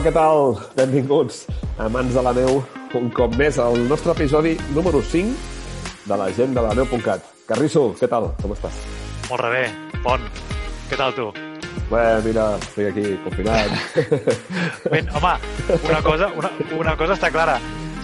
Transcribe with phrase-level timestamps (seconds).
[0.00, 0.54] Hola, què tal?
[0.78, 1.42] Benvinguts
[1.76, 2.62] a Mans de la Neu,
[2.96, 7.26] un cop més al nostre episodi número 5 de la gent de la neu.cat.
[7.44, 8.30] Carrisso, què tal?
[8.40, 8.78] Com estàs?
[9.28, 9.66] Molt rebé.
[10.00, 10.24] Pont.
[10.88, 11.26] Què tal tu?
[11.90, 13.74] Bé, mira, estic aquí confinat.
[14.94, 15.34] Ben, home,
[15.90, 17.58] una cosa, una, una cosa està clara.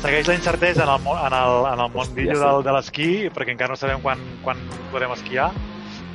[0.05, 3.57] Segueix la incertesa en el, món- en el, en el mundillo del, de l'esquí, perquè
[3.57, 4.61] encara no sabem quan, quan
[4.93, 5.49] podrem esquiar,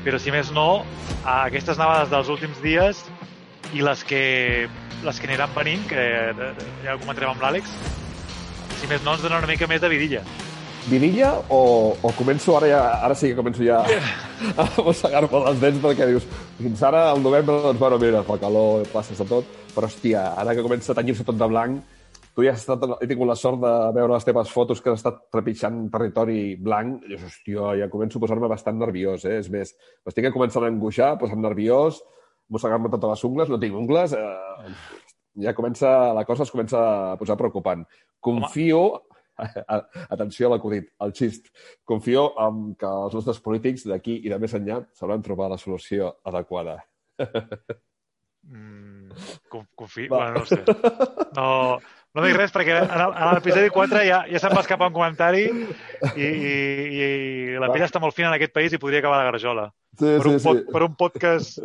[0.06, 0.84] però si més no,
[1.26, 3.02] aquestes nevades dels últims dies
[3.74, 4.22] i les que,
[5.06, 7.72] les que aniran venint, que eh, ja ho comentarem amb l'Àlex,
[8.80, 10.24] si més no ens donen una mica més de vidilla.
[10.90, 13.84] Vidilla o, o començo ara ja, ara sí que començo ja
[14.58, 16.26] a mossegar-me les dents perquè dius,
[16.58, 20.56] fins ara al novembre, doncs, bueno, mira, fa calor, passes de tot, però hòstia, ara
[20.58, 22.00] que comença a tenyir-se tot de blanc,
[22.34, 25.04] tu ja has estat, he tingut la sort de veure les teves fotos que has
[25.04, 29.38] estat trepitjant territori blanc, i dius, hòstia, ja començo a posar-me bastant nerviós, eh?
[29.44, 29.76] És més,
[30.08, 32.02] m'estic començant a angoixar, posar-me nerviós,
[32.52, 34.74] mossegar-me totes les ungles, no tinc ungles, eh,
[35.46, 36.82] ja comença, la cosa es comença
[37.14, 37.86] a posar preocupant.
[38.20, 38.84] Confio,
[40.16, 41.50] atenció a l'acudit, al xist,
[41.88, 46.18] confio en que els nostres polítics d'aquí i de més enllà sabran trobar la solució
[46.28, 46.82] adequada.
[48.42, 49.12] Mm,
[49.50, 49.76] confi...
[49.78, 50.08] confi...
[50.10, 50.18] Va.
[50.18, 50.64] Bueno, no sé.
[51.38, 51.50] No,
[52.18, 56.26] no dic res perquè en l'episodi 4 ja, ja se'm va escapar un comentari i,
[56.26, 56.32] i,
[56.98, 59.68] i la pell està molt fina en aquest país i podria acabar a la garjola.
[59.94, 60.74] Sí, Per un, sí, pod, sí.
[60.74, 61.62] per un podcast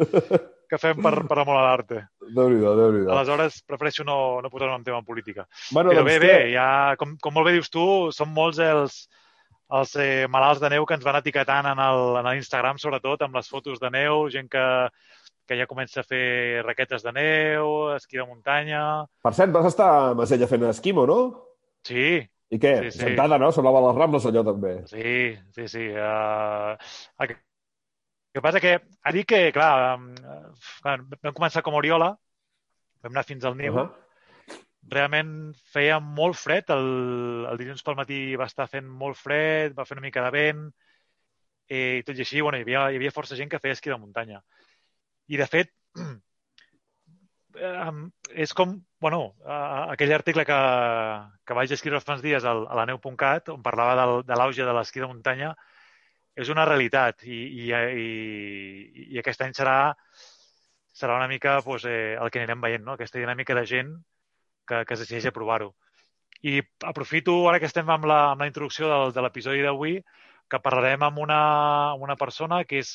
[0.71, 2.03] que fem per, per amor a l'arte.
[2.27, 3.13] Déu-n'hi-do, Déu-n'hi-do.
[3.15, 5.47] Aleshores, prefereixo no, no posar-me en tema en política.
[5.71, 6.69] Bueno, Però doncs bé, bé, ja,
[7.01, 9.01] com, com molt bé dius tu, són molts els,
[9.81, 11.83] els eh, malalts de neu que ens van etiquetant en
[12.29, 14.67] l'Instagram, sobretot, amb les fotos de neu, gent que,
[15.47, 18.87] que ja comença a fer raquetes de neu, esquí de muntanya...
[19.27, 21.21] Per cert, vas estar a Masella fent esquimo, no?
[21.87, 22.77] Sí, I què?
[22.85, 23.03] Sí, sí.
[23.03, 23.51] Sentada, no?
[23.55, 24.77] Sonava les Rambles, allò, també.
[24.91, 25.89] sí, sí, sí.
[25.91, 26.77] Uh,
[28.37, 29.97] el que passa que, a dir que, clar,
[30.83, 32.11] quan vam començar com a Oriola,
[33.01, 34.03] vam anar fins al Niu, Uh -huh.
[34.89, 39.85] realment feia molt fred, el, el dilluns pel matí va estar fent molt fred, va
[39.85, 40.75] fer una mica de vent,
[41.69, 43.91] eh, i tot i així, bueno, hi havia, hi havia força gent que feia esquí
[43.91, 44.43] de muntanya.
[45.29, 45.73] I, de fet,
[47.57, 47.93] eh,
[48.35, 50.61] és com, bueno, eh, aquell article que,
[51.47, 54.65] que vaig escriure fa uns dies al, a la neu.cat, on parlava del, de l'auge
[54.65, 55.57] de l'esquí de muntanya,
[56.37, 59.95] és una realitat i, i, i, i aquest any serà,
[60.93, 62.95] serà una mica pues, eh, el que anirem veient, no?
[62.97, 63.93] aquesta dinàmica de gent
[64.69, 65.73] que, que es decideix a provar-ho.
[66.45, 69.97] I aprofito, ara que estem amb la, amb la introducció del, de l'episodi d'avui,
[70.51, 71.39] que parlarem amb una,
[71.95, 72.91] amb una persona que és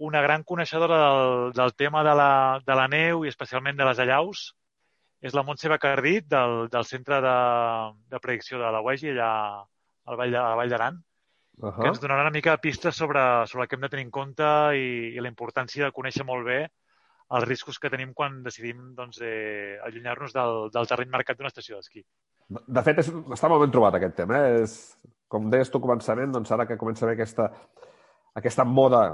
[0.00, 2.32] una gran coneixedora del, del tema de la,
[2.66, 4.48] de la neu i especialment de les allaus.
[5.20, 7.36] És la Montse Bacardit del, del Centre de,
[8.10, 9.30] de Predicció de la UEGI allà
[10.08, 10.96] al Vall de- Vall d'Aran
[11.60, 14.06] Uh que ens donarà una mica de pistes sobre, sobre el que hem de tenir
[14.06, 16.60] en compte i, i la importància de conèixer molt bé
[17.36, 21.78] els riscos que tenim quan decidim doncs, eh, allunyar-nos del, del terreny marcat d'una estació
[21.78, 22.02] d'esquí.
[22.48, 24.40] De fet, és, està molt ben trobat aquest tema.
[24.40, 24.64] Eh?
[24.64, 24.74] És,
[25.30, 27.46] com deies tu començament, doncs ara que comença a haver aquesta,
[28.40, 29.04] aquesta moda,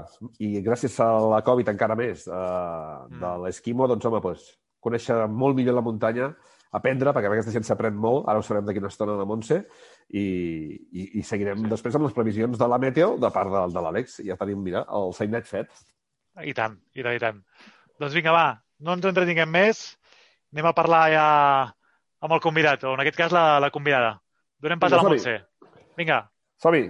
[0.41, 4.49] i gràcies a la Covid encara més, eh, de l'esquimo, doncs, home, doncs,
[4.81, 6.31] conèixer molt millor la muntanya,
[6.77, 9.61] aprendre, perquè aquesta gent s'aprèn molt, ara ho sabrem d'aquí una estona a la Montse,
[10.09, 10.25] i,
[10.91, 14.19] i, i seguirem després amb les previsions de la meteo de part de, de l'Àlex.
[14.27, 15.71] Ja tenim, mira, el Sainet fet.
[16.43, 17.41] I tant, i tant, i tant.
[17.97, 18.47] Doncs vinga, va,
[18.85, 19.83] no ens entretinguem més.
[20.53, 21.25] Anem a parlar ja
[22.23, 24.15] amb el convidat, o en aquest cas la, la convidada.
[24.63, 25.11] Donem pas Vinga, a la.
[25.11, 25.35] Montse.
[25.97, 26.21] Vinga.
[26.61, 26.87] Som-hi!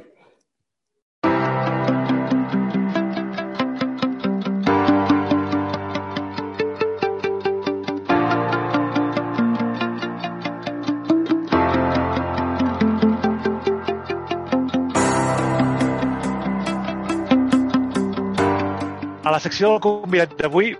[19.37, 20.71] La secció del convidat d'avui,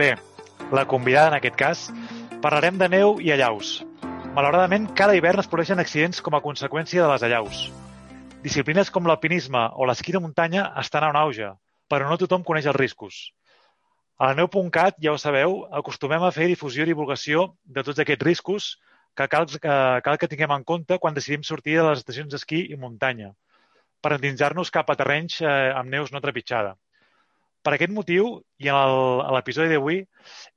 [0.00, 0.14] bé,
[0.72, 1.80] la convidada en aquest cas,
[2.40, 3.82] parlarem de neu i allaus.
[4.32, 7.66] Malauradament, cada hivern es produeixen accidents com a conseqüència de les allaus.
[8.46, 11.50] disciplines com l'alpinisme o l'esquí de muntanya estan en auge,
[11.90, 13.18] però no tothom coneix els riscos.
[14.16, 18.24] A la neu.cat, ja ho sabeu, acostumem a fer difusió i divulgació de tots aquests
[18.24, 18.70] riscos
[19.16, 19.76] que cal, que
[20.08, 23.34] cal que tinguem en compte quan decidim sortir de les estacions d'esquí i muntanya,
[24.00, 26.76] per endinsar-nos cap a terrenys eh, amb neus no trepitjada.
[27.66, 28.28] Per aquest motiu,
[28.62, 29.96] i en l'episodi d'avui,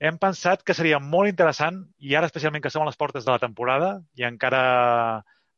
[0.05, 3.31] hem pensat que seria molt interessant, i ara especialment que som a les portes de
[3.31, 4.59] la temporada, i encara,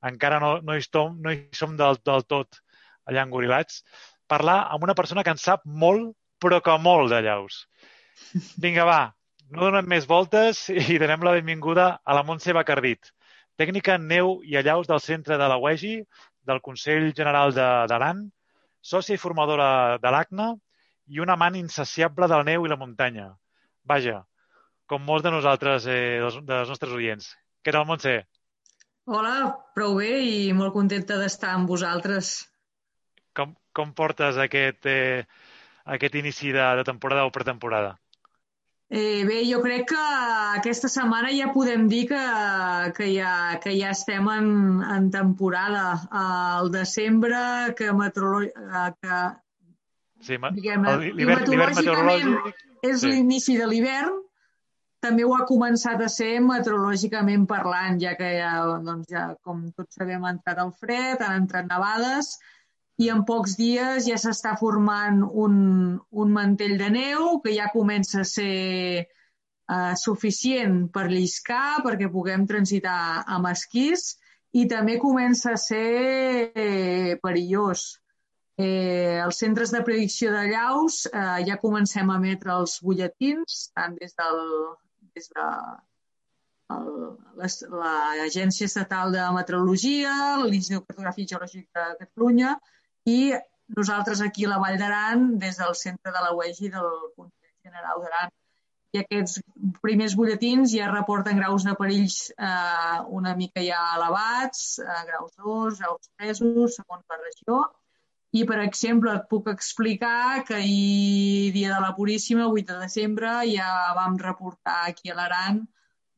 [0.08, 2.62] encara no, no, hi, som, no hi som del, del tot
[3.12, 3.82] allà engorilats,
[4.32, 7.66] parlar amb una persona que en sap molt, però que molt de llaus.
[8.64, 9.02] Vinga, va,
[9.52, 13.12] no donem més voltes i donem la benvinguda a la Montse Bacardit,
[13.60, 15.98] tècnica en neu i allaus del centre de la UEGI,
[16.48, 18.30] del Consell General d'Aran,
[18.82, 20.54] sòcia i formadora de l'ACNA
[21.12, 23.32] i un amant insaciable del neu i la muntanya.
[23.92, 24.22] Vaja,
[24.88, 27.34] com molts de nosaltres, eh, dels, dels nostres oients.
[27.64, 28.22] Què tal, Montse?
[29.12, 29.34] Hola,
[29.76, 32.32] prou bé i molt contenta d'estar amb vosaltres.
[33.36, 35.26] Com, com portes aquest, eh,
[35.98, 37.98] aquest inici de, de temporada o pretemporada?
[38.92, 40.00] Eh, bé, jo crec que
[40.60, 42.24] aquesta setmana ja podem dir que,
[42.98, 44.50] que, ja, que ja estem en,
[44.96, 45.86] en temporada.
[46.24, 47.40] Al desembre,
[47.76, 48.52] que, meteorolo...
[49.00, 49.22] que
[50.22, 52.60] Sí, l'hivern meteorològic...
[52.82, 53.12] És sí.
[53.12, 54.16] l'inici de l'hivern,
[55.02, 58.54] també ho ha començat a ser meteorològicament parlant, ja que ja,
[58.86, 62.36] doncs ja, com tots sabem, ha entrat el fred, han entrat nevades,
[63.02, 65.56] i en pocs dies ja s'està formant un,
[65.98, 68.52] un mantell de neu que ja comença a ser
[69.02, 74.16] eh, suficient per lliscar, perquè puguem transitar amb esquís,
[74.54, 78.01] i també comença a ser eh, perillós
[78.60, 83.96] Eh, els centres de predicció de llaus eh, ja comencem a emetre els butlletins, tant
[84.02, 84.42] des, del,
[85.16, 85.46] des de
[87.40, 90.14] l'Agència Estatal de Meteorologia,
[90.44, 92.58] l'Institut Cartogràfic Geològic de Catalunya
[93.10, 93.34] i
[93.78, 98.04] nosaltres aquí a la Vall d'Aran des del centre de la UEGI del Consell General
[98.04, 98.32] d'Aran.
[98.92, 99.40] I aquests
[99.80, 105.80] primers butlletins ja reporten graus de perills eh, una mica ja elevats, eh, graus 2,
[105.80, 106.42] graus 3,
[106.76, 107.62] segons la regió,
[108.32, 113.34] i, per exemple, et puc explicar que ahir, dia de la Puríssima, 8 de desembre,
[113.52, 115.66] ja vam reportar aquí a l'Aran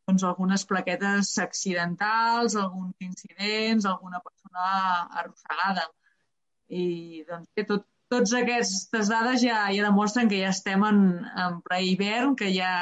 [0.07, 4.65] doncs, algunes plaquetes accidentals, alguns incidents, alguna persona
[5.21, 5.88] arrossegada.
[6.69, 11.01] I doncs, bé, tot, tots aquestes dades ja, ja demostren que ja estem en,
[11.45, 12.74] en ple hivern, que ja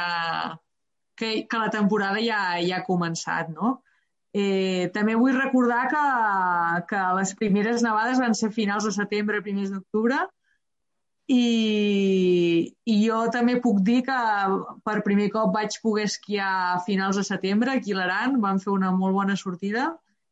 [1.15, 3.77] que, que la temporada ja, ja ha començat, no?
[4.31, 6.03] Eh, també vull recordar que,
[6.91, 10.21] que les primeres nevades van ser finals de setembre, primers d'octubre,
[11.31, 14.21] i, i jo també puc dir que
[14.87, 18.71] per primer cop vaig poder esquiar a finals de setembre aquí a l'Aran, vam fer
[18.73, 19.91] una molt bona sortida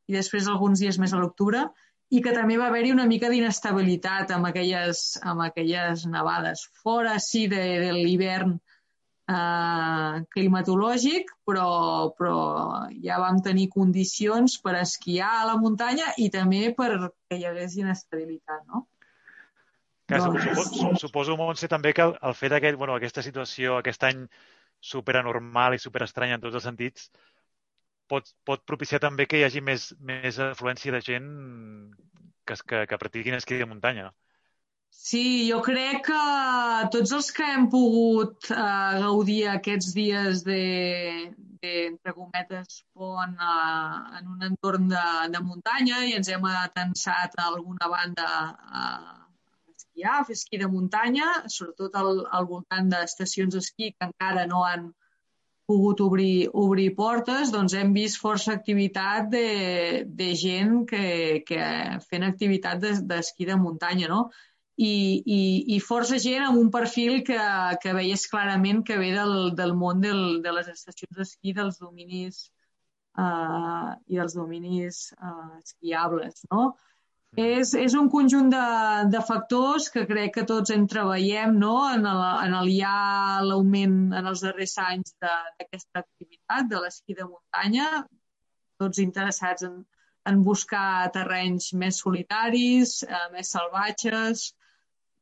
[0.09, 1.67] i després alguns dies més a l'octubre
[2.09, 6.65] i que també va haver-hi una mica d'inestabilitat amb aquelles, amb aquelles nevades.
[6.83, 8.57] Fora, sí, de, de l'hivern
[9.29, 11.69] eh, climatològic, però,
[12.17, 12.37] però
[13.03, 18.65] ja vam tenir condicions per esquiar a la muntanya i també perquè hi hagués inestabilitat,
[18.67, 18.87] no?
[20.09, 20.45] Que doncs...
[20.47, 24.23] suposo, suposo, Montse, també que el, el fet d'aquest, bueno, aquesta situació, aquest any
[24.81, 27.11] superanormal i superestrany en tots els sentits,
[28.09, 31.29] pot, pot propiciar també que hi hagi més, més afluència de gent
[32.47, 34.09] que, que, que practiquin esquí de muntanya.
[34.89, 36.23] Sí, jo crec que
[36.93, 40.59] tots els que hem pogut uh, gaudir aquests dies de,
[41.63, 47.37] de entre cometes, pont uh, en un entorn de, de muntanya i ens hem atensat
[47.37, 48.85] a alguna banda a
[49.73, 54.65] esquiar, a fer esquí de muntanya, sobretot al, al voltant d'estacions d'esquí que encara no
[54.67, 54.91] han
[55.69, 59.49] pogut obrir, obrir portes, doncs hem vist força activitat de,
[60.21, 61.65] de gent que, que
[62.09, 64.23] fent activitat d'esquí de, de muntanya, no?
[64.79, 64.91] I,
[65.25, 65.39] i,
[65.75, 67.39] i força gent amb un perfil que,
[67.83, 72.45] que veies clarament que ve del, del món del, de les estacions d'esquí, dels dominis
[73.19, 76.69] uh, i dels dominis uh, esquiables, no?
[77.35, 77.43] Mm.
[77.59, 78.61] És, és un conjunt de,
[79.13, 81.75] de factors que crec que tots en treballem no?
[81.91, 82.95] en, el, en el ja
[83.45, 87.89] l'augment en els darrers anys d'aquesta activitat de l'esquí de muntanya,
[88.81, 89.75] tots interessats en,
[90.31, 94.47] en buscar terrenys més solitaris, eh, més salvatges,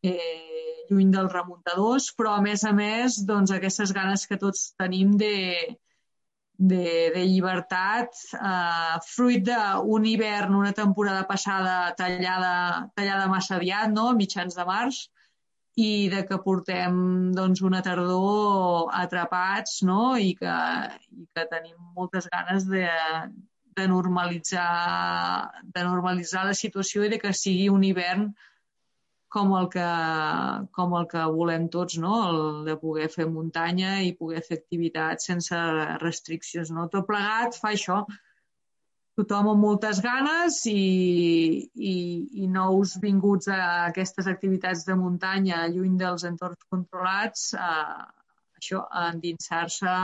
[0.04, 5.16] eh, lluny dels remuntadors, però a més a més doncs, aquestes ganes que tots tenim
[5.20, 5.34] de,
[6.58, 6.86] de,
[7.16, 14.12] de llibertat, eh, fruit d'un hivern, una temporada passada tallada, tallada massa aviat, no?
[14.18, 15.06] mitjans de març,
[15.78, 16.96] i de que portem
[17.38, 20.16] doncs, una tardor atrapats no?
[20.18, 20.56] I, que,
[21.14, 22.88] i que tenim moltes ganes de,
[23.78, 28.32] de normalitzar, de normalitzar la situació i de que sigui un hivern
[29.34, 29.88] com el que,
[30.78, 32.14] com el que volem tots, no?
[32.30, 35.60] el de poder fer muntanya i poder fer activitats sense
[36.04, 36.72] restriccions.
[36.72, 36.88] No?
[36.94, 38.04] Tot plegat fa això,
[39.18, 40.78] tothom amb moltes ganes i,
[41.74, 41.96] i,
[42.44, 47.72] i nous vinguts a aquestes activitats de muntanya lluny dels entorns controlats a,
[48.62, 49.96] això, a endinsar-se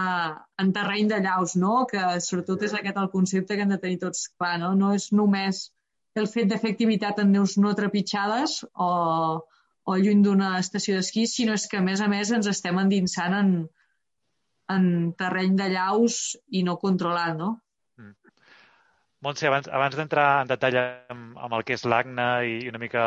[0.63, 1.84] en terreny de llaus, no?
[1.89, 4.74] que sobretot és aquest el concepte que hem de tenir tots clar, no?
[4.82, 5.68] no és només
[6.22, 8.89] el fet de fer activitat en neus no trepitjades o,
[9.84, 13.36] o lluny d'una estació d'esquí, sinó és que a més a més ens estem endinsant
[13.39, 13.53] en,
[14.75, 14.88] en
[15.20, 17.55] terreny de llaus i no controlat, no?
[19.24, 23.05] Montse, abans, abans d'entrar en detall amb, amb el que és l'ACNA i una mica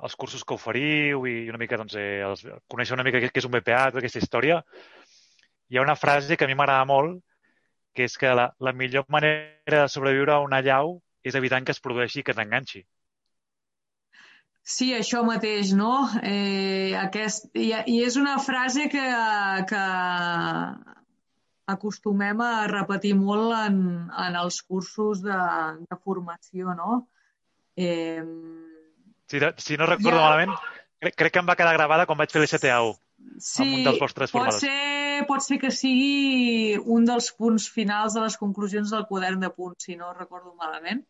[0.00, 3.42] els cursos que oferiu i una mica, doncs, eh, els, conèixer una mica què, què
[3.42, 4.62] és un BPA, tota aquesta història,
[5.68, 7.20] hi ha una frase que a mi m'agrada molt,
[7.94, 11.74] que és que la, la millor manera de sobreviure a una llau és evitant que
[11.76, 12.84] es produeixi que t'enganxi.
[14.70, 16.06] Sí, això mateix, no?
[16.22, 19.04] Eh, aquest, i, I és una frase que,
[19.70, 19.84] que
[21.72, 23.80] acostumem a repetir molt en,
[24.26, 25.38] en els cursos de,
[25.86, 27.04] de formació, no?
[27.76, 28.22] Eh,
[29.30, 30.26] si, si no recordo ja...
[30.26, 30.54] malament,
[31.00, 32.98] crec, crec que em va quedar gravada quan vaig fer l'STA1
[33.38, 34.74] sí, amb un dels vostres pot ser,
[35.28, 39.86] pot ser que sigui un dels punts finals de les conclusions del quadern de punts,
[39.86, 41.04] si no recordo malament.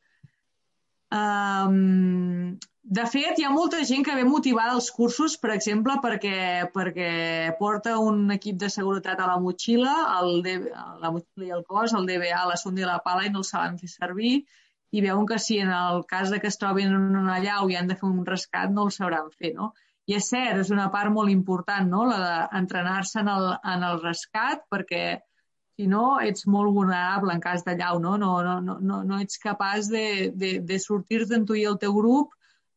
[1.10, 6.70] Um, de fet, hi ha molta gent que ve motivada als cursos, per exemple, perquè,
[6.74, 7.10] perquè
[7.58, 10.56] porta un equip de seguretat a la motxilla, el D,
[11.02, 13.48] la motxilla i el cos, el DBA, la sonda i la pala, i no el
[13.50, 14.32] saben fer servir,
[14.90, 17.76] i veuen que si en el cas de que es trobin en una llau i
[17.78, 19.72] han de fer un rescat, no el sabran fer, no?
[20.10, 24.00] I és cert, és una part molt important, no?, la d'entrenar-se en, el, en el
[24.02, 25.04] rescat, perquè
[25.80, 28.16] si no ets molt vulnerable en cas de llau, no?
[28.20, 32.34] No, no, no, no, ets capaç de, de, de sortir-te'n tu i el teu grup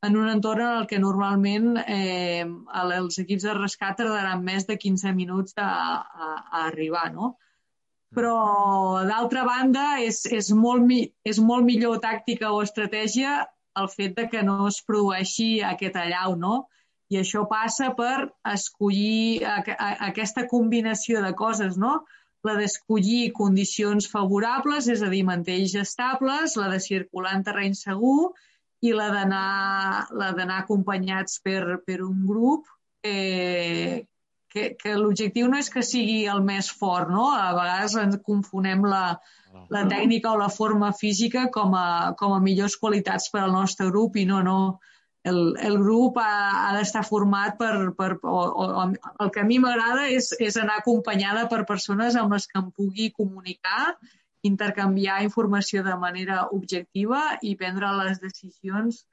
[0.08, 2.46] en un entorn en el que normalment eh,
[2.84, 5.70] els equips de rescat tardaran més de 15 minuts a,
[6.04, 7.34] a, a arribar, no?
[8.14, 8.36] Però,
[9.10, 10.92] d'altra banda, és, és, molt,
[11.26, 13.40] és molt millor tàctica o estratègia
[13.82, 16.54] el fet de que no es produeixi aquest allau, no?
[17.12, 22.02] I això passa per escollir a, a, aquesta combinació de coses, no?
[22.44, 28.34] la d'escollir condicions favorables, és a dir, mantells estables, la de circular en terreny segur
[28.84, 32.68] i la d'anar acompanyats per, per un grup
[33.08, 34.04] eh,
[34.54, 37.30] que, que l'objectiu no és que sigui el més fort, no?
[37.32, 39.06] A vegades ens confonem la,
[39.74, 43.88] la tècnica o la forma física com a, com a millors qualitats per al nostre
[43.90, 44.58] grup i no, no,
[45.24, 47.94] el, el grup ha, ha d'estar format per...
[47.98, 48.84] per o, o,
[49.24, 52.70] el que a mi m'agrada és, és anar acompanyada per persones amb les que em
[52.76, 53.96] pugui comunicar,
[54.44, 59.06] intercanviar informació de manera objectiva i prendre les decisions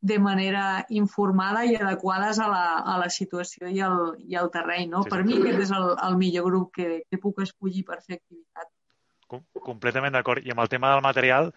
[0.00, 4.88] de manera informada i adequades a la, a la situació i al, i al terreny.
[4.92, 5.02] No?
[5.04, 5.28] Sí, per sí.
[5.28, 8.70] mi aquest és el, el millor grup que, que puc escollir per fer activitat.
[9.28, 10.46] Com, completament d'acord.
[10.46, 11.50] I amb el tema del material,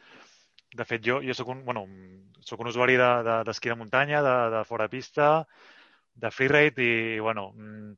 [0.73, 1.85] de fet, jo, jo soc un, bueno,
[2.47, 5.45] soc un usuari d'esquí de, de, de muntanya, de, de fora pista,
[6.13, 7.95] de freeride i, bueno, mm,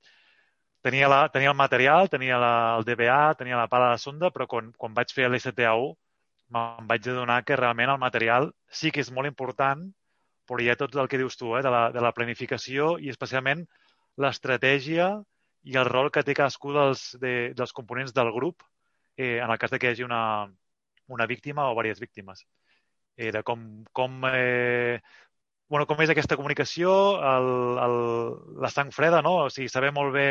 [0.85, 4.47] tenia, la, tenia el material, tenia la, el DBA, tenia la pala de sonda, però
[4.49, 5.93] quan, quan vaig fer l'STA1
[6.53, 9.85] me'n vaig adonar que realment el material sí que és molt important,
[10.49, 13.09] però hi ha tot el que dius tu, eh, de, la, de la planificació i
[13.13, 13.63] especialment
[14.21, 15.07] l'estratègia
[15.63, 18.61] i el rol que té cadascú dels, de, dels components del grup
[19.17, 20.23] eh, en el cas de que hi hagi una,
[21.13, 22.45] una víctima o diverses víctimes
[23.17, 25.01] eh, de com, com, eh,
[25.69, 26.93] bueno, com és aquesta comunicació,
[27.29, 27.51] el,
[27.85, 27.97] el,
[28.65, 29.37] la sang freda, no?
[29.45, 30.27] O sigui, saber molt bé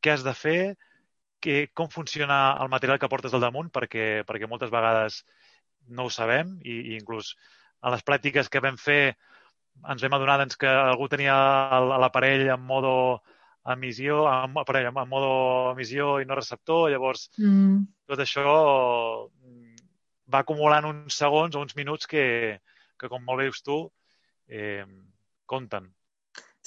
[0.00, 0.60] què has de fer,
[1.40, 5.24] que, com funciona el material que portes al damunt, perquè, perquè moltes vegades
[5.88, 7.34] no ho sabem i, i inclús
[7.80, 9.16] a les pràctiques que vam fer
[9.88, 11.34] ens vam adonar doncs, que algú tenia
[12.02, 12.94] l'aparell en modo
[13.70, 15.30] emissió, en, aparell, en modo
[15.72, 17.80] emissió i no receptor, llavors mm.
[18.10, 18.44] tot això
[20.32, 22.24] va acumulant uns segons o uns minuts que,
[22.98, 23.80] que com molt bé tu,
[24.48, 24.84] eh,
[25.46, 25.88] compten.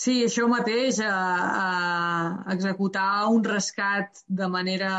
[0.03, 1.17] Sí, això mateix, a,
[1.63, 4.93] a executar un rescat de manera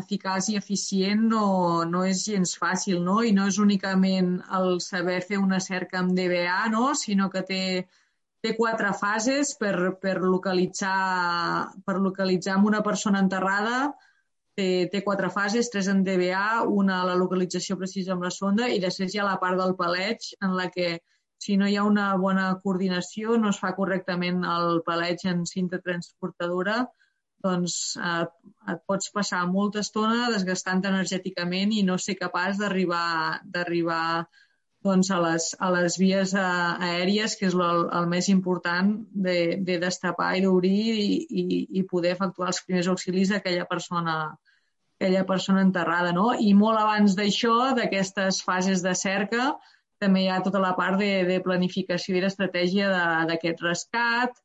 [0.00, 1.46] eficaç i eficient no,
[1.88, 3.22] no és gens fàcil, no?
[3.24, 6.92] I no és únicament el saber fer una cerca amb DBA, no?
[7.02, 7.62] Sinó que té,
[8.44, 13.80] té quatre fases per, per, localitzar, per localitzar amb una persona enterrada,
[14.60, 18.68] té, té quatre fases, tres en DBA, una a la localització precisa amb la sonda
[18.68, 20.98] i després hi ha la part del paleig en la que
[21.40, 25.80] si no hi ha una bona coordinació, no es fa correctament el paleig en cinta
[25.86, 26.82] transportadora,
[27.44, 28.26] doncs eh,
[28.74, 34.04] et pots passar molta estona desgastant energèticament i no ser capaç d'arribar d'arribar
[34.84, 38.94] doncs, a, les, a les vies a, eh, aèries, que és el, el més important
[39.26, 41.44] de, de destapar i d'obrir i, i,
[41.80, 44.14] i poder efectuar els primers auxilis d'aquella persona,
[45.00, 46.12] aquella persona enterrada.
[46.12, 46.34] No?
[46.36, 49.54] I molt abans d'això, d'aquestes fases de cerca,
[50.00, 52.90] també hi ha tota la part de, de planificació i d'estratègia
[53.28, 54.36] d'aquest rescat,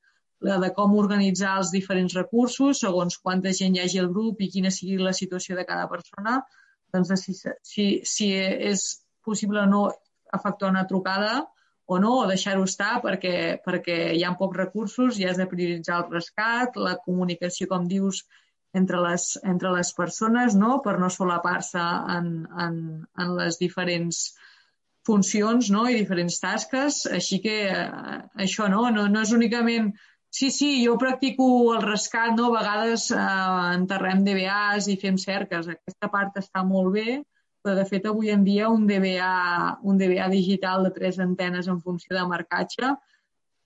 [0.46, 4.50] la de com organitzar els diferents recursos segons quanta gent hi hagi al grup i
[4.52, 6.42] quina sigui la situació de cada persona,
[6.94, 8.86] doncs de si, si, si és
[9.26, 9.84] possible o no
[10.36, 11.46] efectuar una trucada
[11.88, 13.36] o no, o deixar-ho estar perquè,
[13.66, 18.24] perquè hi ha pocs recursos i has de prioritzar el rescat, la comunicació, com dius,
[18.76, 20.80] entre les, entre les persones, no?
[20.86, 21.84] per no solapar-se
[22.18, 22.34] en,
[22.66, 22.82] en,
[23.24, 24.26] en les diferents
[25.06, 25.86] funcions no?
[25.90, 27.06] i diferents tasques.
[27.20, 29.94] Així que eh, això no, no, no és únicament
[30.36, 32.50] Sí, sí, jo practico el rescat, no?
[32.50, 33.20] A vegades eh,
[33.78, 35.70] enterrem DBAs i fem cerques.
[35.72, 37.22] Aquesta part està molt bé,
[37.64, 39.30] però de fet avui en dia un DBA,
[39.88, 42.92] un DBA digital de tres antenes en funció de marcatge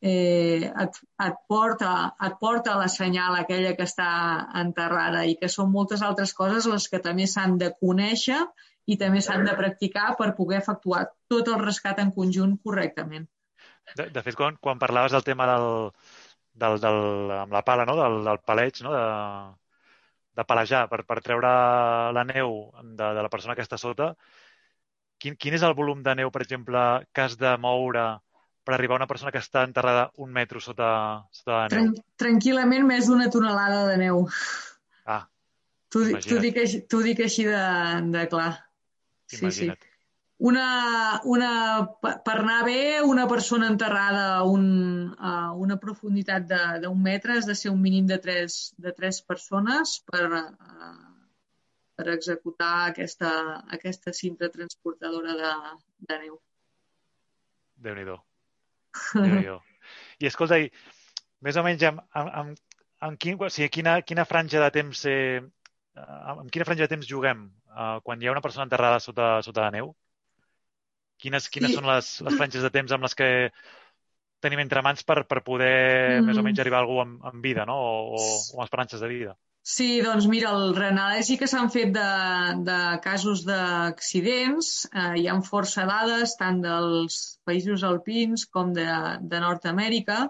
[0.01, 1.91] eh, et, et, porta,
[2.25, 4.09] et porta la senyal aquella que està
[4.61, 8.39] enterrada i que són moltes altres coses les que també s'han de conèixer
[8.89, 13.27] i també s'han de practicar per poder efectuar tot el rescat en conjunt correctament.
[13.95, 15.67] De, de fet, quan, quan parlaves del tema del,
[16.63, 16.99] del, del,
[17.39, 17.97] amb la pala, no?
[17.99, 18.93] del, del paleig, no?
[18.93, 19.05] de,
[20.39, 21.51] de palejar per, per treure
[22.15, 24.13] la neu de, de la persona que està sota,
[25.19, 28.07] quin, quin és el volum de neu, per exemple, que has de moure
[28.65, 30.89] per arribar a una persona que està enterrada un metro sota,
[31.35, 31.75] sota la neu?
[31.75, 34.25] Tran tranquil·lament més d'una tonelada de neu.
[35.09, 35.23] Ah,
[35.89, 36.25] T'ho dic,
[37.05, 37.61] dic així de,
[38.13, 38.51] de clar.
[39.33, 39.77] Imagina't.
[39.77, 39.89] Sí, sí
[40.39, 41.51] una, una,
[42.01, 46.47] per anar bé, una persona enterrada a, un, a una profunditat
[46.79, 50.93] d'un metre has de ser un mínim de tres, de tres persones per, uh,
[51.99, 53.33] per executar aquesta,
[53.79, 55.53] aquesta cinta transportadora de,
[56.07, 56.39] de neu.
[59.13, 59.59] Déu-n'hi-do.
[59.59, 59.59] Déu
[60.21, 60.67] I escolta, i,
[61.45, 65.05] més o menys amb, amb, amb, amb quin, o sigui, quina, quina franja de temps
[65.09, 65.39] eh,
[65.99, 69.65] amb quina franja de temps juguem uh, quan hi ha una persona enterrada sota, sota
[69.67, 69.93] la neu?
[71.19, 71.79] Quines, quines sí.
[71.79, 73.29] són les, les franges de temps amb les que
[74.43, 75.73] tenim entre mans per, per poder
[76.21, 76.29] mm.
[76.29, 77.75] més o menys arribar a algú amb, amb vida, no?
[77.75, 78.21] O, o,
[78.55, 79.35] o amb esperances de vida?
[79.69, 82.05] Sí, doncs mira, el Renalè sí que s'han fet de,
[82.65, 84.69] de casos d'accidents.
[84.89, 88.87] Eh, hi ha força dades, tant dels països alpins com de,
[89.21, 90.23] de Nord-Amèrica.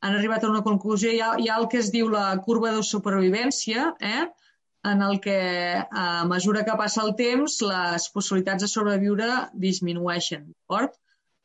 [0.00, 1.12] Han arribat a una conclusió.
[1.12, 4.24] Hi ha, hi ha el que es diu la curva de supervivència, eh?
[4.88, 5.36] en el que
[6.04, 9.28] a mesura que passa el temps les possibilitats de sobreviure
[9.66, 10.48] disminueixen.
[10.54, 10.96] D'acord?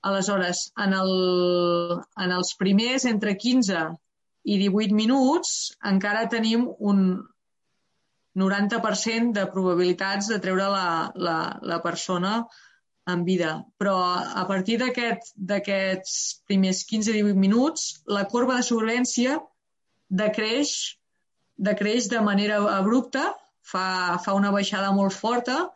[0.07, 1.13] Aleshores, en, el,
[2.23, 3.83] en els primers entre 15
[4.43, 5.53] i 18 minuts
[5.91, 7.03] encara tenim un
[8.39, 12.39] 90% de probabilitats de treure la, la, la persona
[13.13, 13.53] en vida.
[13.77, 16.11] Però a partir d'aquests aquest,
[16.49, 19.39] primers 15-18 minuts, la corba de sobrevivència
[20.09, 20.73] decreix
[21.57, 25.69] decreix de manera abrupta, fa, fa una baixada molt forta,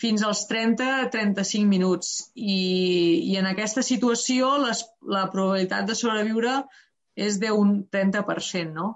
[0.00, 2.30] fins als 30-35 minuts.
[2.34, 2.60] I,
[3.32, 6.60] I en aquesta situació les, la probabilitat de sobreviure
[7.16, 8.94] és d'un 30%, no?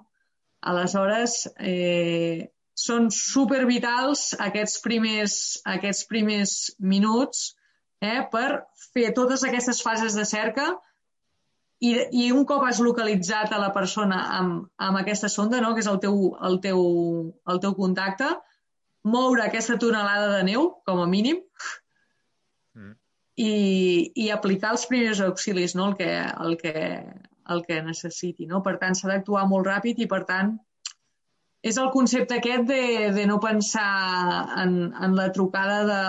[0.65, 5.35] Aleshores, eh, són supervitals aquests primers,
[5.77, 7.53] aquests primers minuts
[8.03, 10.73] eh, per fer totes aquestes fases de cerca
[11.79, 15.73] i, i un cop has localitzat a la persona amb, amb aquesta sonda, no?
[15.75, 16.83] que és el teu, el, teu,
[17.51, 18.29] el teu contacte,
[19.05, 21.41] moure aquesta tonelada de neu, com a mínim,
[22.75, 22.93] mm.
[23.43, 23.53] i,
[24.25, 25.91] i aplicar els primers auxilis, no?
[25.91, 26.11] el, que,
[26.47, 26.85] el, que,
[27.55, 28.47] el que necessiti.
[28.51, 28.63] No?
[28.65, 30.55] Per tant, s'ha d'actuar molt ràpid i, per tant,
[31.65, 32.81] és el concepte aquest de,
[33.15, 33.89] de no pensar
[34.61, 36.01] en, en la trucada, de,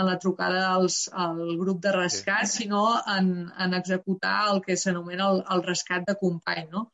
[0.00, 2.62] en la trucada als, al grup de rescat, sí.
[2.62, 6.86] sinó en, en executar el que s'anomena el, el rescat de company, no?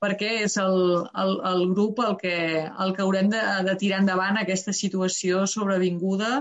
[0.00, 0.78] perquè és el,
[1.20, 6.38] el, el grup el que, el que haurem de, de tirar endavant aquesta situació sobrevinguda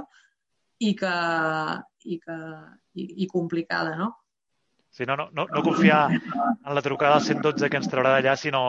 [0.79, 1.15] i, que,
[2.05, 2.39] i, que,
[2.95, 4.13] i, i complicada, no?
[4.95, 8.39] Sí, no, no, no, no confiar en la trucada al 112 que ens traurà d'allà,
[8.39, 8.63] sinó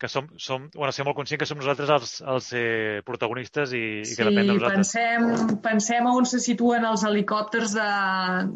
[0.00, 3.84] que som, som bueno, ser molt conscient que som nosaltres els, els eh, protagonistes i,
[4.04, 4.90] sí, i que depèn de nosaltres.
[4.92, 7.92] Pensem, pensem on se situen els helicòpters de,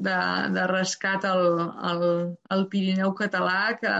[0.08, 0.18] de,
[0.56, 1.46] de rescat al,
[1.92, 2.04] al,
[2.56, 3.94] al Pirineu català que,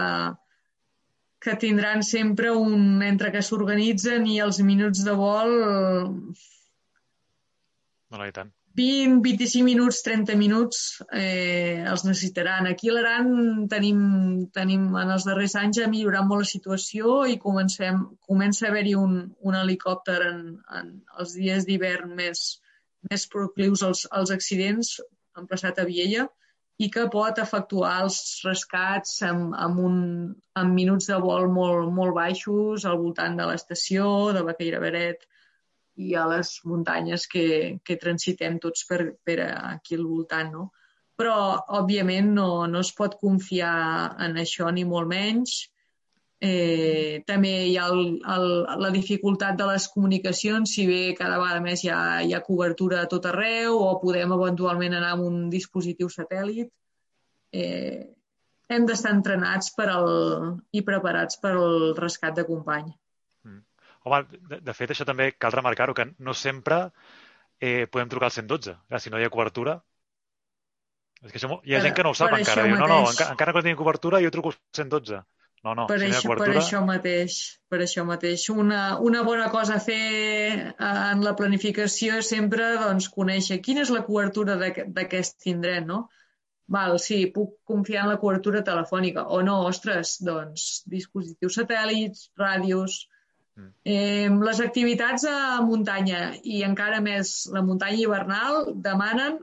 [1.47, 3.01] que tindran sempre un...
[3.07, 5.57] entre que s'organitzen i els minuts de vol...
[8.07, 8.56] No, no, i tant.
[8.77, 12.69] 20-25 minuts, 30 minuts eh, els necessitaran.
[12.69, 13.31] Aquí a l'Aran
[13.73, 14.01] tenim,
[14.53, 18.93] tenim, en els darrers anys ha millorat molt la situació i comencem, comença a haver-hi
[19.01, 20.43] un, un helicòpter en,
[20.81, 22.43] en els dies d'hivern més,
[23.11, 24.99] més proclius als, als accidents,
[25.41, 26.27] emplaçat a Viella,
[26.77, 29.97] i que pot efectuar els rescats amb, amb, un,
[30.61, 35.25] amb minuts de vol molt, molt baixos al voltant de l'estació, de Baqueira Beret,
[35.97, 37.47] i a les muntanyes que,
[37.85, 40.67] que transitem tots per, per aquí al voltant, no?
[41.17, 41.37] Però,
[41.79, 43.77] òbviament, no, no es pot confiar
[44.27, 45.55] en això ni molt menys.
[46.45, 48.03] Eh, també hi ha el,
[48.35, 48.51] el,
[48.83, 53.01] la dificultat de les comunicacions, si bé cada vegada més hi ha, hi ha cobertura
[53.03, 56.69] a tot arreu o podem eventualment anar amb un dispositiu satèl·lit.
[57.57, 58.05] Eh,
[58.69, 60.13] hem d'estar entrenats per al,
[60.77, 62.93] i preparats per al rescat de company.
[64.07, 66.85] Home, de, de fet, això també cal remarcar-ho, que no sempre
[67.59, 68.77] eh, podem trucar al 112.
[68.89, 69.81] Clar, si no hi ha cobertura...
[71.25, 72.67] És que això, hi ha per, gent que no ho sap encara.
[72.69, 75.23] Diu, no, no, encara, encara que no tingui cobertura jo truco al 112.
[75.65, 76.53] No, no, per, si això, cobertura...
[76.53, 77.39] per això mateix,
[77.73, 78.45] per això mateix.
[78.53, 79.97] Una, una bona cosa a fer
[80.77, 86.05] en la planificació és sempre doncs, conèixer quina és la cobertura d'aquest indret, no?
[86.77, 89.27] Val, sí, puc confiar en la cobertura telefònica.
[89.35, 93.05] O no, ostres, doncs, dispositius satèl·lits, ràdios.
[93.57, 99.39] Eh, les activitats a muntanya i encara més la muntanya hivernal demanen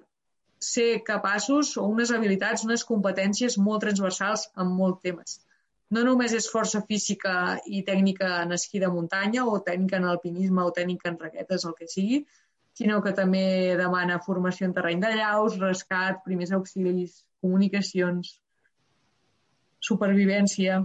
[0.63, 5.39] ser capaços o unes habilitats, unes competències molt transversals en molts temes.
[5.93, 7.33] No només és força física
[7.65, 11.75] i tècnica en esquí de muntanya o tècnica en alpinisme o tècnica en raquetes, el
[11.79, 12.23] que sigui,
[12.77, 13.43] sinó que també
[13.77, 18.37] demana formació en terreny de llaus, rescat, primers auxilis, comunicacions,
[19.83, 20.81] supervivència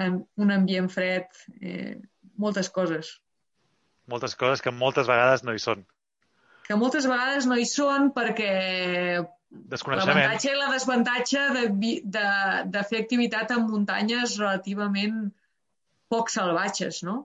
[0.00, 1.28] un ambient fred,
[1.60, 1.98] eh,
[2.38, 3.18] moltes coses.
[4.10, 5.84] Moltes coses que moltes vegades no hi són.
[6.66, 8.52] Que moltes vegades no hi són perquè
[9.52, 11.64] l'avantatge i la desavantatge de,
[12.16, 12.28] de,
[12.72, 15.26] de fer activitat en muntanyes relativament
[16.12, 17.18] poc salvatges, no?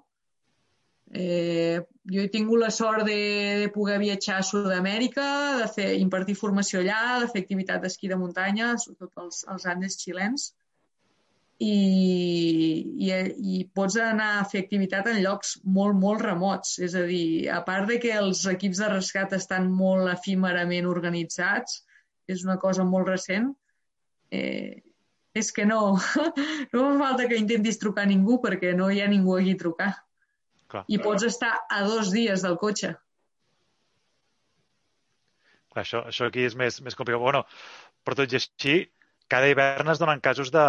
[1.16, 1.80] Eh,
[2.12, 3.20] jo he tingut la sort de,
[3.64, 5.28] de poder viatjar a Sud-amèrica,
[5.62, 9.96] de fer, impartir formació allà, de fer activitat d'esquí de muntanya, sobretot els, els Andes
[10.02, 10.50] xilens,
[11.58, 11.76] i,
[13.02, 13.12] i,
[13.58, 16.76] i pots anar a fer activitat en llocs molt, molt remots.
[16.86, 21.82] És a dir, a part de que els equips de rescat estan molt efímerament organitzats,
[22.30, 23.50] és una cosa molt recent,
[24.32, 24.84] eh,
[25.38, 25.96] és que no,
[26.74, 29.62] no fa falta que intentis trucar a ningú perquè no hi ha ningú aquí a
[29.64, 29.92] trucar.
[30.68, 30.84] Clar.
[30.92, 32.92] I pots estar a dos dies del cotxe.
[35.72, 37.24] Clar, això, això aquí és més, més complicat.
[37.24, 37.44] Bueno,
[38.04, 38.76] però tot i així,
[39.32, 40.66] cada hivern es donen casos de,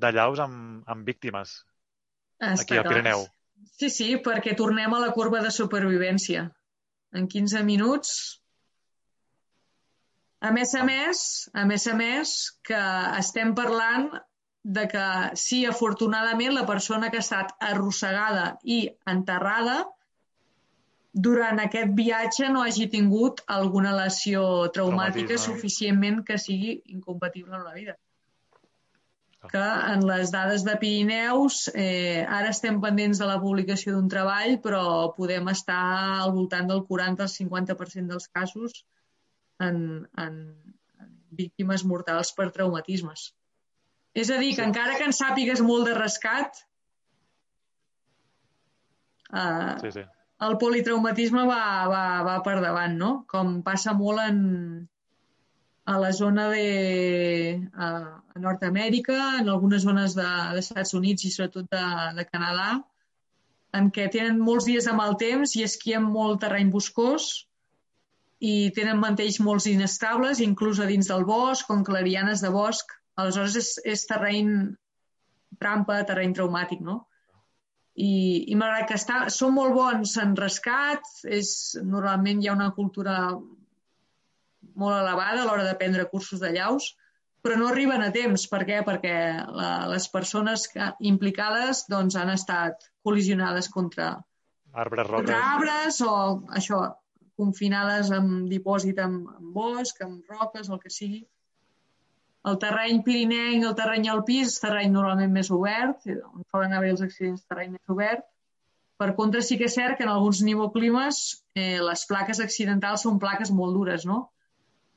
[0.00, 1.62] de llaus amb, amb víctimes
[2.42, 3.24] Està aquí al Pirineu.
[3.78, 6.48] Sí, sí, perquè tornem a la curva de supervivència.
[7.14, 8.14] En 15 minuts...
[10.42, 11.18] A més a més,
[11.54, 12.30] a més a més,
[12.66, 12.78] que
[13.20, 14.08] estem parlant
[14.76, 15.04] de que
[15.38, 18.80] sí, afortunadament, la persona que ha estat arrossegada i
[19.12, 19.76] enterrada
[21.12, 27.74] durant aquest viatge no hagi tingut alguna lesió traumàtica suficientment que sigui incompatible amb la
[27.76, 27.96] vida.
[29.42, 29.50] Ah.
[29.50, 34.56] Que en les dades de Pirineus, eh, ara estem pendents de la publicació d'un treball,
[34.64, 35.82] però podem estar
[36.22, 38.84] al voltant del 40 al 50% dels casos
[39.60, 40.40] en, en,
[41.02, 43.32] en víctimes mortals per traumatismes.
[44.14, 44.68] És a dir, que sí.
[44.70, 46.64] encara que en sàpigues molt de rescat,
[49.36, 50.08] eh, sí, sí
[50.46, 53.12] el politraumatisme va, va, va per davant, no?
[53.30, 54.40] Com passa molt en,
[55.84, 56.66] a la zona de
[57.74, 57.90] a,
[58.42, 61.84] Nord-Amèrica, en algunes zones de, de Estats Units i sobretot de,
[62.18, 62.80] de Canadà,
[63.78, 67.30] en què tenen molts dies de mal temps i esquien molt terreny boscós
[68.42, 72.90] i tenen mantells molt inestables, inclús a dins del bosc, com clarianes de bosc.
[73.20, 74.50] Aleshores és, és terreny
[75.62, 77.02] trampa, terreny traumàtic, no?
[77.94, 78.12] I,
[78.48, 81.52] i malgrat que està, són molt bons en rescat, és,
[81.84, 83.16] normalment hi ha una cultura
[84.80, 86.92] molt elevada a l'hora de prendre cursos de llaus,
[87.42, 88.46] però no arriben a temps.
[88.48, 88.80] Per què?
[88.86, 89.16] Perquè
[89.58, 94.14] la, les persones que, implicades doncs, han estat col·lisionades contra
[94.72, 95.26] arbres, roques.
[95.26, 96.14] contra arbres o
[96.56, 96.82] això,
[97.36, 101.24] confinades en dipòsit en, en bosc, en roques, el que sigui.
[102.50, 107.02] El terreny pirinenc, el terreny alpí, és terreny normalment més obert, on solen haver els
[107.04, 108.24] accidents terreny més obert.
[108.98, 111.20] Per contra, sí que és cert que en alguns nivoclimes
[111.58, 114.18] eh, les plaques accidentals són plaques molt dures, no?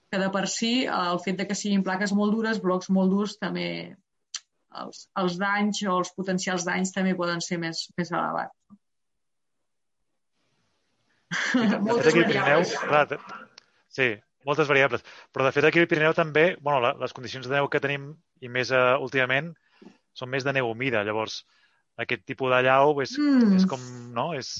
[0.10, 3.38] Que de per si, el fet de que siguin plaques molt dures, blocs molt durs,
[3.42, 3.68] també
[4.82, 8.58] els, els danys o els potencials danys també poden ser més, més elevats.
[11.90, 13.06] Moltes Pirineu, clar,
[13.96, 14.12] Sí,
[14.48, 15.04] moltes variables.
[15.34, 18.12] Però, de fet, aquí al Pirineu també, bueno, la, les condicions de neu que tenim,
[18.46, 19.52] i més uh, últimament,
[20.16, 21.04] són més de neu humida.
[21.08, 21.42] Llavors,
[22.02, 23.60] aquest tipus de llau és, mm.
[23.60, 23.84] és com,
[24.16, 24.30] no?
[24.38, 24.54] És,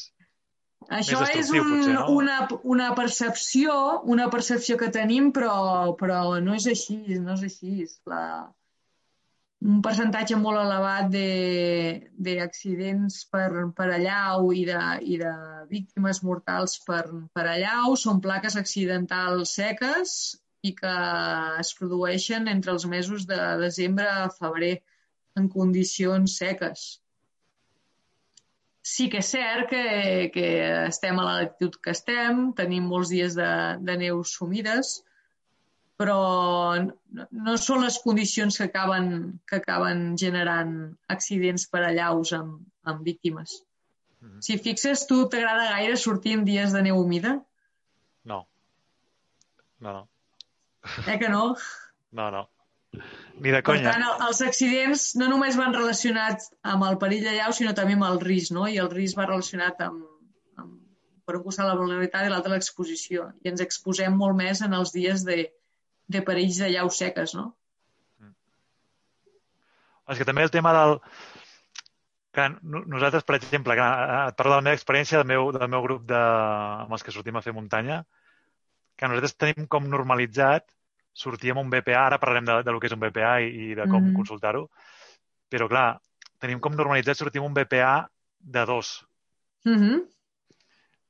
[0.90, 2.06] això és un, potser, no?
[2.14, 3.76] una, una percepció,
[4.12, 7.88] una percepció que tenim, però, però no és així, no és així.
[8.12, 8.22] La,
[9.66, 11.14] un percentatge molt elevat
[12.28, 14.82] d'accidents per, per allau i de,
[15.14, 15.32] i de
[15.72, 20.12] víctimes mortals per, per allau són plaques accidentals seques
[20.66, 20.94] i que
[21.62, 24.76] es produeixen entre els mesos de desembre a febrer
[25.40, 26.86] en condicions seques.
[28.86, 29.84] Sí que és cert que,
[30.34, 30.48] que
[30.86, 33.52] estem a la latitud que estem, tenim molts dies de,
[33.82, 35.00] de neus humides,
[36.00, 36.18] però
[36.76, 39.08] no són les condicions que acaben,
[39.48, 40.74] que acaben generant
[41.16, 43.62] accidents per allaus amb, amb víctimes.
[44.22, 44.42] Mm -hmm.
[44.42, 47.40] Si fixes, tu t'agrada gaire sortir en dies de neu humida?
[48.24, 48.48] No.
[49.80, 50.10] No, no.
[51.08, 51.56] Eh que no?
[52.16, 52.50] No, no.
[53.42, 53.92] Ni de conya.
[53.92, 57.98] Per tant, els accidents no només van relacionats amb el perill de llau, sinó també
[57.98, 58.68] amb el risc, no?
[58.72, 60.06] I el risc va relacionat amb,
[60.56, 60.78] amb
[61.26, 63.34] per un costat la vulnerabilitat i l'altre l'exposició.
[63.44, 65.52] I ens exposem molt més en els dies de,
[66.08, 67.48] de perills de llaus seques, no?
[68.20, 68.36] Mm.
[70.14, 71.00] És que també el tema del...
[72.36, 75.70] Que nosaltres, per exemple, que eh, et parlo de la meva experiència del meu, del
[75.72, 76.22] meu grup de,
[76.84, 78.02] amb els que sortim a fer muntanya,
[79.00, 80.68] que nosaltres tenim com normalitzat
[81.16, 83.78] sortir amb un BPA, ara parlarem de, de lo que és un BPA i, i
[83.80, 84.18] de com mm -hmm.
[84.20, 84.66] consultar-ho,
[85.50, 85.88] però clar,
[86.44, 89.06] tenim com normalitzat sortir amb un BPA de dos.
[89.64, 90.04] Mm -hmm.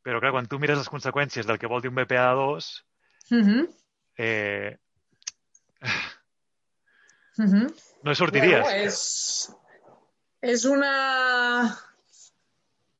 [0.05, 2.85] Però clar, quan tu mires les conseqüències del que vol dir un BPA de dos,
[3.31, 3.67] mm -hmm.
[4.17, 4.77] eh,
[7.37, 7.73] Mm -hmm.
[8.03, 8.61] No hi sortiries.
[8.61, 9.49] Bueno, és,
[10.41, 10.93] és una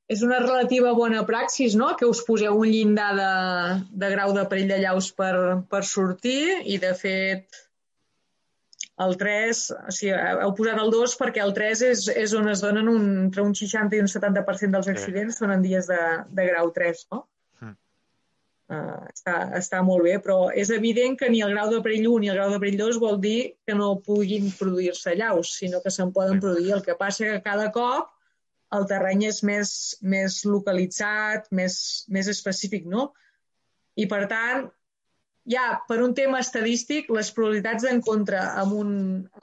[0.08, 3.30] és una relativa bona praxis, no?, que us poseu un llindar de,
[3.90, 7.62] de grau de perill de llaus per, per sortir i, de fet,
[9.06, 12.62] el 3, o sigui, heu posat el 2 perquè el 3 és, és on es
[12.64, 15.44] donen un, entre un 60 i un 70% dels accidents sí.
[15.44, 16.02] són en dies de,
[16.38, 17.26] de grau 3, no?
[18.66, 22.24] Uh, està, està molt bé, però és evident que ni el grau de perill 1
[22.24, 25.94] ni el grau de perill 2 vol dir que no puguin produir-se llaus, sinó que
[25.94, 26.72] se'n poden produir.
[26.74, 28.10] El que passa que cada cop
[28.74, 29.70] el terreny és més,
[30.02, 31.78] més localitzat, més,
[32.10, 33.12] més específic, no?
[33.96, 34.66] I, per tant,
[35.46, 38.92] ja, per un tema estadístic, les probabilitats d'encontre amb, un,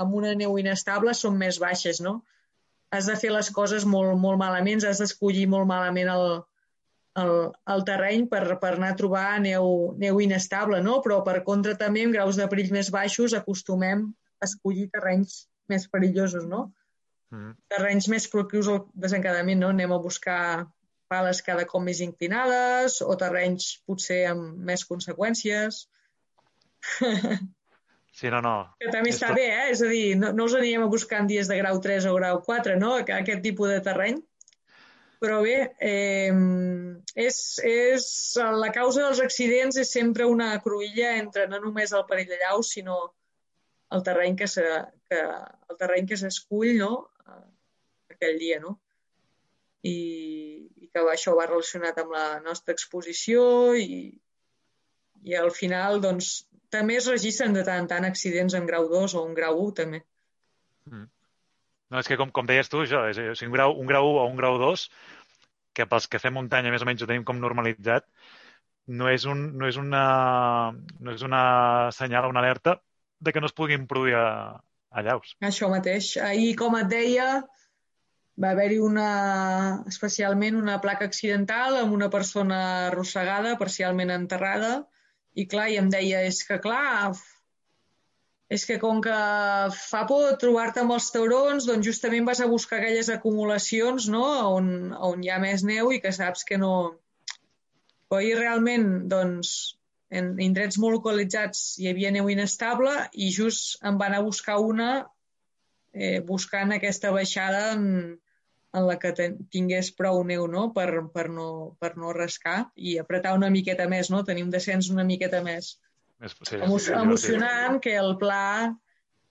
[0.02, 2.18] amb una neu inestable són més baixes, no?
[2.92, 6.26] Has de fer les coses molt, molt malament, has d'escollir molt malament el,
[7.20, 7.32] el,
[7.74, 9.66] el terreny per, per anar a trobar neu,
[10.00, 11.00] neu inestable, no?
[11.04, 14.06] però per contra també en graus de perill més baixos acostumem
[14.40, 16.66] a escollir terrenys més perillosos, no?
[17.32, 17.54] Mm.
[17.72, 19.70] Terrenys més proclius al desencadament, no?
[19.72, 20.42] Anem a buscar
[21.12, 25.84] pales cada cop més inclinades o terrenys potser amb més conseqüències.
[28.12, 28.56] Sí, no, no.
[28.76, 29.68] Que també està bé, eh?
[29.72, 32.12] És a dir, no, no els anirem a buscar en dies de grau 3 o
[32.18, 32.90] grau 4, no?
[33.00, 34.18] Aquest tipus de terreny.
[35.22, 36.32] Però bé, eh,
[37.14, 38.06] és, és,
[38.58, 42.64] la causa dels accidents és sempre una cruïlla entre no només el perill de llau,
[42.66, 42.96] sinó
[43.94, 44.64] el terreny que, se,
[45.06, 45.20] que,
[45.70, 46.90] el terreny que s'escull no?
[48.10, 48.58] aquell dia.
[48.64, 48.76] No?
[49.86, 49.96] I,
[50.82, 53.44] i que això va relacionat amb la nostra exposició
[53.78, 54.02] i,
[55.22, 56.34] i al final doncs,
[56.72, 59.74] també es registren de tant en tant accidents en grau 2 o en grau 1
[59.82, 60.02] també.
[60.90, 61.08] Mm.
[61.92, 64.20] No, és que com, com deies tu, això, és, és un, grau, un grau 1
[64.22, 64.86] o un grau 2,
[65.76, 68.06] que pels que fem muntanya més o menys ho tenim com normalitzat,
[69.00, 70.04] no és, un, no és, una,
[71.00, 71.42] no és una
[71.94, 72.78] senyal, una alerta
[73.20, 75.36] de que no es puguin produir allaus.
[75.44, 76.14] Això mateix.
[76.24, 77.28] Ahir, com et deia,
[78.42, 79.10] va haver-hi una,
[79.92, 84.74] especialment una placa accidental amb una persona arrossegada, parcialment enterrada,
[85.36, 87.12] i clar, i em deia, és que clar,
[88.52, 89.18] és que com que
[89.78, 94.24] fa por trobar-te amb els taurons, doncs justament vas a buscar aquelles acumulacions no?
[94.58, 94.66] on,
[95.10, 96.72] on hi ha més neu i que saps que no...
[98.12, 99.52] Però ahir realment, doncs,
[100.12, 104.90] en indrets molt localitzats hi havia neu inestable i just em van a buscar una
[105.94, 107.86] eh, buscant aquesta baixada en,
[108.76, 109.14] en la que
[109.54, 110.66] tingués prou neu no?
[110.76, 111.48] Per, per no,
[111.80, 114.20] per no rascar i apretar una miqueta més, no?
[114.28, 115.78] tenir un descens una miqueta més
[116.30, 118.76] sí, Emo emocionant que el pla,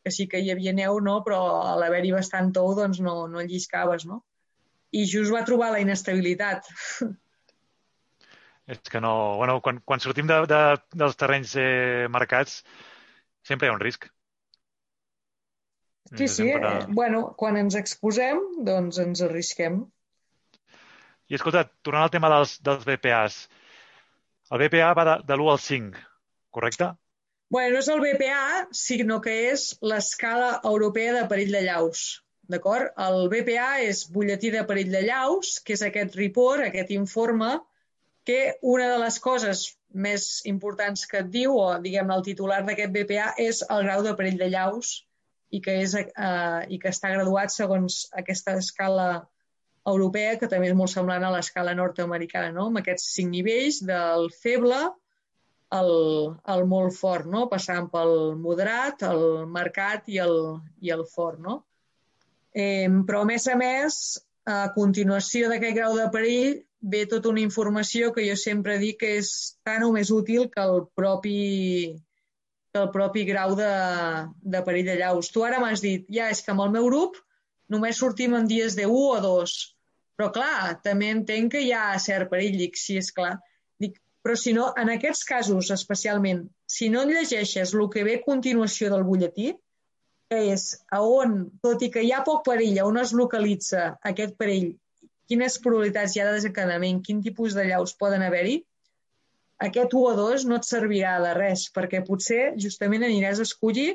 [0.04, 1.21] que sí que hi havia neu, no?
[1.25, 1.39] però
[1.71, 4.21] a l'haver-hi bastant tou doncs no, no lliscaves, no?
[4.91, 6.67] I just va trobar la inestabilitat.
[8.71, 9.13] És que no...
[9.39, 10.60] Bueno, quan, quan sortim de, de,
[10.95, 12.60] dels terrenys eh, marcats,
[13.47, 14.10] sempre hi ha un risc.
[16.12, 16.36] Sí, sí.
[16.36, 16.75] Sempre...
[16.82, 19.82] Eh, bueno, quan ens exposem, doncs ens arrisquem.
[21.32, 23.41] I escolta, tornant al tema dels, dels BPAs,
[24.51, 26.11] el BPA va de, de l'1 al 5
[26.52, 26.92] correcte?
[27.52, 32.04] Bueno, no és el BPA, sinó que és l'escala europea de perill de llaus.
[32.52, 32.94] D'acord?
[33.08, 37.58] El BPA és butlletí de perill de llaus, que és aquest report, aquest informe,
[38.24, 39.66] que una de les coses
[40.08, 44.16] més importants que et diu, o diguem el titular d'aquest BPA, és el grau de
[44.20, 44.94] perill de llaus
[45.52, 49.10] i que, és, eh, i que està graduat segons aquesta escala
[49.92, 52.70] europea, que també és molt semblant a l'escala nord-americana, no?
[52.70, 54.86] amb aquests cinc nivells del feble
[55.71, 55.91] al,
[56.43, 57.45] al molt fort, no?
[57.51, 60.36] passant pel moderat, el marcat i el,
[60.84, 61.39] i el fort.
[61.39, 61.62] No?
[62.51, 64.01] Eh, però, a més a més,
[64.51, 69.17] a continuació d'aquest grau de perill ve tota una informació que jo sempre dic que
[69.19, 69.31] és
[69.63, 71.93] tan o més útil que el propi,
[72.73, 73.73] que el propi grau de,
[74.41, 75.29] de perill de llaus.
[75.31, 77.19] Tu ara m'has dit, ja, és que amb el meu grup
[77.71, 79.55] només sortim en dies de 1 o 2.
[80.19, 83.38] Però clar, també entenc que hi ha cert perill, dic, sí, és clar.
[84.21, 88.91] Però si no, en aquests casos especialment, si no llegeixes el que ve a continuació
[88.93, 89.53] del butlletí,
[90.31, 94.38] que és a on, tot i que hi ha poc perill, on es localitza aquest
[94.39, 94.69] perill,
[95.31, 98.62] quines probabilitats hi ha de desencadenament, quin tipus de llaus poden haver-hi,
[99.67, 103.91] aquest 1 o 2 no et servirà de res, perquè potser justament aniràs a escollir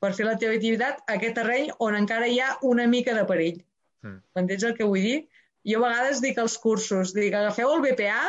[0.00, 3.60] per fer la teva activitat aquest terreny on encara hi ha una mica de perill.
[4.04, 4.20] Mm.
[4.36, 5.18] M'entens el que vull dir?
[5.68, 8.22] Jo a vegades dic als cursos, dic, agafeu el BPA,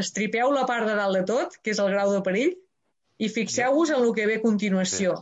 [0.00, 2.54] estripeu la part de dalt de tot, que és el grau de perill,
[3.18, 5.14] i fixeu-vos en el que ve a continuació,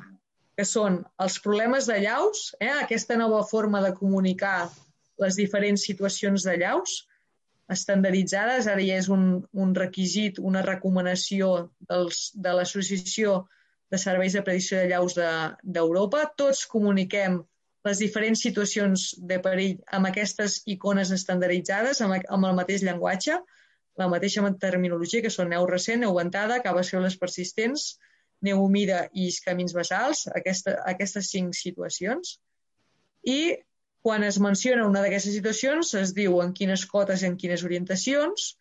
[0.57, 2.73] que són els problemes de llaus, eh?
[2.81, 4.71] aquesta nova forma de comunicar
[5.21, 7.03] les diferents situacions de llaus,
[7.73, 11.53] estandarditzades, ara ja és un, un requisit, una recomanació
[11.89, 13.43] dels, de l'Associació
[13.93, 16.25] de Serveis de Predicció de Llaus d'Europa.
[16.27, 17.41] De, Tots comuniquem
[17.87, 23.41] les diferents situacions de perill amb aquestes icones estandarditzades, amb, amb el mateix llenguatge,
[24.01, 27.99] la mateixa terminologia, que són neu recent, neu ventada, caves les persistents,
[28.43, 32.39] neu humida i camins basals, aquesta, aquestes cinc situacions.
[33.23, 33.59] I
[34.03, 38.57] quan es menciona una d'aquestes situacions, es diu en quines cotes i en quines orientacions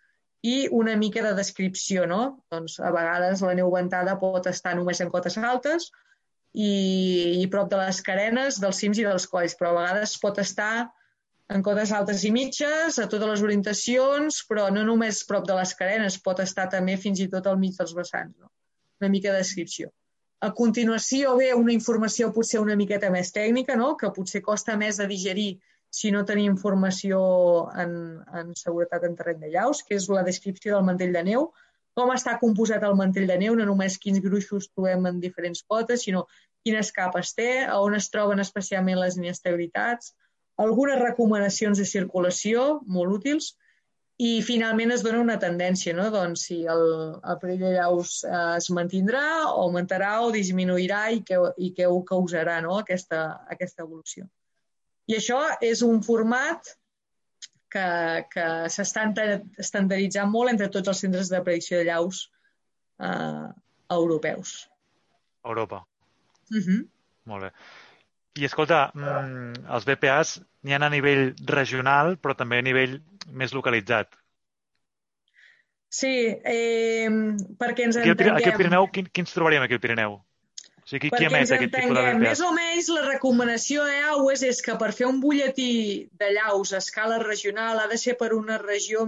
[0.46, 2.22] i una mica de descripció, no?
[2.54, 5.89] Doncs a vegades la neu ventada pot estar només en cotes altes,
[6.54, 10.39] i, i prop de les carenes, dels cims i dels colls, però a vegades pot
[10.44, 10.91] estar
[11.52, 15.74] en cotes altes i mitges, a totes les orientacions, però no només prop de les
[15.76, 18.38] carenes, pot estar també fins i tot al mig dels vessants.
[18.40, 18.48] No?
[19.02, 19.92] Una mica de descripció.
[20.42, 23.96] A continuació ve una informació potser una miqueta més tècnica, no?
[23.98, 25.50] que potser costa més de digerir
[25.92, 27.20] si no tenim informació
[27.84, 27.92] en,
[28.40, 31.50] en seguretat en terreny de llaus, que és la descripció del mantell de neu,
[32.00, 36.08] com està composat el mantell de neu, no només quins gruixos trobem en diferents potes,
[36.08, 36.24] sinó
[36.64, 40.14] quines capes té, on es troben especialment les inestabilitats,
[40.62, 43.54] algunes recomanacions de circulació molt útils
[44.21, 46.10] i finalment es dona una tendència, no?
[46.13, 46.84] doncs si el,
[47.17, 52.04] el perill de llaus eh, es mantindrà, augmentarà o disminuirà i què, i què ho
[52.06, 52.76] causarà no?
[52.84, 53.24] aquesta,
[53.56, 54.28] aquesta evolució.
[55.10, 56.69] I això és un format
[57.71, 57.88] que,
[58.30, 59.08] que s'està
[59.63, 62.28] estandarditzant molt entre tots els centres de predicció de llaus
[63.02, 63.47] eh,
[63.97, 64.67] europeus.
[65.43, 65.86] Europa.
[66.52, 66.67] Uh mhm.
[66.67, 66.89] -huh.
[67.32, 67.52] Molt bé.
[68.39, 73.54] I escolta, mm, els BPAs n'hi ha a nivell regional, però també a nivell més
[73.56, 74.15] localitzat.
[75.91, 76.12] Sí,
[76.48, 77.10] eh,
[77.60, 78.38] perquè ens aquí entenguem...
[78.39, 80.13] Aquí al Pirineu, quin, quins trobaríem aquí al Pirineu?
[80.82, 82.22] O sigui, qui, qui emet aquest tipus de BPAs?
[82.22, 85.74] Més o menys la recomanació EAUES és que per fer un butlletí
[86.22, 89.04] de llaus a escala regional ha de ser per una regió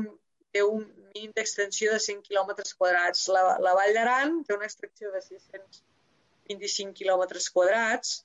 [0.54, 0.84] té un
[1.16, 3.26] mínim d'extensió de 100 km quadrats.
[3.32, 8.20] La, la Vall d'Aran té una extracció de 625 km quadrats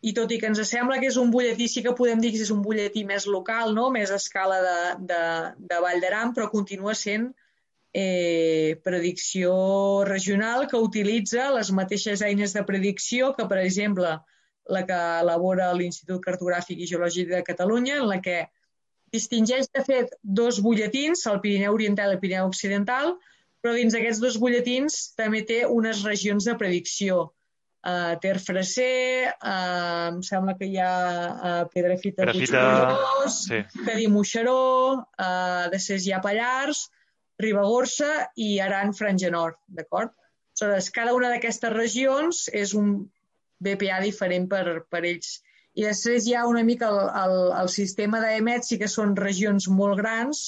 [0.00, 2.40] i tot i que ens sembla que és un butlletí, sí que podem dir que
[2.40, 3.90] és un butlletí més local, no?
[3.92, 4.78] més a escala de,
[5.12, 5.22] de,
[5.72, 7.28] de Vall d'Aran, però continua sent
[7.92, 9.52] eh, predicció
[10.08, 14.14] regional que utilitza les mateixes eines de predicció que, per exemple,
[14.70, 18.44] la que elabora l'Institut Cartogràfic i Geològic de Catalunya, en la que
[19.12, 23.16] distingeix, de fet, dos butlletins, el Pirineu Oriental i el Pirineu Occidental,
[23.60, 27.26] però dins d'aquests dos butlletins també té unes regions de predicció.
[27.80, 30.92] Uh, Ter Freser, uh, em sembla que hi ha
[31.32, 32.64] uh, Pedrafita, Pedrafita
[33.32, 33.62] sí.
[33.86, 36.90] Cadí Moixeró, uh, de ha Pallars,
[37.40, 40.12] Ribagorça i Aran Franja Nord, d'acord?
[40.60, 43.08] Aleshores, cada una d'aquestes regions és un
[43.64, 45.38] BPA diferent per, per ells.
[45.72, 49.70] I després hi ha una mica el, el, el sistema d'EMET, sí que són regions
[49.72, 50.42] molt grans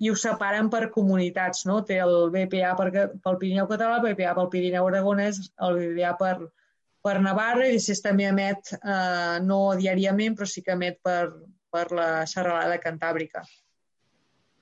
[0.00, 1.82] i ho separen per comunitats, no?
[1.86, 6.34] Té el BPA per, pel Pirineu Català, el BPA pel Pirineu Aragonès, el BPA per,
[7.02, 11.32] per Navarra i després també emet, eh, no diàriament, però sí que emet per,
[11.72, 13.42] per la serralada cantàbrica.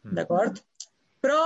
[0.07, 0.17] Mm.
[0.17, 0.63] D'acord?
[1.21, 1.41] Però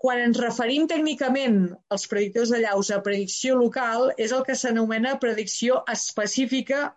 [0.00, 1.60] quan ens referim tècnicament
[1.94, 6.88] als predictors de llaus a predicció local, és el que s'anomena predicció específica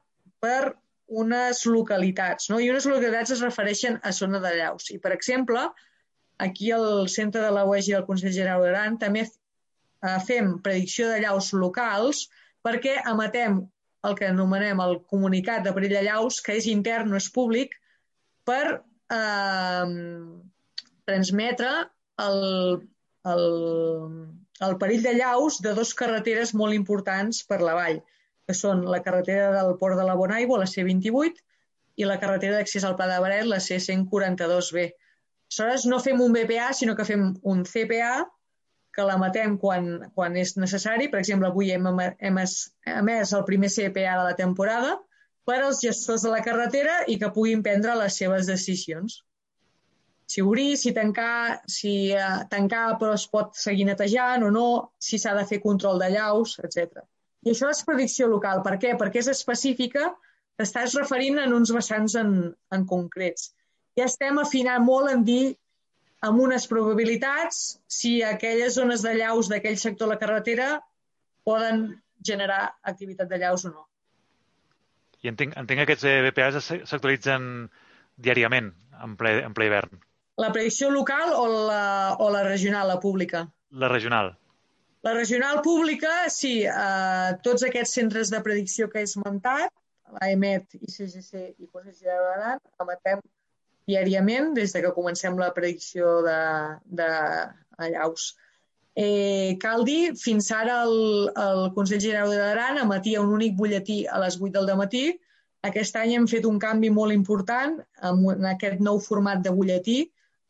[0.44, 0.74] per
[1.24, 2.50] unes localitats.
[2.50, 2.60] No?
[2.64, 4.90] I unes localitats es refereixen a zona de llaus.
[4.96, 5.68] I, per exemple,
[6.42, 11.12] aquí al centre de la UEG i del Consell General d'Aran també eh, fem predicció
[11.12, 12.26] de llaus locals
[12.66, 13.62] perquè emetem
[14.08, 17.76] el que anomenem el comunicat de perill de llaus, que és intern, no és públic,
[18.48, 19.94] per eh,
[21.08, 21.72] transmetre
[22.24, 22.42] el,
[23.34, 23.46] el,
[24.68, 28.02] el perill de llaus de dos carreteres molt importants per la vall,
[28.48, 31.40] que són la carretera del Port de la Bonaigua, la C28,
[32.02, 34.88] i la carretera d'accés al Pla de Baret, la C142B.
[35.54, 38.24] Aleshores, no fem un BPA, sinó que fem un CPA,
[38.94, 41.10] que l'emetem quan, quan és necessari.
[41.10, 44.98] Per exemple, avui hem, hem emès el primer CPA de la temporada
[45.48, 49.22] per als gestors de la carretera i que puguin prendre les seves decisions.
[50.30, 54.68] Si obrir, si tancar, si uh, tancar però es pot seguir netejant o no,
[54.98, 57.04] si s'ha de fer control de llaus, etc.
[57.44, 58.64] I això és predicció local.
[58.64, 58.94] Per què?
[59.00, 60.14] Perquè és específica,
[60.58, 62.32] t'estàs referint en uns vessants en,
[62.72, 63.52] en concrets.
[64.00, 65.56] Ja estem afinant molt en dir
[66.24, 70.70] amb unes probabilitats si aquelles zones de llaus d'aquell sector de la carretera
[71.44, 71.90] poden
[72.24, 73.84] generar activitat de llaus o no.
[75.24, 77.68] I entenc, entenc que aquests BPAs s'actualitzen
[78.24, 78.72] diàriament,
[79.04, 80.00] en ple, en ple hivern.
[80.42, 81.84] La predicció local o la,
[82.20, 83.46] o la regional, la pública?
[83.84, 84.34] La regional.
[85.04, 86.64] La regional pública, sí.
[86.64, 89.72] Eh, tots aquests centres de predicció que he esmentat,
[90.16, 93.24] l'AEMET, ICGC i Consell General d'Aran, emetem
[93.90, 96.40] diàriament des de que comencem la predicció de,
[96.86, 97.10] de
[97.78, 98.34] allaus.
[98.96, 104.04] Eh, cal dir, fins ara el, el Consell General de l'Aran emetia un únic butlletí
[104.06, 105.06] a les 8 del matí.
[105.66, 107.80] Aquest any hem fet un canvi molt important
[108.10, 110.04] amb, en aquest nou format de butlletí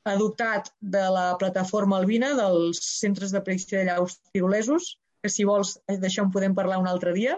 [0.04, 5.78] adoptat de la plataforma Albina dels centres de predicció de llaus tirolesos, que si vols
[5.88, 7.38] d'això en podem parlar un altre dia.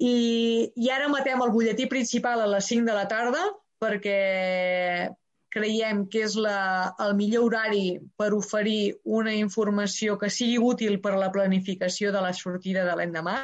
[0.00, 0.14] I,
[0.80, 3.42] i ara matem el butlletí principal a les 5 de la tarda
[3.80, 5.10] perquè
[5.50, 11.16] creiem que és la, el millor horari per oferir una informació que sigui útil per
[11.16, 13.36] a la planificació de la sortida de l'endemà,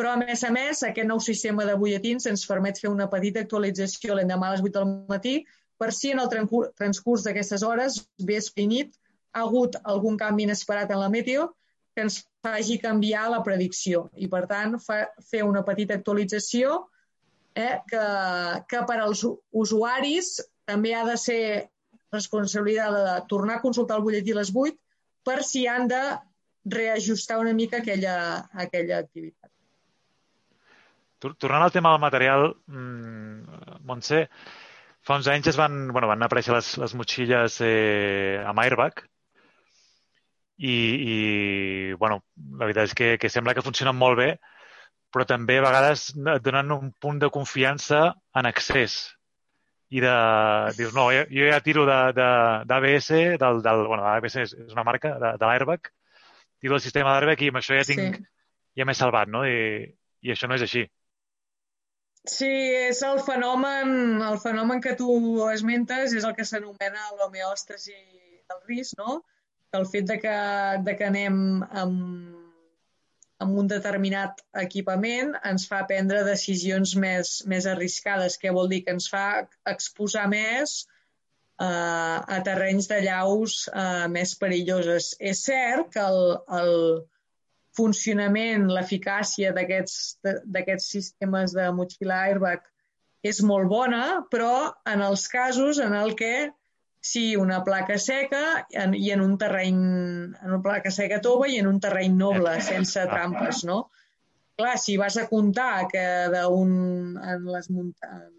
[0.00, 3.42] però a més a més aquest nou sistema de butlletins ens permet fer una petita
[3.44, 5.34] actualització l'endemà a les 8 del matí
[5.80, 6.30] per si en el
[6.76, 7.98] transcurs d'aquestes hores,
[8.28, 8.96] vespre i nit,
[9.32, 11.50] ha hagut algun canvi inesperat en la meteo
[11.94, 14.06] que ens faci canviar la predicció.
[14.16, 16.82] I, per tant, fa, fer una petita actualització
[17.54, 18.04] eh, que,
[18.70, 20.38] que per als usuaris
[20.68, 21.42] també ha de ser
[22.12, 24.76] responsabilitat de tornar a consultar el butlletí a les 8
[25.26, 26.00] per si han de
[26.64, 28.16] reajustar una mica aquella,
[28.52, 29.50] aquella activitat.
[31.20, 34.24] Tornant al tema del material, mmm, Montse,
[35.04, 39.02] fa uns anys es van, bueno, van aparèixer les, les motxilles eh, amb airbag
[40.60, 41.16] i, i
[42.00, 42.22] bueno,
[42.56, 44.30] la veritat és que, que sembla que funcionen molt bé,
[45.10, 48.02] però també a vegades et donen un punt de confiança
[48.36, 49.00] en accés.
[49.90, 50.12] I de...
[50.78, 54.76] Dius, no, jo, jo ja tiro d'ABS, de, de, del, del, bueno, ABS és, és
[54.76, 55.90] una marca, de, de l'airbag,
[56.62, 58.20] tiro el sistema d'airbag i amb això ja tinc...
[58.20, 58.28] Sí.
[58.78, 59.42] Ja m'he salvat, no?
[59.42, 59.82] I,
[60.22, 60.84] I això no és així.
[62.30, 62.50] Sí,
[62.86, 65.10] és el fenomen, el fenomen que tu
[65.50, 69.18] esmentes és el que s'anomena l'homeòstasi del risc, no?
[69.74, 70.36] El fet de que,
[70.86, 71.34] de que anem
[71.82, 72.39] amb
[73.44, 78.94] amb un determinat equipament ens fa prendre decisions més, més arriscades, que vol dir que
[78.96, 79.26] ens fa
[79.72, 80.74] exposar més
[81.60, 85.14] eh, a terrenys de llaus eh, més perilloses.
[85.32, 86.20] És cert que el,
[86.60, 86.74] el
[87.76, 92.66] funcionament, l'eficàcia d'aquests sistemes de motxilla airbag
[93.26, 96.50] és molt bona, però en els casos en el que
[97.00, 99.78] Sí, una placa seca en, i en un terreny,
[100.36, 103.86] en una placa seca tova i en un terreny noble, sense trampes, no?
[104.60, 108.36] Clar, si vas a comptar que d'un, en les muntanyes,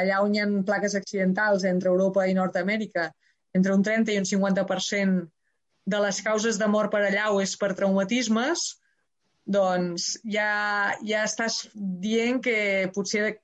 [0.00, 3.10] allà on hi ha plaques accidentals entre Europa i Nord-Amèrica,
[3.58, 5.26] entre un 30 i un 50%
[5.90, 8.64] de les causes de mort per allà o és per traumatismes,
[9.50, 12.56] doncs ja, ja estàs dient que
[12.94, 13.34] potser de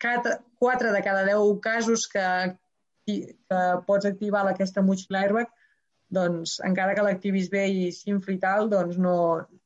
[0.00, 2.24] 4 de cada 10 casos que,
[3.06, 5.50] que pots activar aquesta motxilla airbag,
[6.14, 9.16] doncs encara que l'activis bé i s'infli tal, doncs no,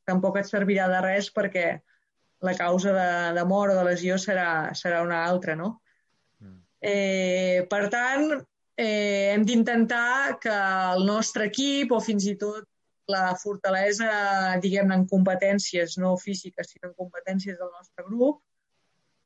[0.08, 1.66] tampoc et servirà de res perquè
[2.46, 5.72] la causa de, de mort o de lesió serà, serà una altra, no?
[6.40, 6.58] Mm.
[6.92, 8.28] Eh, per tant,
[8.78, 10.54] eh, hem d'intentar que
[10.94, 12.66] el nostre equip o fins i tot
[13.08, 14.10] la fortalesa,
[14.62, 18.42] diguem-ne, en competències no físiques, sinó en competències del nostre grup.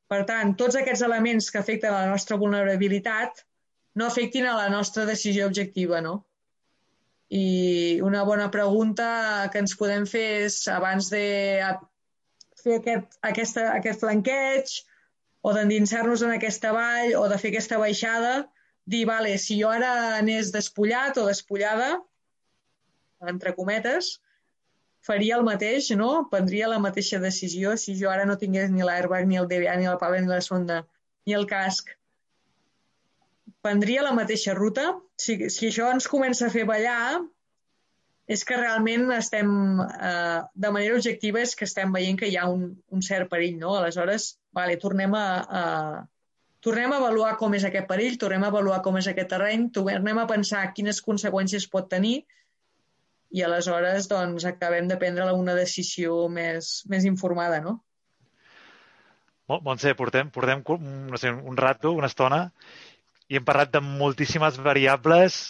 [0.09, 3.43] Per tant, tots aquests elements que afecten la nostra vulnerabilitat
[3.95, 6.25] no afectin a la nostra decisió objectiva, no?
[7.33, 11.25] I una bona pregunta que ens podem fer és, abans de
[12.63, 14.75] fer aquest, aquesta, aquest flanqueig
[15.43, 18.35] o d'endinsar-nos en aquesta vall o de fer aquesta baixada,
[18.87, 21.95] dir, vale, si jo ara anés despullat o despullada,
[23.33, 24.19] entre cometes,
[25.07, 26.29] faria el mateix, no?
[26.31, 29.91] Prendria la mateixa decisió si jo ara no tingués ni l'airbag, ni el DBA, ni
[29.91, 30.83] el pala, ni la sonda,
[31.27, 31.91] ni el casc.
[33.63, 34.89] Prendria la mateixa ruta?
[35.19, 37.21] Si, si això ens comença a fer ballar,
[38.33, 39.51] és que realment estem,
[39.83, 43.59] eh, de manera objectiva, és que estem veient que hi ha un, un cert perill,
[43.61, 43.77] no?
[43.79, 45.27] Aleshores, vale, tornem a,
[45.61, 45.63] a,
[46.63, 50.23] tornem a avaluar com és aquest perill, tornem a avaluar com és aquest terreny, tornem
[50.23, 52.23] a pensar quines conseqüències pot tenir
[53.33, 57.79] i aleshores doncs, acabem de prendre una decisió més, més informada, no?
[59.53, 60.63] Montse, portem, portem
[61.11, 62.47] no sé, un rato, una estona,
[63.33, 65.41] i hem parlat de moltíssimes variables,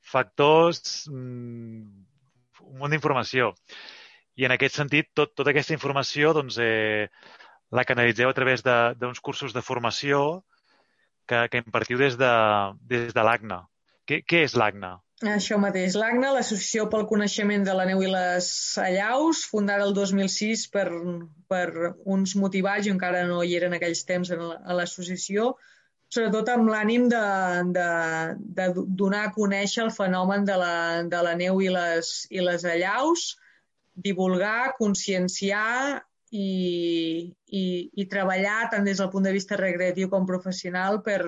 [0.00, 1.82] factors, mm,
[2.64, 3.50] un munt d'informació.
[4.40, 7.08] I en aquest sentit, tot, tota aquesta informació doncs, eh,
[7.76, 10.44] la canalitzeu a través d'uns cursos de formació
[11.28, 12.32] que, que impartiu des de,
[12.88, 13.60] des de l'ACNA.
[14.08, 14.96] Què, què és l'ACNA?
[15.36, 15.96] Això mateix.
[15.96, 18.48] L'ACNA, l'Associació pel Coneixement de la Neu i les
[18.80, 20.88] Allaus, fundada el 2006 per,
[21.48, 25.54] per uns motivats, jo encara no hi eren aquells temps a l'associació,
[26.14, 27.24] sobretot amb l'ànim de,
[27.76, 27.88] de,
[28.58, 28.66] de
[29.00, 30.76] donar a conèixer el fenomen de la,
[31.10, 33.32] de la neu i les, i les allaus,
[34.08, 36.48] divulgar, conscienciar i,
[37.46, 41.20] i, i treballar tant des del punt de vista recreatiu com professional per,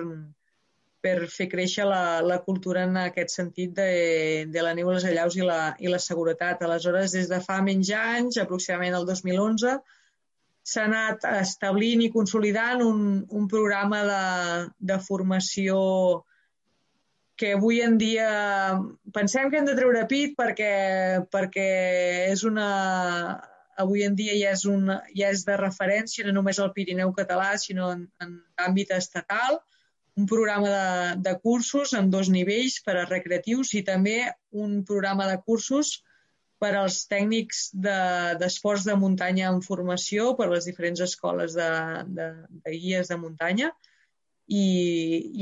[1.03, 3.91] per fer créixer la, la cultura en aquest sentit de,
[4.51, 6.63] de la neu, les allaus i la, i la seguretat.
[6.63, 9.79] Aleshores, des de fa menys anys, aproximadament el 2011,
[10.69, 12.99] s'ha anat establint i consolidant un,
[13.29, 14.25] un programa de,
[14.91, 15.79] de formació
[17.39, 18.29] que avui en dia
[19.15, 20.73] pensem que hem de treure pit perquè,
[21.31, 21.69] perquè
[22.27, 22.67] és una,
[23.79, 27.53] avui en dia ja és, un, ja és de referència no només al Pirineu català,
[27.57, 28.35] sinó en, en
[28.67, 29.61] àmbit estatal.
[30.19, 30.89] Un programa de,
[31.29, 34.17] de cursos en dos nivells per a recreatius i també
[34.51, 36.01] un programa de cursos
[36.59, 41.69] per als tècnics d'esports de, de muntanya en formació per les diferents escoles de,
[42.17, 42.27] de,
[42.65, 43.71] de guies de muntanya
[44.49, 44.65] i,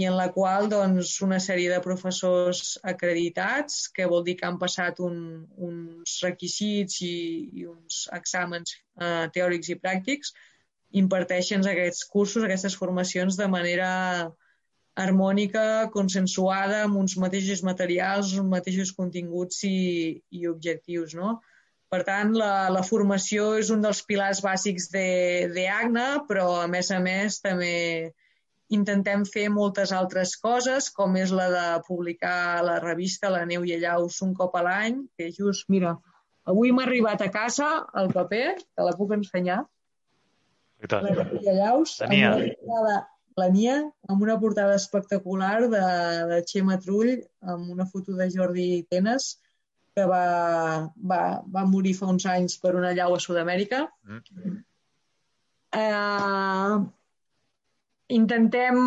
[0.01, 4.59] i en la qual doncs, una sèrie de professors acreditats, que vol dir que han
[4.59, 5.22] passat un,
[5.70, 7.15] uns requisits i,
[7.61, 10.34] i uns exàmens eh, teòrics i pràctics,
[11.01, 13.89] imparteixen aquests cursos, aquestes formacions de manera
[14.98, 19.78] harmònica, consensuada, amb uns mateixos materials, uns mateixos continguts i,
[20.34, 21.38] i objectius, no?
[21.88, 27.00] Per tant, la, la formació és un dels pilars bàsics d'ACNA, però a més a
[27.04, 27.76] més també
[28.76, 33.78] intentem fer moltes altres coses, com és la de publicar la revista La neu i
[33.78, 35.95] allaus un cop a l'any, que just, mira,
[36.43, 37.70] avui m'ha arribat a casa
[38.02, 39.62] el paper, que la puc ensenyar.
[40.91, 42.34] La neu i allaus, Tenia.
[42.36, 42.98] amb la
[43.54, 43.78] Nia,
[44.10, 45.84] amb una portada espectacular de,
[46.32, 49.36] de Xema Trull, amb una foto de Jordi Tenes,
[49.94, 50.24] que va,
[51.12, 51.22] va,
[51.54, 53.84] va morir fa uns anys per una llau a Sud-amèrica.
[54.10, 54.58] Mm.
[55.78, 56.78] Eh,
[58.18, 58.82] intentem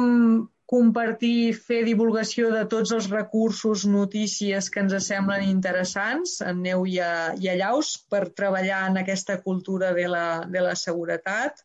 [0.71, 7.01] compartir, fer divulgació de tots els recursos, notícies que ens semblen interessants en neu i
[7.03, 11.65] a, i a llaus per treballar en aquesta cultura de la, de la seguretat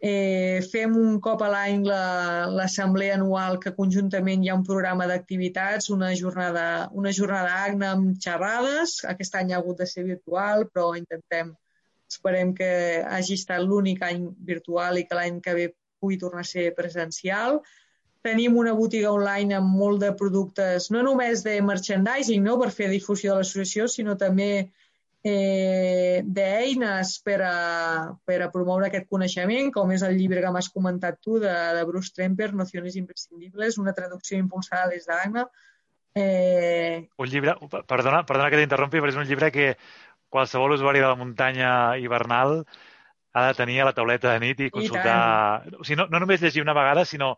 [0.00, 5.08] Eh, fem un cop a l'any l'assemblea la, anual que conjuntament hi ha un programa
[5.10, 9.00] d'activitats, una jornada, una jornada AGNA amb xerrades.
[9.12, 11.50] Aquest any ha hagut de ser virtual, però intentem,
[12.06, 12.70] esperem que
[13.02, 15.66] hagi estat l'únic any virtual i que l'any que ve
[15.98, 17.58] pugui tornar a ser presencial.
[18.22, 22.88] Tenim una botiga online amb molt de productes, no només de merchandising, no?, per fer
[22.94, 24.70] difusió de l'associació, sinó també
[25.24, 30.70] eh, d'eines per, a, per a promoure aquest coneixement, com és el llibre que m'has
[30.74, 35.48] comentat tu de, de Bruce Tremper, Nociones imprescindibles, una traducció impulsada des d'AGNA.
[36.14, 37.08] Eh...
[37.18, 37.56] Un llibre,
[37.86, 39.72] perdona, perdona que t'interrompi, però és un llibre que
[40.28, 42.62] qualsevol usuari de la muntanya hivernal
[43.32, 45.64] ha de tenir a la tauleta de nit i consultar...
[45.66, 47.36] I o sigui, no, no només llegir una vegada, sinó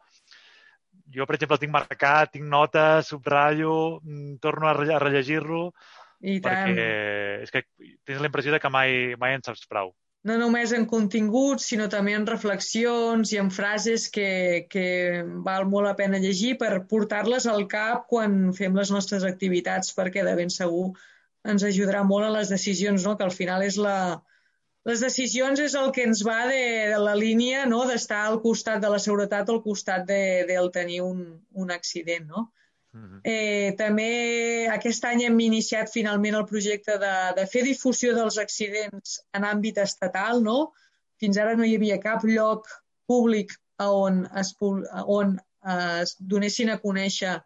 [1.11, 5.73] jo, per exemple, el tinc marcat, tinc notes, subratllo, mm, torno a rellegir-lo
[6.21, 6.75] i tant.
[6.75, 7.65] Perquè és que
[8.07, 9.95] tens la impressió de que mai, mai en saps prou.
[10.29, 14.85] No només en continguts, sinó també en reflexions i en frases que, que
[15.47, 20.27] val molt la pena llegir per portar-les al cap quan fem les nostres activitats, perquè
[20.27, 20.91] de ben segur
[21.49, 23.17] ens ajudarà molt en les decisions, no?
[23.17, 24.21] que al final és la,
[24.91, 26.61] les decisions és el que ens va de,
[26.93, 27.87] de la línia no?
[27.89, 31.23] d'estar al costat de la seguretat o al costat de, del tenir un,
[31.65, 32.29] un accident.
[32.29, 32.51] No?
[33.25, 39.21] Eh, també aquest any hem iniciat finalment el projecte de, de fer difusió dels accidents
[39.37, 40.73] en àmbit estatal, no?
[41.21, 42.67] Fins ara no hi havia cap lloc
[43.11, 45.39] públic on es, on
[45.75, 47.39] es donessin a conèixer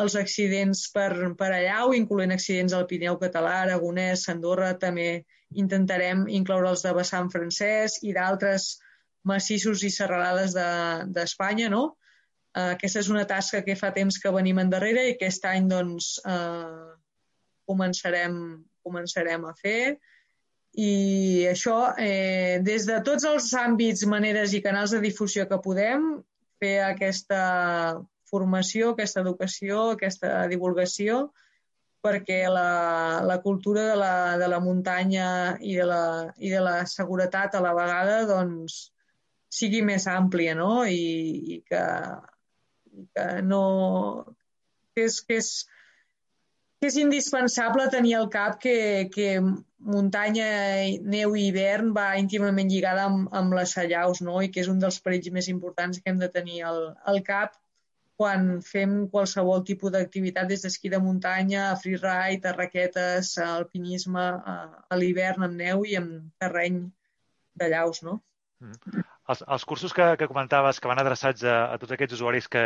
[0.00, 1.10] els accidents per,
[1.40, 5.24] per allà, o incloent accidents al Pirineu català, Aragonès, Andorra, també
[5.56, 8.74] intentarem incloure els de vessant francès i d'altres
[9.26, 11.84] massissos i serralades d'Espanya, de, no?
[12.56, 16.14] Eh, aquesta és una tasca que fa temps que venim endarrere i aquest any doncs,
[16.24, 16.92] eh,
[17.68, 18.38] començarem,
[18.86, 19.98] començarem a fer.
[20.76, 20.92] I
[21.50, 26.08] això, eh, des de tots els àmbits, maneres i canals de difusió que podem,
[26.60, 27.40] fer aquesta
[28.30, 31.26] formació, aquesta educació, aquesta divulgació,
[32.06, 35.28] perquè la, la cultura de la, de la muntanya
[35.60, 36.02] i de la,
[36.38, 38.78] i de la seguretat a la vegada doncs,
[39.50, 40.84] sigui més àmplia no?
[40.86, 41.82] I, i, que,
[43.14, 43.62] que no...
[44.94, 45.50] que és, que és,
[46.80, 48.76] que és indispensable tenir al cap que,
[49.12, 49.28] que
[49.94, 50.48] muntanya,
[51.14, 54.40] neu i hivern va íntimament lligada amb, amb les sallaus, no?
[54.42, 56.82] i que és un dels perills més importants que hem de tenir al,
[57.12, 57.56] al cap
[58.16, 64.24] quan fem qualsevol tipus d'activitat des d'esquí de muntanya, a freeride, a raquetes, a alpinisme,
[64.52, 64.56] a,
[64.88, 66.80] a l'hivern amb neu i amb terreny
[67.60, 68.22] de llaus, no?
[68.64, 69.04] Mm.
[69.32, 72.64] Els, els cursos que, que comentaves que van adreçats a, a tots aquests usuaris que,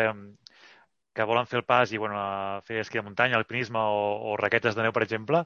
[1.17, 4.37] que volen fer el pas i bueno, a fer esquí de muntanya, alpinisme o, o
[4.41, 5.45] raquetes de neu, per exemple,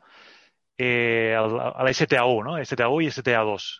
[0.79, 2.59] eh, el, a l'STA1, no?
[2.61, 3.73] STA1 i STA2.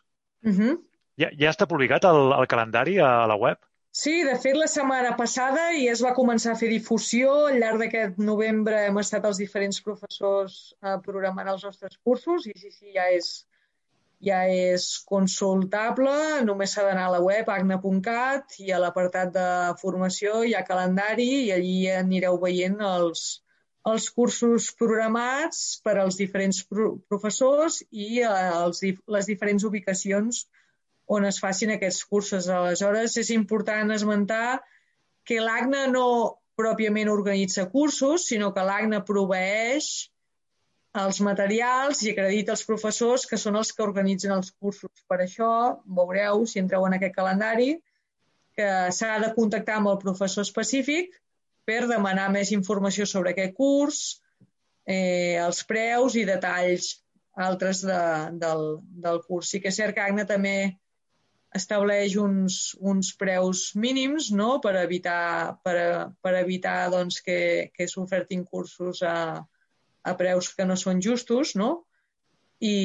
[0.45, 0.75] Uh -huh.
[1.17, 3.59] ja, ja està publicat el, el calendari a la web?
[3.95, 7.35] Sí, de fet, la setmana passada i es va començar a fer difusió.
[7.47, 12.55] Al llarg d'aquest novembre hem estat els diferents professors eh, programant els nostres cursos i
[12.59, 13.47] sí, sí, ja és,
[14.27, 16.13] ja és consultable.
[16.49, 19.49] Només s'ha d'anar a la web agna.cat i a l'apartat de
[19.81, 23.25] formació hi ha calendari i allí anireu veient els,
[23.93, 28.31] els cursos programats per als diferents pro professors i eh,
[28.65, 28.81] els,
[29.17, 30.47] les diferents ubicacions
[31.07, 32.49] on es facin aquests cursos.
[32.49, 34.63] Aleshores, és important esmentar
[35.29, 36.07] que l'ACNA no
[36.57, 39.91] pròpiament organitza cursos, sinó que l'ACNA proveeix
[41.03, 44.93] els materials i acredita els professors que són els que organitzen els cursos.
[45.11, 45.51] Per això
[45.99, 47.73] veureu, si entreu en aquest calendari,
[48.55, 51.17] que s'ha de contactar amb el professor específic
[51.67, 54.03] per demanar més informació sobre aquest curs,
[54.87, 56.93] eh, els preus i detalls
[57.35, 58.01] altres de,
[58.39, 58.65] del,
[59.07, 59.51] del curs.
[59.51, 60.57] Sí que és cert que ACNA també
[61.55, 64.61] estableix uns, uns preus mínims no?
[64.63, 65.77] per evitar, per,
[66.23, 69.17] per evitar doncs, que, que s'ofertin cursos a,
[70.05, 71.71] a preus que no són justos no?
[72.61, 72.77] I,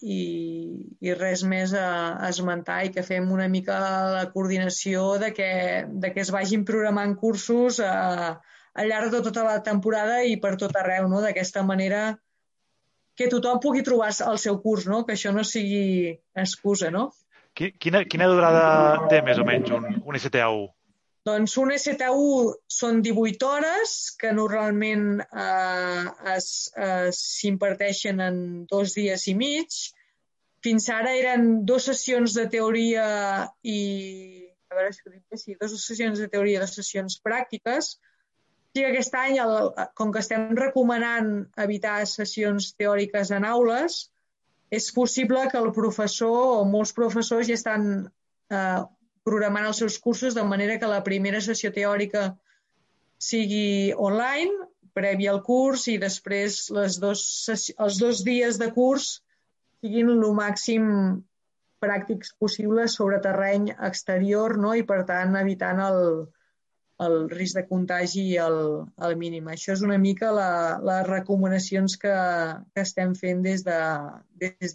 [0.00, 0.18] i,
[1.00, 3.78] i res més a, a esmentar i que fem una mica
[4.14, 5.50] la coordinació de que,
[5.88, 8.38] de que es vagin programant cursos a,
[8.78, 11.22] al llarg de tota la temporada i per tot arreu, no?
[11.24, 12.02] d'aquesta manera
[13.18, 15.02] que tothom pugui trobar el seu curs, no?
[15.04, 16.92] que això no sigui excusa.
[16.94, 17.08] No?
[17.58, 20.68] Quina, quina durada té més o menys un, un STA1?
[21.26, 26.36] Doncs un STA1 són 18 hores que normalment eh,
[27.18, 29.78] s'imparteixen en dos dies i mig.
[30.64, 33.08] Fins ara eren dues sessions de teoria
[33.62, 33.80] i...
[34.68, 37.94] A veure si ho dic sí, dues sessions de teoria i dues sessions pràctiques.
[38.76, 39.54] Sí que aquest any, el,
[39.96, 41.30] com que estem recomanant
[41.64, 44.02] evitar sessions teòriques en aules,
[44.70, 47.88] és possible que el professor o molts professors ja estan
[48.52, 48.82] eh,
[49.26, 52.30] programant els seus cursos de manera que la primera sessió teòrica
[53.18, 57.22] sigui online, previ al curs, i després les dos,
[57.54, 59.18] els dos dies de curs
[59.82, 60.88] siguin el màxim
[61.82, 64.74] pràctics possibles sobre terreny exterior no?
[64.74, 66.00] i, per tant, evitant el,
[67.06, 68.58] el risc de contagi al,
[69.06, 69.50] al mínim.
[69.52, 70.50] Això és una mica la,
[70.82, 72.16] les recomanacions que,
[72.74, 74.24] que estem fent des d'AGNA.
[74.34, 74.74] De, des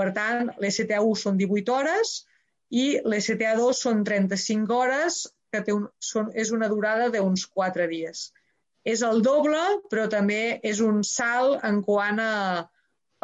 [0.00, 2.12] per tant, l'STA1 són 18 hores
[2.70, 8.28] i l'STA2 són 35 hores, que té un, són, és una durada d'uns 4 dies.
[8.86, 9.60] És el doble,
[9.92, 12.34] però també és un salt en quant a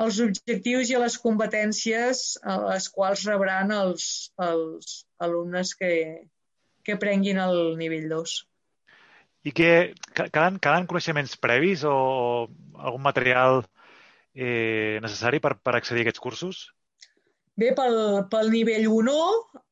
[0.04, 5.92] els objectius i a les competències a les quals rebran els, els alumnes que,
[6.84, 8.36] que prenguin el nivell 2.
[9.46, 9.70] I que
[10.12, 11.96] calen, calen coneixements previs o
[12.76, 13.62] algun material
[14.34, 16.64] eh, necessari per, per accedir a aquests cursos?
[17.56, 17.98] Bé, pel,
[18.32, 19.12] pel nivell 1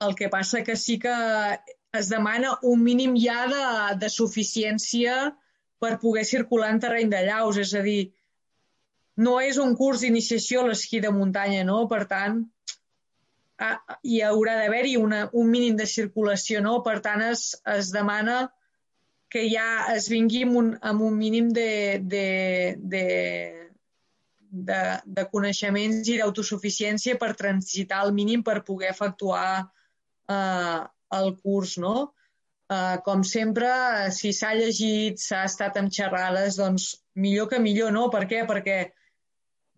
[0.06, 1.14] el que passa que sí que
[1.98, 3.64] es demana un mínim ja de,
[4.00, 5.16] de suficiència
[5.84, 8.14] per poder circular en terreny de llaus, és a dir,
[9.20, 11.84] no és un curs d'iniciació a l'esquí de muntanya, no?
[11.90, 12.40] Per tant,
[14.02, 16.78] hi haurà d'haver-hi un mínim de circulació, no?
[16.86, 17.44] Per tant, es,
[17.76, 18.48] es demana
[19.30, 22.26] que ja es vingui amb un, amb un mínim de, de,
[22.80, 23.04] de,
[24.54, 24.80] de,
[25.18, 29.46] de coneixements i d'autosuficiència per transitar al mínim per poder efectuar
[30.30, 30.80] eh,
[31.18, 31.96] el curs, no?
[32.64, 33.68] Uh, com sempre,
[34.16, 36.86] si s'ha llegit, s'ha estat amb xerrades, doncs
[37.20, 38.06] millor que millor, no?
[38.10, 38.40] Per què?
[38.48, 38.78] Perquè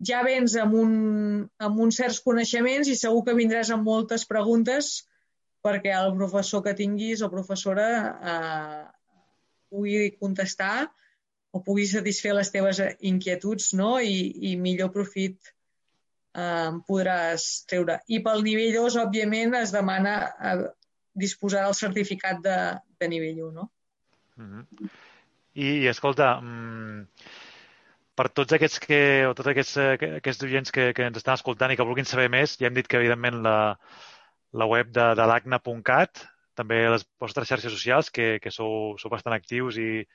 [0.07, 0.93] ja vens amb, un,
[1.59, 5.01] amb uns certs coneixements i segur que vindràs amb moltes preguntes
[5.65, 8.83] perquè el professor que tinguis o professora uh,
[9.73, 10.87] pugui contestar
[11.51, 13.97] o pugui satisfer les teves inquietuds no?
[14.03, 15.53] I, i millor profit
[16.37, 17.99] eh, podràs treure.
[18.07, 20.67] I pel nivell 2, òbviament, es demana uh,
[21.17, 22.57] disposar del certificat de,
[22.99, 23.69] de nivell 1, no?
[24.37, 24.89] Mm -hmm.
[25.57, 27.07] I, i escolta, mm,
[28.15, 31.71] per tots aquests que, o tots aquests, eh, aquests oients que, que ens estan escoltant
[31.71, 33.77] i que vulguin saber més, ja hem dit que, evidentment, la,
[34.53, 36.23] la web de, de l'ACNA.cat,
[36.55, 40.05] també les vostres xarxes socials, que, que sou, sou bastant actius i,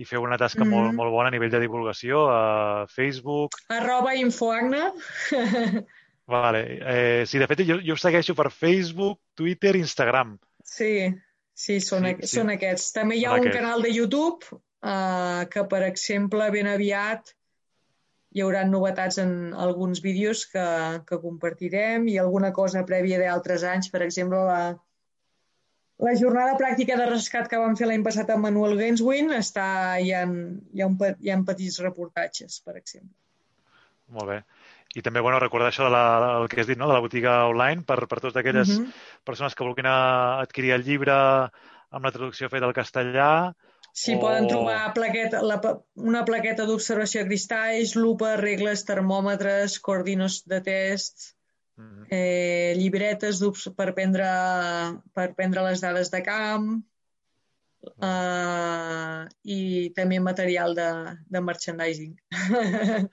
[0.00, 0.74] i feu una tasca mm -hmm.
[0.74, 0.96] molt, mm-hmm.
[0.96, 3.58] molt bona a nivell de divulgació a Facebook.
[3.68, 4.92] Arroba infoagna.
[6.34, 6.62] vale.
[6.80, 10.38] Eh, sí, de fet, jo, jo segueixo per Facebook, Twitter Instagram.
[10.64, 11.12] Sí,
[11.52, 12.36] sí, són, sí, sí.
[12.36, 12.92] són aquests.
[12.92, 13.60] També hi ha són un aquests.
[13.60, 14.46] canal de YouTube
[14.82, 17.34] eh, que, per exemple, ben aviat
[18.32, 20.66] hi haurà novetats en alguns vídeos que,
[21.06, 24.60] que compartirem i alguna cosa prèvia d'altres anys, per exemple, la,
[26.00, 29.66] la jornada pràctica de rescat que vam fer l'any passat amb Manuel Genswin està,
[30.00, 33.14] hi, ha, hi, ha un, hi ha petits reportatges, per exemple.
[34.16, 34.38] Molt bé.
[34.98, 36.04] I també, bueno, recordar això de la,
[36.40, 38.86] el que has dit, no?, de la botiga online per, per totes aquelles uh mhm.
[38.86, 39.24] -huh.
[39.24, 43.54] persones que vulguin adquirir el llibre amb la traducció feta al castellà.
[43.92, 44.20] Sí, o...
[44.20, 45.60] poden trobar plaqueta, la,
[45.94, 51.34] una plaqueta d'observació de cristalls, lupa, regles, termòmetres, coordinos de test.
[52.10, 53.42] Eh, llibretes
[53.76, 54.28] per prendre,
[55.14, 56.70] per prendre les dades de camp,
[57.82, 58.04] -huh.
[58.08, 60.90] eh, i també material de,
[61.28, 62.14] de merchandising.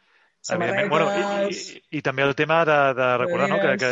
[0.48, 3.90] Bueno, i, i, I també el tema de, de recordar no, que, que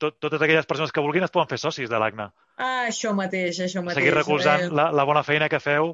[0.00, 2.30] tot, totes aquelles persones que vulguin es poden fer socis de l'ACNA.
[2.56, 3.98] Ah, això mateix, això mateix.
[3.98, 4.70] Seguir recolzant eh...
[4.72, 5.92] la, la bona feina que feu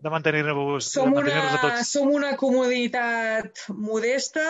[0.00, 1.88] de mantenir-vos som, mantenir una, a tots.
[1.92, 4.44] som una comunitat modesta,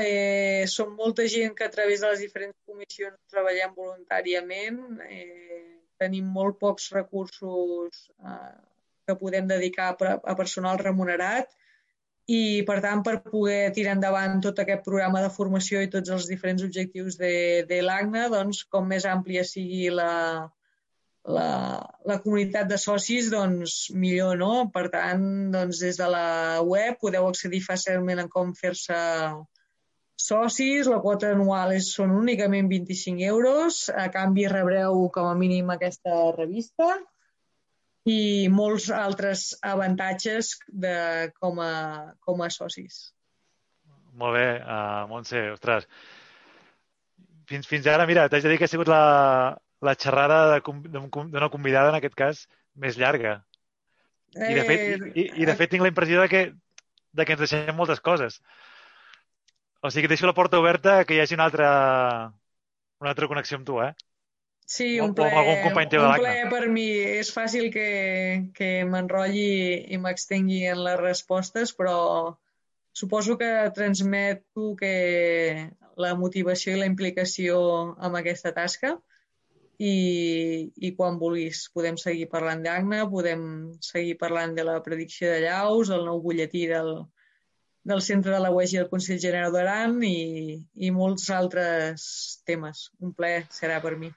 [0.00, 5.60] eh, som molta gent que a través de les diferents comissions treballem voluntàriament, eh,
[6.00, 8.56] tenim molt pocs recursos eh,
[9.04, 11.52] que podem dedicar a, a personal remunerat
[12.24, 16.28] i, per tant, per poder tirar endavant tot aquest programa de formació i tots els
[16.30, 17.34] diferents objectius de,
[17.68, 20.48] de l'ACNA, doncs, com més àmplia sigui la,
[21.24, 24.68] la, la comunitat de socis, doncs millor, no?
[24.74, 28.98] Per tant, doncs, des de la web podeu accedir fàcilment a com fer-se
[30.20, 35.72] socis, la quota anual és, són únicament 25 euros, a canvi rebreu com a mínim
[35.72, 36.92] aquesta revista
[38.04, 40.96] i molts altres avantatges de,
[41.40, 43.14] com, a, com a socis.
[44.14, 45.88] Molt bé, uh, Montse, ostres.
[47.48, 49.00] Fins, fins ara, mira, t'haig de dir que ha sigut la,
[49.84, 53.38] la xerrada d'una convidada, en aquest cas, més llarga.
[54.34, 56.44] I de fet, i, i, i de fet tinc la impressió de que,
[57.14, 58.40] de que ens deixem moltes coses.
[59.84, 61.68] O sigui que deixo la porta oberta que hi hagi una altra,
[63.04, 63.92] una altra connexió amb tu, eh?
[64.64, 66.86] Sí, un ple, algun company teu un ple per mi.
[67.20, 67.88] És fàcil que,
[68.56, 71.98] que m'enrotlli i m'extengui en les respostes, però
[72.96, 74.94] suposo que transmeto que
[76.00, 77.58] la motivació i la implicació
[78.00, 78.96] amb aquesta tasca
[79.78, 83.44] i, i quan vulguis podem seguir parlant d'ACNA, podem
[83.82, 86.92] seguir parlant de la predicció de llaus, el nou butlletí del,
[87.84, 92.06] del Centre de la UEG i del Consell General d'Aran i, i molts altres
[92.46, 92.88] temes.
[93.00, 94.12] Un ple serà per mi.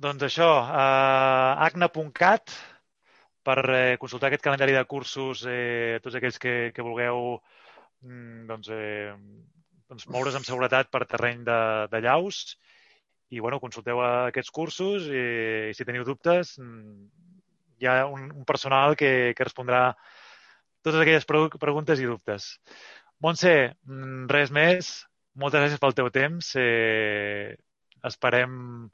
[0.00, 2.52] Doncs això, uh, acna.cat
[3.42, 7.38] per eh, consultar aquest calendari de cursos, eh, tots aquells que, que vulgueu
[8.04, 9.14] mm, doncs, eh,
[9.88, 11.60] doncs moure's amb seguretat per terreny de,
[11.90, 12.42] de llaus
[13.30, 15.24] i bueno, consulteu aquests cursos i,
[15.70, 17.04] i si teniu dubtes mm,
[17.80, 19.90] hi ha un, un personal que, que respondrà
[20.82, 22.54] totes aquelles preguntes i dubtes.
[23.20, 23.54] Montse,
[23.84, 24.92] mm, res més.
[25.40, 26.54] Moltes gràcies pel teu temps.
[26.58, 27.54] Eh,
[28.08, 28.88] esperem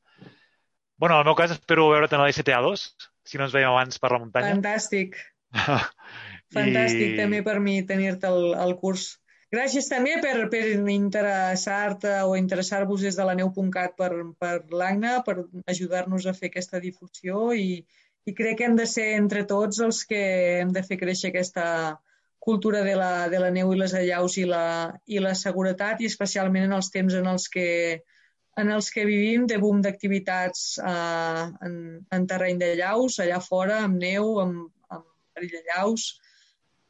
[0.96, 2.84] Bueno, en el meu cas espero veure't en la l'ICTA2,
[3.28, 4.54] si no ens veiem abans per la muntanya.
[4.54, 5.18] Fantàstic.
[6.56, 7.16] Fantàstic I...
[7.18, 9.18] també per mi tenir-te al, al curs.
[9.54, 14.10] Gràcies també per, per interessar-te o interessar-vos des de la neu.cat per,
[14.42, 15.36] per l'AGNA, per
[15.70, 17.78] ajudar-nos a fer aquesta difusió i,
[18.26, 20.22] i crec que hem de ser entre tots els que
[20.62, 21.68] hem de fer créixer aquesta
[22.46, 24.66] cultura de la, de la neu i les allaus i la,
[25.06, 27.66] i la seguretat i especialment en els temps en els que
[28.56, 31.74] en els que vivim de boom d'activitats eh, en,
[32.16, 35.04] en terreny de llaus, allà fora, amb neu, amb, amb,
[35.36, 36.06] Perillallaus,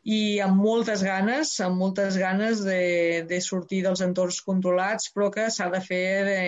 [0.07, 5.49] i amb moltes ganes, amb moltes ganes de, de sortir dels entorns controlats, però que
[5.51, 6.41] s'ha de fer de,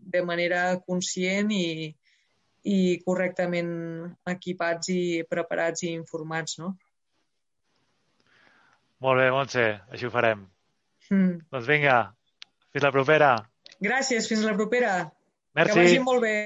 [0.00, 1.92] de manera conscient i,
[2.64, 3.70] i correctament
[4.32, 6.72] equipats i preparats i informats, no?
[9.04, 10.46] Molt bé, Montse, així ho farem.
[11.10, 11.34] Mm.
[11.52, 11.98] Doncs vinga,
[12.72, 13.34] fins la propera.
[13.84, 14.96] Gràcies, fins la propera.
[15.56, 15.76] Merci.
[15.76, 16.36] Que vagi molt bé.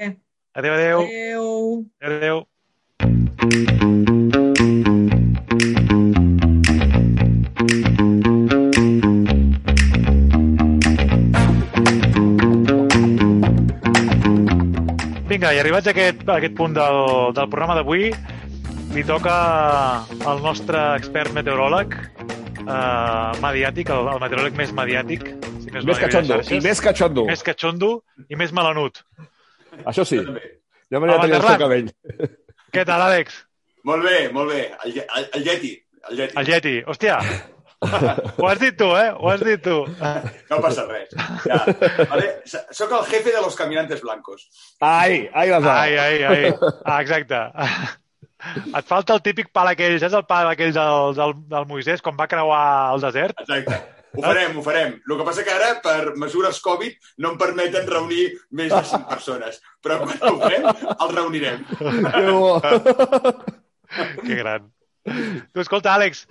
[0.51, 1.05] Adéu, adéu.
[1.07, 1.45] Adéu.
[2.01, 2.41] Adéu,
[3.39, 4.19] adéu.
[15.41, 16.97] Vinga, i arribats a aquest, a aquest punt del,
[17.33, 18.11] del programa d'avui,
[18.93, 19.31] li toca
[20.29, 25.25] al nostre expert meteoròleg eh, mediàtic, el, el meteoròleg més mediàtic,
[25.63, 27.23] si més, no, Més cachondo, i més cachondo.
[27.25, 27.89] més catxondo
[28.29, 29.01] i més melanut.
[29.81, 30.21] Això sí.
[30.93, 31.89] Ja m'agrada tenir el cabell.
[32.77, 33.41] Què tal, Àlex?
[33.89, 34.67] Molt bé, molt bé.
[34.85, 35.73] El, el, el Yeti.
[36.11, 36.37] El Yeti.
[36.37, 36.75] El Yeti.
[36.85, 37.17] Hòstia,
[37.81, 39.09] ho has dit tu, eh?
[39.17, 39.77] Ho has dit tu.
[40.51, 41.15] No passa res.
[41.47, 41.63] Ja.
[42.11, 42.27] Vale?
[42.45, 44.45] Soc el jefe de los caminantes blancos.
[44.79, 46.53] Ai, ai, les Ai, ai, ai.
[46.85, 47.39] Ah, exacte.
[48.41, 52.17] Et falta el típic pal aquell, saps el pal aquell del, del, del Moisès quan
[52.17, 52.61] va creuar
[52.93, 53.41] el desert?
[53.43, 53.81] Exacte.
[54.11, 54.95] Ho farem, ho farem.
[55.07, 58.25] El que passa que ara, per mesures Covid, no em permeten reunir
[58.59, 59.61] més de 5 persones.
[59.81, 61.63] Però quan ho fem, el reunirem.
[64.25, 64.67] Que gran.
[65.05, 66.25] Tu, escolta, Àlex,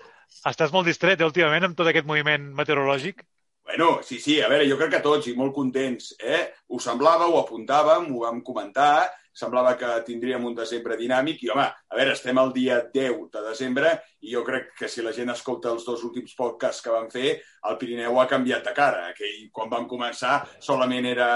[0.51, 3.24] estàs molt distret eh, últimament amb tot aquest moviment meteorològic?
[3.70, 6.41] Bueno, sí, sí, a veure, jo crec que tots i molt contents, eh?
[6.74, 9.11] Ho semblava, ho apuntàvem, ho vam comentar,
[9.41, 13.45] semblava que tindríem un desembre dinàmic i, home, a veure, estem al dia 10 de
[13.47, 13.93] desembre
[14.26, 17.37] i jo crec que si la gent escolta els dos últims podcasts que vam fer,
[17.70, 19.07] el Pirineu ha canviat de cara.
[19.12, 21.31] Aquell, quan vam començar, solament era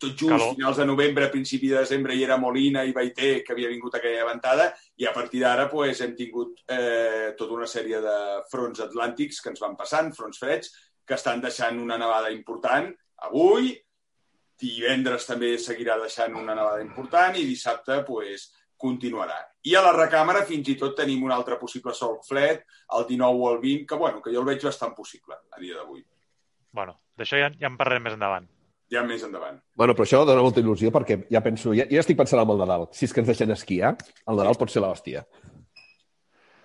[0.00, 0.54] tot just, Calor.
[0.56, 4.24] finals de novembre, principi de desembre, hi era Molina i Baité, que havia vingut aquella
[4.24, 8.16] ventada, i a partir d'ara pues, hem tingut eh, tota una sèrie de
[8.50, 10.72] fronts atlàntics que ens van passant, fronts freds,
[11.04, 12.88] que estan deixant una nevada important
[13.28, 13.74] avui,
[14.60, 19.36] divendres també seguirà deixant una nevada important i dissabte pues, continuarà.
[19.68, 22.64] I a la recàmera fins i tot tenim un altre possible sol fred,
[22.96, 25.76] el 19 o el 20, que, bueno, que jo el veig bastant possible a dia
[25.76, 26.00] d'avui.
[26.72, 28.48] Bueno, d'això ja, ja en parlarem més endavant.
[28.90, 29.60] Ja més endavant.
[29.78, 32.58] Bueno, però això dona molta il·lusió perquè ja penso, ja, ja estic pensant en el
[32.64, 32.88] Nadal.
[32.96, 33.94] Si és que ens deixen esquiar,
[34.26, 35.22] el Nadal pot ser l'hòstia.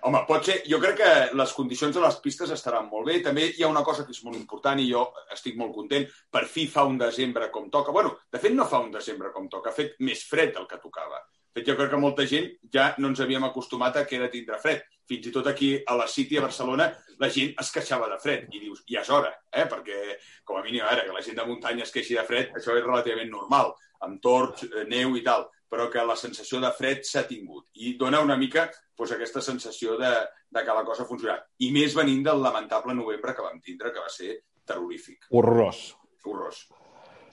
[0.06, 0.60] Home, pot ser...
[0.70, 3.16] Jo crec que les condicions de les pistes estaran molt bé.
[3.24, 5.02] També hi ha una cosa que és molt important i jo
[5.34, 6.06] estic molt content.
[6.30, 7.94] Per fi fa un desembre com toca.
[7.94, 9.70] bueno, de fet, no fa un desembre com toca.
[9.70, 11.18] Ha fet més fred del que tocava.
[11.22, 14.30] De fet, jo crec que molta gent ja no ens havíem acostumat a que era
[14.30, 14.86] tindre fred.
[15.06, 16.88] Fins i tot aquí a la City, a Barcelona,
[17.22, 18.48] la gent es queixava de fred.
[18.52, 19.66] I dius, ja és hora, eh?
[19.70, 20.00] perquè,
[20.44, 22.74] com a mínim, a veure, que la gent de muntanya es queixi de fred, això
[22.76, 23.74] és relativament normal,
[24.06, 27.68] amb tords, eh, neu i tal, però que la sensació de fred s'ha tingut.
[27.82, 30.12] I dona una mica doncs, aquesta sensació de,
[30.50, 31.46] de que la cosa ha funcionat.
[31.62, 35.28] I més venint del lamentable novembre que vam tindre, que va ser terrorífic.
[35.30, 35.88] Horrorós.
[36.24, 36.64] Horrorós.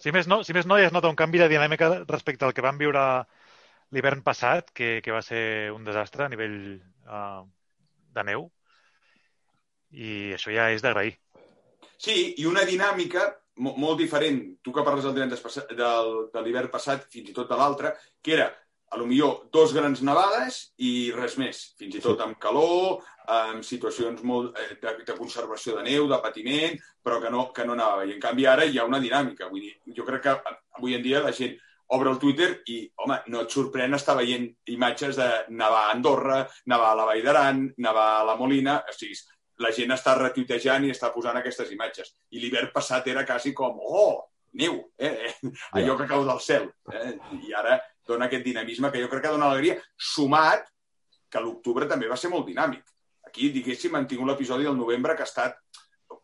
[0.04, 2.54] Si més no, si més no ja es nota un canvi de dinàmica respecte al
[2.54, 3.02] que vam viure
[3.94, 6.58] l'hivern passat, que, que va ser un desastre a nivell
[7.08, 7.46] uh,
[8.14, 8.48] de neu.
[9.94, 11.14] I això ja és d'agrair.
[11.98, 13.28] Sí, i una dinàmica
[13.62, 17.34] mo- molt diferent, tu que parles del divendres passat, del, de l'hivern passat, fins i
[17.36, 18.48] tot de l'altre, que era,
[18.94, 21.62] a lo millor, dos grans nevades i res més.
[21.80, 23.00] Fins i tot amb calor,
[23.34, 27.66] amb situacions molt eh, de, de conservació de neu, de patiment, però que no, que
[27.66, 28.06] no nevava.
[28.06, 29.50] I en canvi ara hi ha una dinàmica.
[29.50, 30.36] Vull dir, jo crec que
[30.78, 31.56] avui en dia la gent
[31.96, 36.42] obre el Twitter i, home, no et sorprèn estar veient imatges de nevar a Andorra,
[36.72, 39.18] nevar a la Vall d'Aran, nevar a la Molina, o sigui,
[39.62, 42.14] la gent està retuitejant i està posant aquestes imatges.
[42.34, 44.24] I l'hivern passat era quasi com, oh,
[44.60, 45.14] neu, eh?
[45.30, 46.70] eh, allò que cau del cel.
[46.92, 47.14] Eh?
[47.48, 47.78] I ara
[48.08, 50.68] dona aquest dinamisme que jo crec que dona alegria, sumat
[51.32, 52.84] que l'octubre també va ser molt dinàmic.
[53.30, 55.58] Aquí, diguéssim, hem tingut l'episodi del novembre que ha estat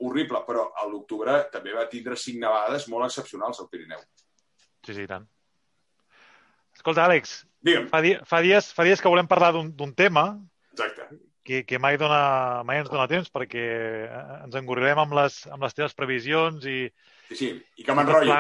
[0.06, 4.02] horrible, però a l'octubre també va tindre cinc nevades molt excepcionals al Pirineu.
[4.86, 5.26] Sí, sí, tant.
[6.80, 10.30] Escolta, Àlex, Digue'm, fa, di fa, dies, fa dies que volem parlar d'un d'un tema
[10.72, 11.10] exacte.
[11.44, 13.66] que, que mai, dona, mai ens dona temps perquè
[14.08, 16.86] eh, ens engorrirem amb les, amb les teves previsions i...
[17.30, 18.38] Sí, sí, i que m'enrotllo.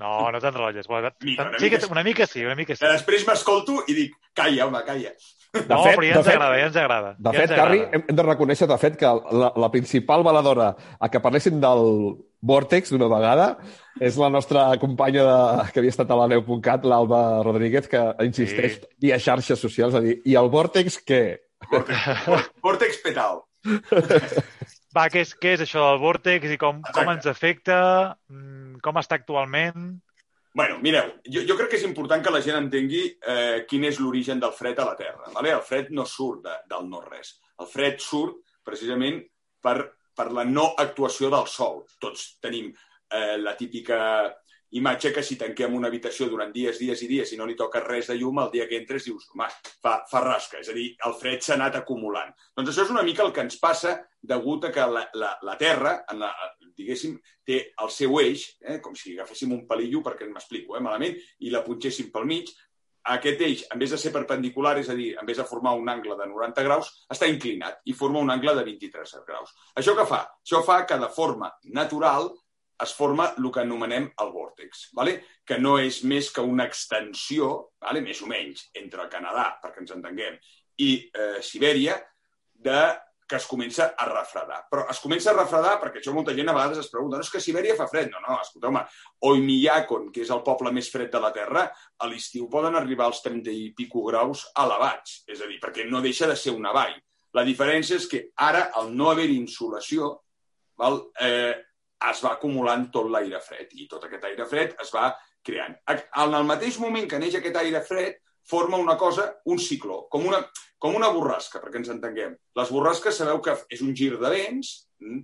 [0.00, 0.86] No, no t'enrotlles.
[0.88, 1.92] Bueno, Mica, una sí que, mica sí.
[1.92, 2.84] una mica sí, una mica sí.
[2.84, 5.12] Que després m'escolto i dic, calla, home, calla.
[5.52, 7.10] De no, fet, però ja ens fet- agrada, ja ens agrada.
[7.18, 9.10] De ja fet, Carri, hem, hem de reconèixer, de fet, que
[9.42, 11.84] la, la principal valedora a que parlessin del
[12.40, 13.50] Vortex d'una vegada
[14.00, 18.78] és la nostra companya de, que havia estat a la neu.cat, l'Alba Rodríguez, que insisteix
[18.78, 18.90] sí.
[19.06, 21.22] via xarxes socials a dir i el Vortex què?
[21.70, 23.42] Vortex, Vortex petal.
[24.96, 27.80] Va, què és, què és això del vòrtex i com, com ens afecta,
[28.30, 29.92] mm, com està actualment?
[30.56, 34.00] Bueno, mireu, jo, jo crec que és important que la gent entengui eh, quin és
[34.02, 35.30] l'origen del fred a la Terra.
[35.36, 35.52] Vale?
[35.54, 37.36] El fred no surt de, del no-res.
[37.62, 39.20] El fred surt precisament
[39.62, 39.76] per,
[40.20, 41.82] per la no actuació del sol.
[42.00, 43.98] Tots tenim eh, la típica
[44.70, 47.82] imatge que si tanquem una habitació durant dies, dies i dies i no li toca
[47.82, 49.48] res de llum, el dia que entres dius, home,
[49.82, 52.30] fa, fa rasca, és a dir, el fred s'ha anat acumulant.
[52.54, 55.56] Doncs això és una mica el que ens passa degut a que la, la, la
[55.58, 56.30] Terra, en la,
[56.78, 57.16] diguéssim,
[57.46, 61.50] té el seu eix, eh, com si agaféssim un palillo, perquè m'explico eh, malament, i
[61.50, 62.54] la punxéssim pel mig,
[63.14, 65.88] aquest eix, en vez de ser perpendicular, és a dir, en vez de formar un
[65.88, 69.54] angle de 90 graus, està inclinat i forma un angle de 23 graus.
[69.80, 70.22] Això què fa?
[70.44, 72.30] Això fa que de forma natural
[72.80, 75.18] es forma el que anomenem el vòrtex, vale?
[75.44, 77.50] que no és més que una extensió,
[77.82, 78.00] vale?
[78.04, 80.38] més o menys, entre Canadà, perquè ens entenguem,
[80.80, 81.98] i eh, Sibèria,
[82.54, 82.80] de
[83.30, 84.64] que es comença a refredar.
[84.70, 87.30] Però es comença a refredar perquè això molta gent a vegades es pregunta no és
[87.30, 88.10] que Sibèria fa fred.
[88.10, 88.82] No, no, escolta, home,
[89.30, 93.22] Oymyakon, que és el poble més fred de la Terra, a l'estiu poden arribar als
[93.22, 95.20] 30 i pico graus elevats.
[95.30, 96.98] És a dir, perquè no deixa de ser una vall.
[97.38, 100.16] La diferència és que ara, al no haver insolació,
[100.80, 101.54] val, eh,
[102.10, 105.12] es va acumulant tot l'aire fred i tot aquest aire fred es va
[105.46, 105.76] creant.
[105.86, 108.18] En el mateix moment que neix aquest aire fred,
[108.50, 110.40] forma una cosa, un cicló, com una,
[110.78, 112.34] com una borrasca, perquè ens entenguem.
[112.58, 115.22] Les borrasques sabeu que és un gir de vents mm,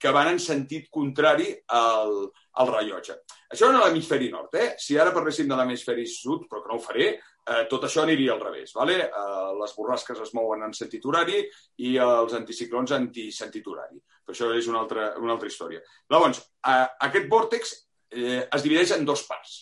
[0.00, 2.18] que van en sentit contrari al,
[2.60, 3.16] al rellotge.
[3.52, 4.68] Això en l'hemisferi nord, eh?
[4.82, 8.34] Si ara parléssim de l'hemisferi sud, però que no ho faré, eh, tot això aniria
[8.34, 8.74] al revés.
[8.76, 8.98] Vale?
[9.06, 11.44] Eh, les borrasques es mouen en sentit horari
[11.86, 14.00] i els anticiclons antisentit horari.
[14.26, 15.82] Però això és una altra, una altra història.
[16.12, 17.76] Llavors, eh, aquest vòrtex
[18.10, 19.58] eh, es divideix en dos parts.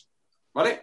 [0.55, 0.79] Vale?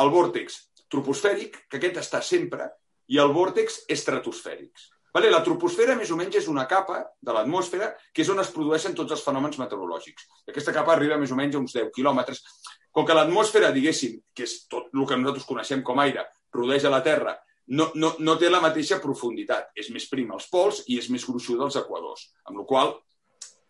[0.00, 0.60] El vòrtex
[0.94, 2.70] troposfèric, que aquest està sempre,
[3.10, 4.88] i el vòrtex estratosfèric.
[5.14, 5.30] Vale?
[5.30, 8.96] La troposfera, més o menys, és una capa de l'atmosfera que és on es produeixen
[8.98, 10.26] tots els fenòmens meteorològics.
[10.50, 12.42] Aquesta capa arriba més o menys a uns 10 quilòmetres.
[12.90, 17.02] Com que l'atmosfera, diguéssim, que és tot el que nosaltres coneixem com aire, rodeja la
[17.06, 17.36] Terra,
[17.78, 19.70] no, no, no té la mateixa profunditat.
[19.78, 22.26] És més prim als pols i és més gruixuda als equadors.
[22.50, 22.96] Amb la qual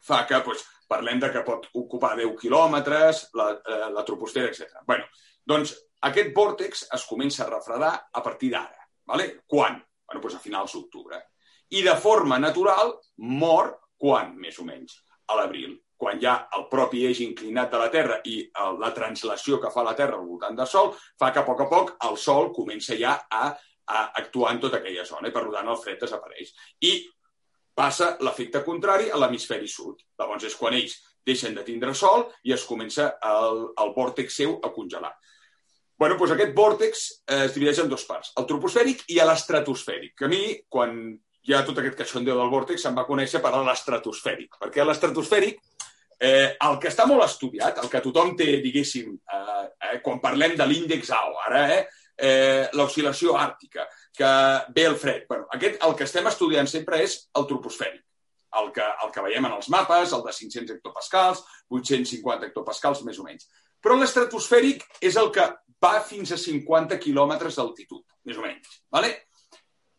[0.05, 4.81] fa que doncs, parlem de que pot ocupar 10 quilòmetres, la, eh, la troposfera, etc.
[4.89, 5.05] bueno,
[5.45, 5.77] doncs
[6.09, 8.89] aquest vòrtex es comença a refredar a partir d'ara.
[9.07, 9.29] Vale?
[9.47, 9.79] Quan?
[10.05, 11.21] Bueno, doncs a finals d'octubre.
[11.75, 15.01] I de forma natural mor quan, més o menys?
[15.33, 18.41] A l'abril quan ha el propi eix inclinat de la Terra i
[18.81, 21.69] la translació que fa la Terra al voltant del Sol, fa que a poc a
[21.71, 23.47] poc el Sol comença ja a,
[23.87, 26.53] a actuar en tota aquella zona i per tant el fred desapareix.
[26.85, 26.93] I
[27.75, 30.03] passa l'efecte contrari a l'hemisferi sud.
[30.19, 34.59] Llavors és quan ells deixen de tindre sol i es comença el, el vòrtex seu
[34.63, 35.15] a congelar.
[36.05, 40.27] Bueno, doncs aquest vòrtex eh, es divideix en dues parts, el troposfèric i l'estratosfèric.
[40.27, 40.99] A mi, quan
[41.45, 45.63] hi ha tot aquest caixondeu del vòrtex, se'm va conèixer per l'estratosfèric, perquè l'estratosfèric
[46.25, 50.55] Eh, el que està molt estudiat, el que tothom té, diguéssim, eh, eh, quan parlem
[50.57, 51.81] de l'índex AO, ara, eh,
[52.17, 54.31] eh, l'oscil·lació àrtica, que
[54.77, 55.27] ve el fred.
[55.29, 58.01] Bueno, aquest, el que estem estudiant sempre és el troposfèric,
[58.61, 63.19] el que, el que veiem en els mapes, el de 500 hectopascals, 850 hectopascals, més
[63.19, 63.49] o menys.
[63.83, 65.45] Però l'estratosfèric és el que
[65.85, 68.81] va fins a 50 quilòmetres d'altitud, més o menys.
[68.93, 69.13] ¿vale?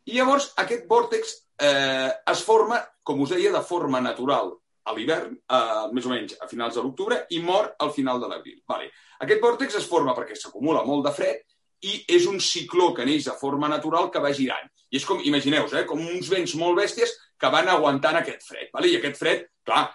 [0.10, 4.54] I llavors aquest vòrtex eh, es forma, com us deia, de forma natural
[4.86, 8.30] a l'hivern, eh, més o menys a finals de l'octubre, i mor al final de
[8.30, 8.62] l'abril.
[8.70, 8.92] Vale.
[9.26, 11.42] Aquest vòrtex es forma perquè s'acumula molt de fred
[11.86, 14.70] i és un cicló que neix de forma natural que va girant.
[14.92, 18.70] I és com, imagineu eh, com uns vents molt bèsties que van aguantant aquest fred.
[18.74, 18.92] Vale?
[18.92, 19.88] I aquest fred, clar,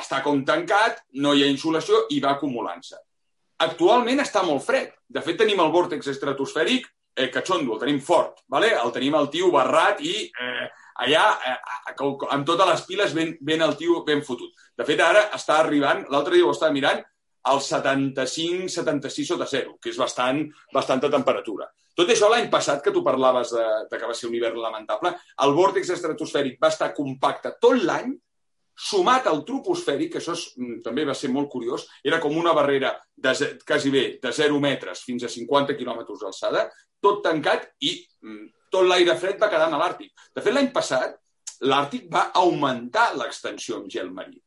[0.00, 3.00] està com tancat, no hi ha insolació i va acumulant-se.
[3.62, 4.90] Actualment està molt fred.
[5.06, 8.72] De fet, tenim el vòrtex estratosfèric eh, catxondo, el tenim fort, vale?
[8.74, 10.66] el tenim el tio barrat i eh,
[11.06, 11.56] allà, eh,
[12.34, 14.50] amb totes les piles, ben, ben el tio ben fotut.
[14.76, 17.02] De fet, ara està arribant, l'altre dia ho estava mirant,
[17.44, 20.40] al 75-76 sota zero, que és bastant,
[20.72, 21.68] bastanta temperatura.
[21.94, 25.12] Tot això l'any passat, que tu parlaves de, de que va ser un hivern lamentable,
[25.44, 28.14] el vòrtex estratosfèric va estar compacte tot l'any,
[28.74, 32.52] sumat al troposfèric, que això és, mm, també va ser molt curiós, era com una
[32.52, 33.32] barrera de,
[33.66, 36.70] quasi bé de 0 metres fins a 50 quilòmetres d'alçada,
[37.00, 40.12] tot tancat i mm, tot l'aire fred va quedar a l'Àrtic.
[40.34, 41.14] De fet, l'any passat,
[41.62, 44.40] l'Àrtic va augmentar l'extensió amb gel marí.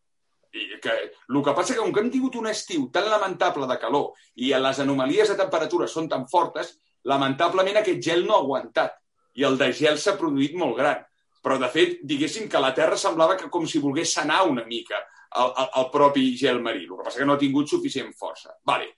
[0.58, 0.94] I que,
[1.30, 4.54] el que passa que com que hem tingut un estiu tan lamentable de calor i
[4.54, 8.96] les anomalies de temperatura són tan fortes, lamentablement aquest gel no ha aguantat
[9.38, 11.04] i el de gel s'ha produït molt gran.
[11.48, 14.98] Però, de fet, diguéssim que la Terra semblava que com si volgués sanar una mica
[15.00, 16.82] el, el, el propi gel marí.
[16.84, 18.52] El que passa que no ha tingut suficient força.
[18.68, 18.90] Vale.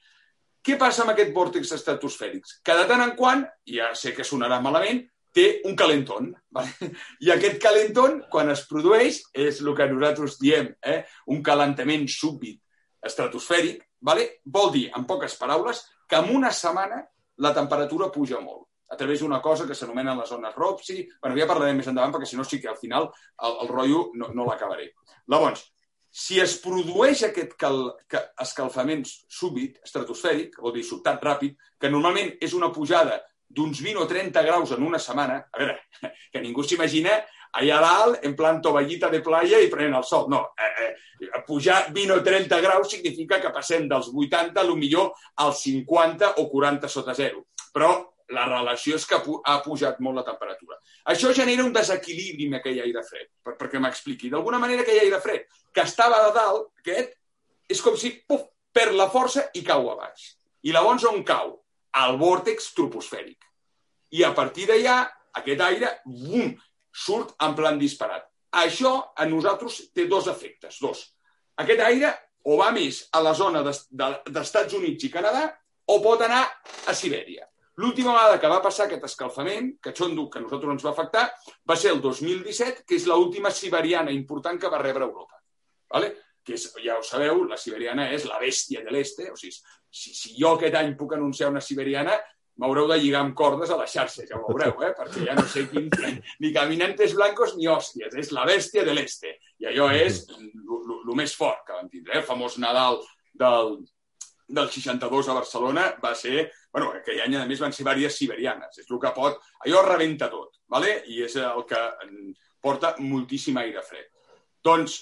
[0.66, 2.56] Què passa amb aquest vòrtex estratosfèrics?
[2.66, 6.32] Que de tant en quant, ja sé que sonarà malament, té un calentón.
[6.58, 6.90] Vale?
[7.22, 11.04] I aquest calentón, quan es produeix, és el que nosaltres diem, eh?
[11.30, 12.58] un calentament súbit
[13.06, 14.26] estratosfèric, vale?
[14.44, 17.04] vol dir, en poques paraules, que en una setmana
[17.46, 21.02] la temperatura puja molt a través d'una cosa que s'anomenen les zones ROPSI.
[21.22, 24.10] Bueno, ja parlarem més endavant perquè si no sí que al final el, el rotllo
[24.18, 24.92] no, no l'acabaré.
[25.30, 25.64] Llavors,
[26.10, 32.34] si es produeix aquest cal, que, escalfament súbit, estratosfèric, vol dir sobtat ràpid, que normalment
[32.42, 33.20] és una pujada
[33.50, 35.78] d'uns 20 o 30 graus en una setmana, a veure,
[36.34, 37.14] que ningú s'imagina
[37.60, 40.28] allà dalt, en plan tovallita de playa i prenent el sol.
[40.30, 44.78] No, eh, eh, pujar 20 o 30 graus significa que passem dels 80 a lo
[44.78, 45.14] millor
[45.46, 47.48] als 50 o 40 sota zero.
[47.74, 47.94] Però
[48.36, 50.78] la relació és que ha pujat molt la temperatura.
[51.14, 54.30] Això genera un desequilibri en aquell aire fred, per, perquè m'expliqui.
[54.30, 57.16] D'alguna manera, aquell aire fred que estava de dalt, aquest,
[57.70, 60.34] és com si puf, perd la força i cau a baix.
[60.66, 61.56] I llavors on cau?
[61.98, 63.46] Al vòrtex troposfèric.
[64.14, 65.02] I a partir d'allà,
[65.42, 66.54] aquest aire, bum,
[66.94, 68.28] surt en plan disparat.
[68.62, 71.04] Això a nosaltres té dos efectes, dos.
[71.62, 72.14] Aquest aire
[72.46, 75.48] o va més a la zona d'Estats Units i Canadà
[75.90, 76.44] o pot anar
[76.88, 77.49] a Sibèria.
[77.80, 81.28] L'última vegada que va passar aquest escalfament, que xondo que a nosaltres ens va afectar,
[81.70, 85.40] va ser el 2017, que és l'última siberiana important que va rebre Europa.
[85.90, 86.16] ¿vale?
[86.50, 90.14] que és, ja ho sabeu, la siberiana és la bèstia de l'este, o sigui, si,
[90.16, 92.16] si jo aquest any puc anunciar una siberiana,
[92.60, 94.92] m'haureu de lligar amb cordes a la xarxa, ja ho veureu, eh?
[94.98, 95.88] perquè ja no sé quin...
[96.44, 99.36] Ni caminantes blancos ni hòsties, és la bèstia de l'este.
[99.64, 102.16] I allò és el més fort que vam tindre.
[102.16, 102.20] Eh?
[102.20, 103.00] El famós Nadal
[103.40, 103.78] del,
[104.50, 106.50] del 62 a Barcelona va ser...
[106.74, 108.82] bueno, aquell any, a més, van ser diverses siberianes.
[108.82, 109.40] És el que pot...
[109.66, 111.00] Allò rebenta tot, ¿vale?
[111.10, 111.82] i és el que
[112.62, 114.12] porta moltíssim aire fred.
[114.64, 115.00] Doncs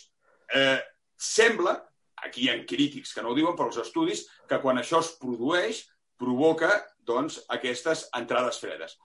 [0.54, 0.80] eh,
[1.18, 1.76] sembla,
[2.24, 5.12] aquí hi ha crítics que no ho diuen, però els estudis, que quan això es
[5.22, 5.84] produeix,
[6.18, 6.72] provoca
[7.06, 8.98] doncs, aquestes entrades fredes.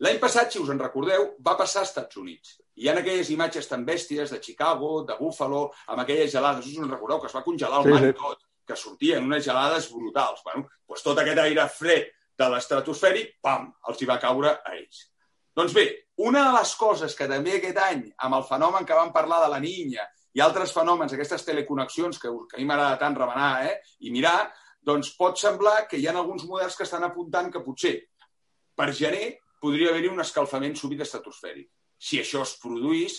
[0.00, 2.54] L'any passat, si us en recordeu, va passar als Estats Units.
[2.80, 6.70] Hi ha aquelles imatges tan bèsties de Chicago, de Buffalo, amb aquelles gelades.
[6.70, 8.14] Us en recordeu que es va congelar el sí, mar sí.
[8.16, 10.42] tot, que sortien unes gelades brutals.
[10.46, 12.08] Bueno, doncs tot aquest aire fred
[12.40, 15.04] de l'estratosfèric, pam, els hi va caure a ells.
[15.56, 15.84] Doncs bé,
[16.22, 19.50] una de les coses que també aquest any, amb el fenomen que vam parlar de
[19.52, 20.06] la niña
[20.36, 23.74] i altres fenòmens, aquestes teleconnexions que, que a mi m'agrada tant remenar eh,
[24.06, 24.50] i mirar,
[24.80, 27.96] doncs pot semblar que hi ha alguns models que estan apuntant que potser
[28.78, 31.68] per gener podria haver-hi un escalfament súbit estratosfèric.
[32.00, 33.18] Si això es produís,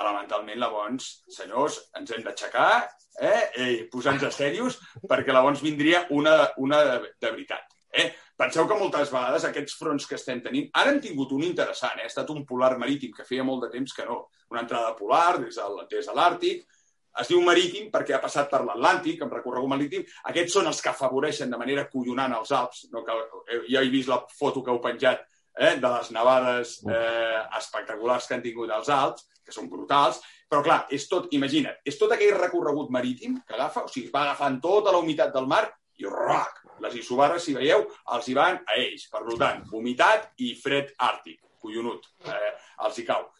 [0.00, 2.72] elementalment, llavors, senyors, ens hem d'aixecar,
[3.20, 3.42] eh?
[3.60, 4.78] eh posar-nos serios,
[5.08, 7.68] perquè llavors vindria una, una de, de veritat.
[7.92, 8.08] Eh?
[8.40, 10.70] Penseu que moltes vegades aquests fronts que estem tenint...
[10.80, 12.08] Ara hem tingut un interessant, eh?
[12.08, 14.22] ha estat un polar marítim, que feia molt de temps que no.
[14.50, 16.64] Una entrada polar des de l'Àrtic,
[17.20, 20.04] es diu marítim perquè ha passat per l'Atlàntic, amb recorregut marítim.
[20.30, 22.86] Aquests són els que afavoreixen de manera collonant els Alps.
[22.92, 23.04] No?
[23.04, 23.18] Que,
[23.52, 25.26] eh, ja he vist la foto que heu penjat
[25.58, 30.62] eh, de les nevades eh, espectaculars que han tingut els Alps, que són brutals, però
[30.64, 34.60] clar, és tot, imagina't, és tot aquell recorregut marítim que agafa, o sigui, va agafant
[34.62, 35.64] tota la humitat del mar
[35.98, 37.84] i roc, les isobares, si veieu,
[38.14, 39.06] els hi van a ells.
[39.12, 42.52] Per tant, humitat i fred àrtic, collonut, eh,
[42.86, 43.30] els hi cau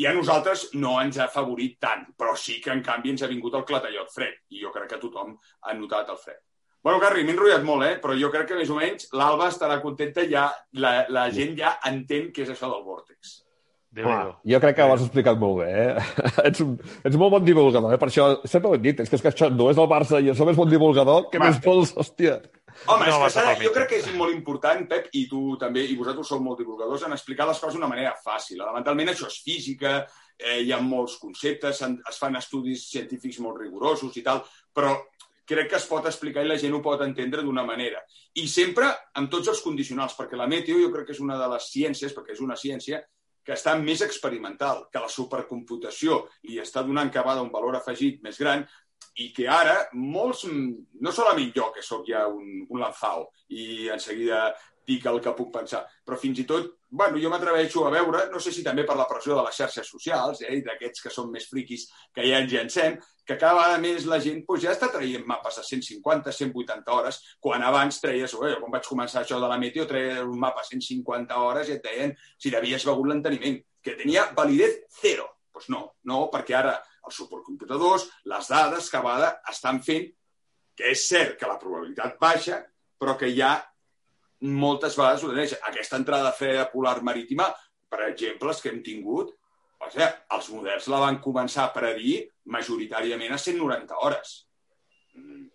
[0.00, 3.28] i a nosaltres no ens ha favorit tant, però sí que, en canvi, ens ha
[3.28, 5.34] vingut el clatallot fred, i jo crec que tothom
[5.66, 6.40] ha notat el fred.
[6.82, 7.96] Bueno, Carri, m'he enrotllat molt, eh?
[8.00, 10.46] però jo crec que més o menys l'Alba estarà contenta, ja,
[10.80, 13.40] la, la gent ja entén què és això del vòrtex.
[14.06, 15.68] Ah, jo crec que ho has explicat molt bé.
[15.82, 16.04] Eh?
[16.48, 17.98] ets, un, ets molt bon divulgador, eh?
[18.00, 20.22] per això sempre ho he dit, és que, és que això no és el Barça
[20.22, 22.38] i això és bon divulgador, que més vols, hòstia.
[22.86, 25.82] Home, no, és que s'ha, jo crec que és molt important, Pep, i tu també,
[25.84, 28.62] i vosaltres sou molt divulgadors, en explicar les coses d'una manera fàcil.
[28.62, 29.98] Elementalment això és física,
[30.38, 34.94] eh, hi ha molts conceptes, es fan estudis científics molt rigorosos i tal, però
[35.50, 38.02] crec que es pot explicar i la gent ho pot entendre d'una manera.
[38.38, 41.48] I sempre amb tots els condicionals, perquè la meteo jo crec que és una de
[41.54, 43.02] les ciències, perquè és una ciència
[43.44, 48.38] que està més experimental, que la supercomputació li està donant acabada un valor afegit més
[48.38, 48.66] gran,
[49.18, 54.00] i que ara molts, no solament jo, que sóc ja un, un lanzao i en
[54.00, 54.50] seguida
[54.86, 58.40] dic el que puc pensar, però fins i tot, bueno, jo m'atreveixo a veure, no
[58.42, 61.46] sé si també per la pressió de les xarxes socials, eh, d'aquests que són més
[61.46, 65.26] friquis que ja ens llancem, que cada vegada més la gent pues, ja està traient
[65.26, 69.58] mapes a 150, 180 hores, quan abans treies, oh, quan vaig començar això de la
[69.62, 73.94] meteo, treia un mapa a 150 hores i et deien si l'havies begut l'enteniment, que
[73.96, 75.28] tenia validez zero.
[75.50, 76.76] Doncs pues no, no, perquè ara
[77.06, 80.10] els supercomputadors, les dades que a estan fent
[80.76, 82.62] que és cert que la probabilitat baixa,
[82.98, 83.54] però que ha
[84.40, 85.56] moltes vegades ho teneix.
[85.68, 87.50] Aquesta entrada freda polar marítima,
[87.90, 89.34] per exemple, els que hem tingut,
[89.80, 90.06] o sigui,
[90.36, 92.16] els models la van començar a predir
[92.52, 94.34] majoritàriament a 190 hores.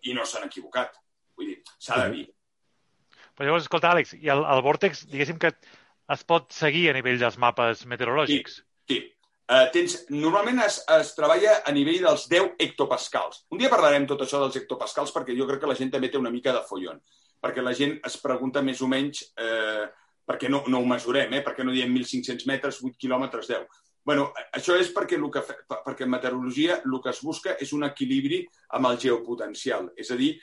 [0.06, 0.98] I no s'han equivocat.
[1.38, 2.26] Vull dir, s'ha de dir.
[3.36, 5.52] Però llavors, escolta, Àlex, i el, el vòrtex, diguéssim que
[6.16, 8.58] es pot seguir a nivell dels mapes meteorològics?
[8.62, 9.00] Sí, sí.
[9.52, 13.44] eh, tens, normalment es, es treballa a nivell dels 10 hectopascals.
[13.52, 16.22] Un dia parlarem tot això dels hectopascals perquè jo crec que la gent també té
[16.22, 17.02] una mica de follon.
[17.42, 19.86] Perquè la gent es pregunta més o menys eh,
[20.26, 21.44] perquè no, no ho mesurem, eh?
[21.46, 23.84] perquè no diem 1.500 metres, 8 quilòmetres, 10.
[24.06, 25.42] bueno, això és perquè, que,
[25.86, 28.44] perquè en meteorologia el que es busca és un equilibri
[28.78, 30.36] amb el geopotencial, és a dir,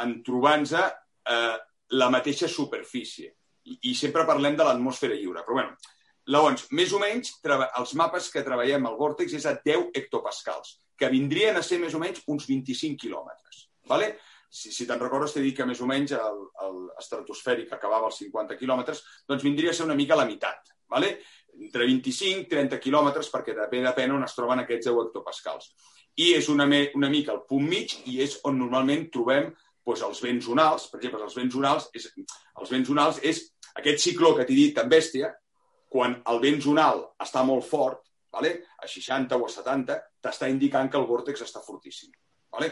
[0.00, 1.56] en trobar-nos eh,
[2.00, 3.34] la mateixa superfície.
[3.64, 5.42] I, I sempre parlem de l'atmosfera lliure.
[5.44, 5.96] Però, bueno,
[6.32, 11.12] llavors, més o menys, els mapes que treballem al vòrtex és a 10 hectopascals, que
[11.12, 13.66] vindrien a ser més o menys uns 25 quilòmetres.
[13.90, 14.14] ¿vale?
[14.50, 18.18] Si, si te'n recordes, t'he dit que més o menys el, el estratosfèric acabava als
[18.24, 20.74] 50 quilòmetres, doncs vindria a ser una mica la meitat.
[20.90, 21.20] ¿vale?
[21.58, 25.72] entre 25 i 30 quilòmetres, perquè depèn, depèn on es troben aquests 10 hectopascals.
[26.20, 30.02] I és una, me, una mica el punt mig i és on normalment trobem doncs,
[30.06, 32.06] els vents onals, per exemple, els vents onals és,
[32.60, 33.40] els vents onals és
[33.80, 35.32] aquest cicló que t'he dit tan bèstia,
[35.90, 38.52] quan el vent zonal està molt fort, vale?
[38.78, 42.12] a 60 o a 70, t'està indicant que el vòrtex està fortíssim.
[42.54, 42.70] Vale?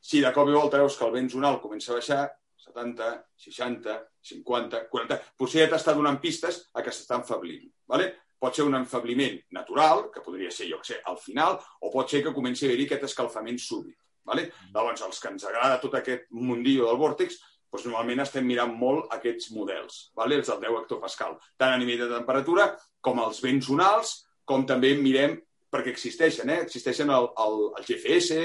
[0.00, 2.26] Si de cop i volta veus que el vent zonal comença a baixar,
[2.66, 3.10] 70,
[3.46, 3.96] 60,
[4.30, 5.18] 50, 40...
[5.38, 7.66] Potser ja t'està donant pistes a que s'està enfablint.
[7.88, 8.12] Vale?
[8.42, 12.10] Pot ser un enfebliment natural, que podria ser, jo que sé, al final, o pot
[12.10, 13.96] ser que comenci a haver-hi aquest escalfament súbit.
[14.26, 14.50] Vale?
[14.74, 17.38] Llavors, els que ens agrada tot aquest mundillo del vòrtex,
[17.70, 20.38] doncs normalment estem mirant molt aquests models, vale?
[20.40, 22.70] els del 10 hectopascal, tant a nivell de temperatura
[23.04, 24.14] com els vents zonals,
[24.48, 25.36] com també mirem,
[25.72, 26.62] perquè existeixen, eh?
[26.64, 28.38] existeixen el, el, el GFS,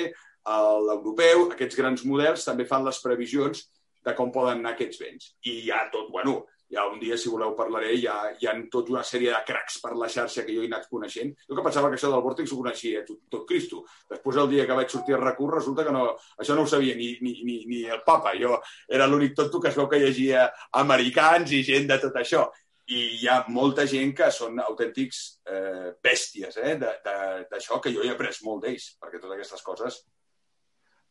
[0.47, 3.67] l'europeu, aquests grans models també fan les previsions
[4.05, 5.35] de com poden anar aquests vents.
[5.45, 6.39] I hi ha tot, bueno,
[6.71, 9.81] ja un dia, si voleu, parlaré, hi ha, hi ha tot una sèrie de cracs
[9.83, 11.33] per la xarxa que jo he anat coneixent.
[11.49, 13.83] Jo que pensava que això del vòrtex ho coneixia tot, tot Cristo.
[14.09, 16.05] Després, el dia que vaig sortir al recurs, resulta que no,
[16.39, 18.33] això no ho sabia ni, ni, ni, ni el papa.
[18.39, 18.55] Jo
[18.87, 20.47] era l'únic tonto que es veu que llegia
[20.81, 22.47] americans i gent de tot això.
[22.91, 28.15] I hi ha molta gent que són autèntics eh, bèsties eh, d'això, que jo he
[28.15, 30.01] après molt d'ells, perquè totes aquestes coses...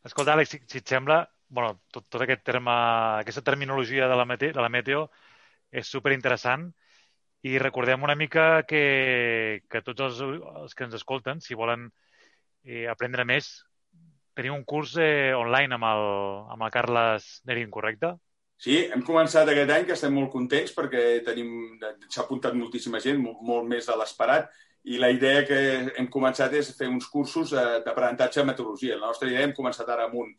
[0.04, 2.72] Escolta, Àlex, si, si et sembla, bueno, tot, tot aquest terme,
[3.20, 5.08] aquesta terminologia de la, mete, de la meteo
[5.70, 6.70] és super interessant
[7.46, 10.22] i recordem una mica que, que tots els,
[10.64, 11.88] els que ens escolten, si volen
[12.64, 13.50] eh, aprendre més,
[14.36, 16.08] tenim un curs eh, online amb el,
[16.56, 18.14] amb el Carles Nerin, correcte?
[18.60, 23.20] Sí, hem començat aquest any, que estem molt contents perquè tenim s'ha apuntat moltíssima gent,
[23.24, 24.50] molt, molt més de l'esperat,
[24.84, 25.58] i la idea que
[25.98, 28.96] hem començat és fer uns cursos eh, d'aprenentatge de meteorologia.
[28.96, 30.32] La nostra idea hem començat ara amb un,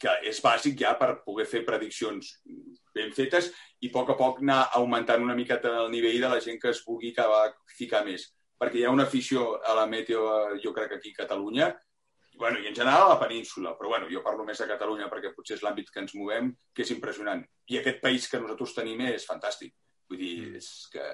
[0.00, 2.30] que és bàsic ja per poder fer prediccions
[2.94, 3.50] ben fetes
[3.82, 6.72] i a poc a poc anar augmentant una miqueta el nivell de la gent que
[6.72, 8.30] es pugui acabar ficar més.
[8.60, 10.24] Perquè hi ha una afició a la meteo,
[10.62, 11.68] jo crec, aquí a Catalunya,
[12.32, 15.10] i, bueno, i en general a la península, però bueno, jo parlo més a Catalunya
[15.10, 17.44] perquè potser és l'àmbit que ens movem, que és impressionant.
[17.70, 19.74] I aquest país que nosaltres tenim és fantàstic.
[20.08, 21.04] Vull dir, és que...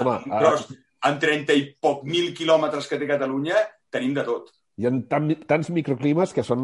[0.00, 0.66] Home, gros,
[1.04, 3.60] en 30 i poc mil quilòmetres que té Catalunya
[3.92, 6.62] tenim de tot hi ha tan, tants microclimes que són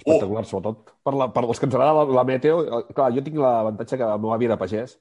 [0.00, 0.50] espectaculars, oh.
[0.50, 2.62] sobretot per, la, per els que ens agrada la, la meteo.
[2.90, 4.96] Clar, jo tinc l'avantatge que el meu avi era pagès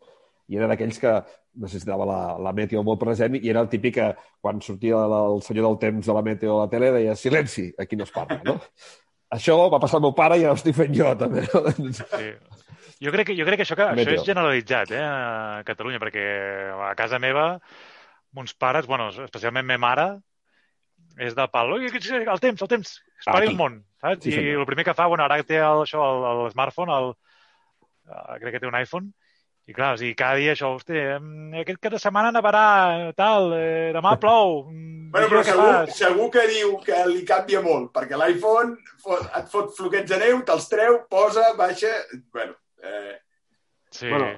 [0.52, 1.16] i era d'aquells que
[1.64, 4.08] necessitava la, la meteo molt present i era el típic que
[4.44, 7.98] quan sortia el senyor del temps de la meteo a la tele deia silenci, aquí
[7.98, 8.60] no es parla, no?
[9.38, 11.48] això va passar al meu pare i ara ho estic fent jo, també.
[11.98, 12.34] Sí.
[13.02, 16.26] Jo crec que, jo crec que això, que, això és generalitzat eh, a Catalunya, perquè
[16.92, 17.56] a casa meva,
[18.36, 20.08] mons pares, bueno, especialment me mare,
[21.20, 21.74] és de pal.
[21.76, 24.28] Ui, el temps, el temps, espari ah, un món, saps?
[24.28, 27.12] Sí, I el primer que fa, bueno, ara té el, això, el, el smartphone, el,
[28.12, 29.12] uh, crec que té un iPhone,
[29.70, 30.98] i clar, o sigui, cada dia això, hosti,
[31.62, 32.66] aquest cap de setmana nevarà,
[33.18, 34.66] tal, eh, demà plou...
[34.72, 38.74] Mm, bueno, però segur, segur que diu que li canvia molt, perquè l'iPhone
[39.38, 41.92] et fot floquets de neu, te'ls treu, posa, baixa...
[42.34, 43.20] Bueno, eh...
[43.92, 44.08] Sí.
[44.08, 44.32] Bueno,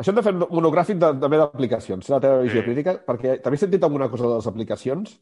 [0.00, 2.66] això hem de fer un monogràfic de, també d'aplicacions, la teva visió sí.
[2.68, 5.18] crítica, perquè també he sentit alguna cosa de les aplicacions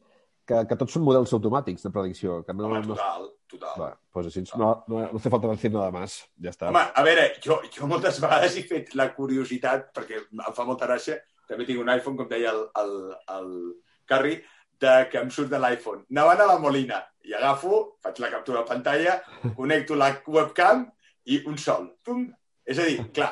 [0.48, 2.42] que, que tots són models automàtics de predicció.
[2.46, 3.48] Que no, Home, total, no...
[3.52, 3.80] total.
[3.82, 6.20] Va, pues així no, no, no hace falta decir nada más.
[6.44, 6.70] Ja està.
[6.72, 10.88] Home, a veure, jo, jo moltes vegades he fet la curiositat, perquè em fa molta
[10.88, 11.18] gràcia,
[11.48, 12.96] també tinc un iPhone, com deia el, el,
[13.36, 13.52] el
[14.08, 14.38] Carri,
[14.80, 16.04] de que em surt de l'iPhone.
[16.14, 19.18] Anant a la Molina i agafo, faig la captura de pantalla,
[19.58, 20.86] connecto la webcam
[21.28, 21.90] i un sol.
[22.04, 22.28] Pum.
[22.68, 23.30] És a dir, clar,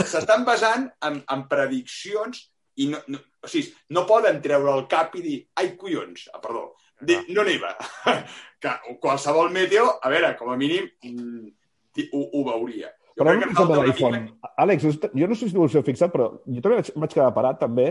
[0.00, 2.46] s'estan basant en, en prediccions
[2.80, 6.40] i no, no, o sigui, no poden treure el cap i dir ai, collons, ah,
[6.42, 6.70] perdó,
[7.02, 7.74] de, no neva.
[8.62, 12.92] que qualsevol meteo, a veure, com a mínim, mm, ho, ho veuria.
[13.12, 14.22] Jo però no de l'iPhone.
[14.62, 17.34] Àlex, jo no sé si no us heu fixat, però jo també vaig, vaig quedar
[17.36, 17.90] parat també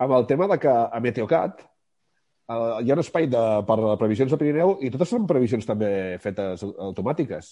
[0.00, 4.32] amb el tema de que a Meteocat uh, hi ha un espai de, per previsions
[4.32, 5.90] de Pirineu i totes són previsions també
[6.22, 7.50] fetes automàtiques.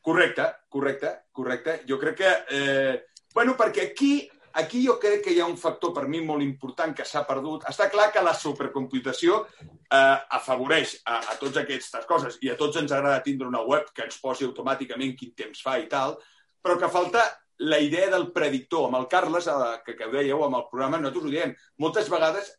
[0.00, 1.80] Correcte, correcte, correcte.
[1.88, 2.32] Jo crec que...
[2.56, 2.94] Eh,
[3.34, 4.14] bueno, perquè aquí
[4.52, 7.62] Aquí jo crec que hi ha un factor per mi molt important que s'ha perdut.
[7.70, 12.80] Està clar que la supercomputació eh, afavoreix a, a tots aquestes coses i a tots
[12.80, 16.16] ens agrada tindre una web que ens posi automàticament quin temps fa i tal,
[16.60, 17.22] però que falta
[17.62, 18.88] la idea del predictor.
[18.88, 21.54] Amb el Carles, eh, que, que ho dèieu, amb el programa, nosaltres ho diem.
[21.78, 22.50] Moltes vegades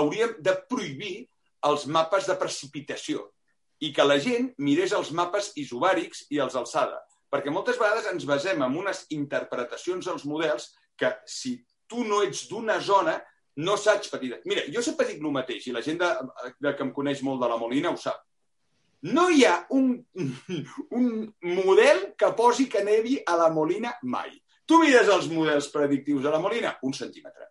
[0.00, 1.14] hauríem de prohibir
[1.68, 3.28] els mapes de precipitació
[3.84, 7.02] i que la gent mirés els mapes isobàrics i els alçada.
[7.30, 12.46] Perquè moltes vegades ens basem en unes interpretacions dels models que si tu no ets
[12.50, 13.16] d'una zona,
[13.60, 14.32] no saps patir.
[14.48, 16.10] Mira, jo sempre dic el mateix, i la gent de,
[16.58, 18.22] de, que em coneix molt de la Molina ho sap.
[19.10, 19.92] No hi ha un,
[20.98, 21.06] un
[21.42, 24.34] model que posi que nevi a la Molina mai.
[24.66, 27.48] Tu mires els models predictius de la Molina, un centímetre.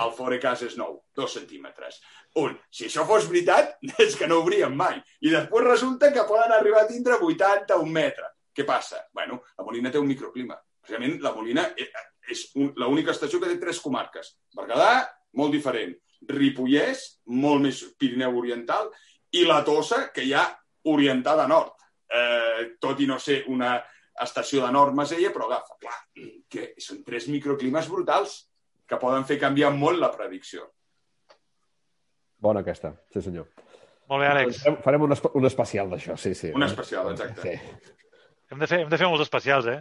[0.00, 1.96] El forecast és nou, dos centímetres.
[2.38, 3.72] Un, si això fos veritat,
[4.06, 5.00] és que no obríem mai.
[5.26, 8.30] I després resulta que poden arribar a tindre 80 o un metre.
[8.54, 9.04] Què passa?
[9.14, 10.56] Bueno, la Molina té un microclima.
[10.80, 11.90] Precisament la Molina eh,
[12.30, 14.34] és l'única estació que té tres comarques.
[14.56, 15.04] Berguedà,
[15.38, 15.94] molt diferent.
[16.30, 18.90] Ripollès, molt més Pirineu Oriental,
[19.36, 20.44] i la Tossa, que hi ha
[20.90, 21.76] orientada a nord.
[22.10, 23.76] Eh, tot i no ser una
[24.20, 25.78] estació de nord Masella, però agafa.
[25.80, 25.96] Clar,
[26.50, 28.36] que són tres microclimes brutals
[28.90, 30.66] que poden fer canviar molt la predicció.
[32.40, 33.46] Bona aquesta, sí senyor.
[34.10, 34.60] Molt bé, Àlex.
[34.64, 36.50] Farem, farem un, un especial d'això, sí, sí.
[36.56, 37.44] Un especial, exacte.
[37.44, 37.96] Sí.
[38.50, 39.80] Hem de fer, hem de fer molts especials, eh?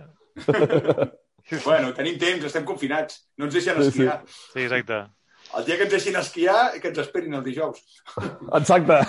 [1.67, 3.23] bueno, tenim temps, estem confinats.
[3.37, 4.19] No ens deixen esquiar.
[4.27, 5.07] Sí, sí exacte.
[5.57, 7.79] El dia que ens deixin esquiar, que ens esperin el dijous.
[8.59, 8.99] Exacte.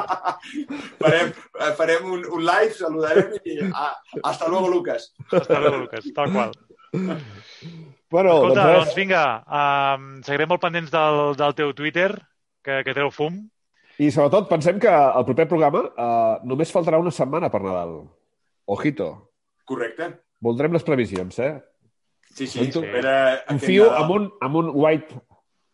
[1.02, 1.34] farem,
[1.76, 3.92] farem un, un live, saludarem i ah,
[4.22, 5.10] hasta luego, Lucas.
[5.28, 6.56] Hasta luego, Lucas, tal qual.
[8.08, 12.12] Bueno, Escolta, doncs, doncs vinga, um, seguirem molt pendents del, del teu Twitter,
[12.64, 13.42] que, que treu fum.
[14.00, 17.98] I sobretot pensem que el proper programa uh, només faltarà una setmana per Nadal.
[18.66, 19.32] Ojito.
[19.64, 20.10] Correcte.
[20.42, 21.54] Voldrem les previsions, eh?
[22.34, 22.58] Sí, sí.
[22.58, 24.02] Sento- Espera, aquest Confio Nadal.
[24.02, 25.20] amb un, amb un white,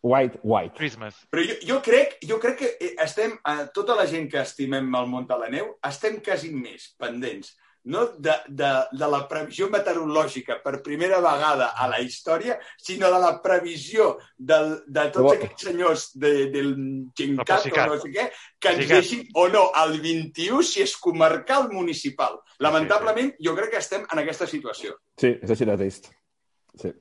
[0.03, 0.75] white, white.
[0.77, 1.17] Christmas.
[1.31, 4.87] Però jo, jo, crec, jo crec que eh, estem, eh, tota la gent que estimem
[4.95, 7.55] el món de la neu, estem quasi més pendents
[7.85, 13.19] no de, de, de la previsió meteorològica per primera vegada a la història, sinó de
[13.19, 16.73] la previsió del, de tots Però- aquests senyors de, del
[17.17, 18.27] Gencat o no sé què,
[18.59, 22.39] que ens deixin o no el 21 si és comarcal municipal.
[22.63, 24.95] Lamentablement, jo crec que estem en aquesta situació.
[25.19, 26.11] Sí, és així de trist.
[26.79, 26.93] Sí,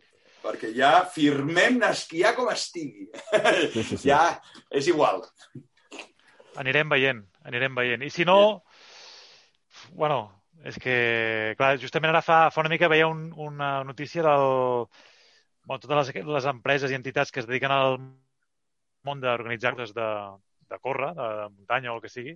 [0.43, 3.07] Perquè ja firmem esquiar com estigui.
[3.73, 3.97] sí, sí.
[3.97, 4.09] sí.
[4.09, 4.41] Ja
[4.75, 5.23] és igual.
[6.59, 8.03] Anirem veient, anirem veient.
[8.03, 8.65] I si no,
[9.93, 10.97] bueno, és que,
[11.59, 14.87] clar, justament ara fa, fa una mica veia un, una notícia del...
[15.65, 17.99] Bueno, totes les, les empreses i entitats que es dediquen al
[19.07, 20.09] món d'organitzar curses de,
[20.71, 22.35] de córrer, de, de muntanya o el que sigui,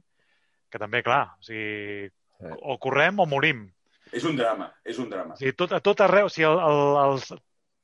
[0.70, 2.10] que també, clar, o sigui,
[2.42, 3.66] o correm o morim.
[4.14, 5.34] És un drama, és un drama.
[5.34, 7.30] O sigui, tot, a tot arreu, o sigui, el, el, els,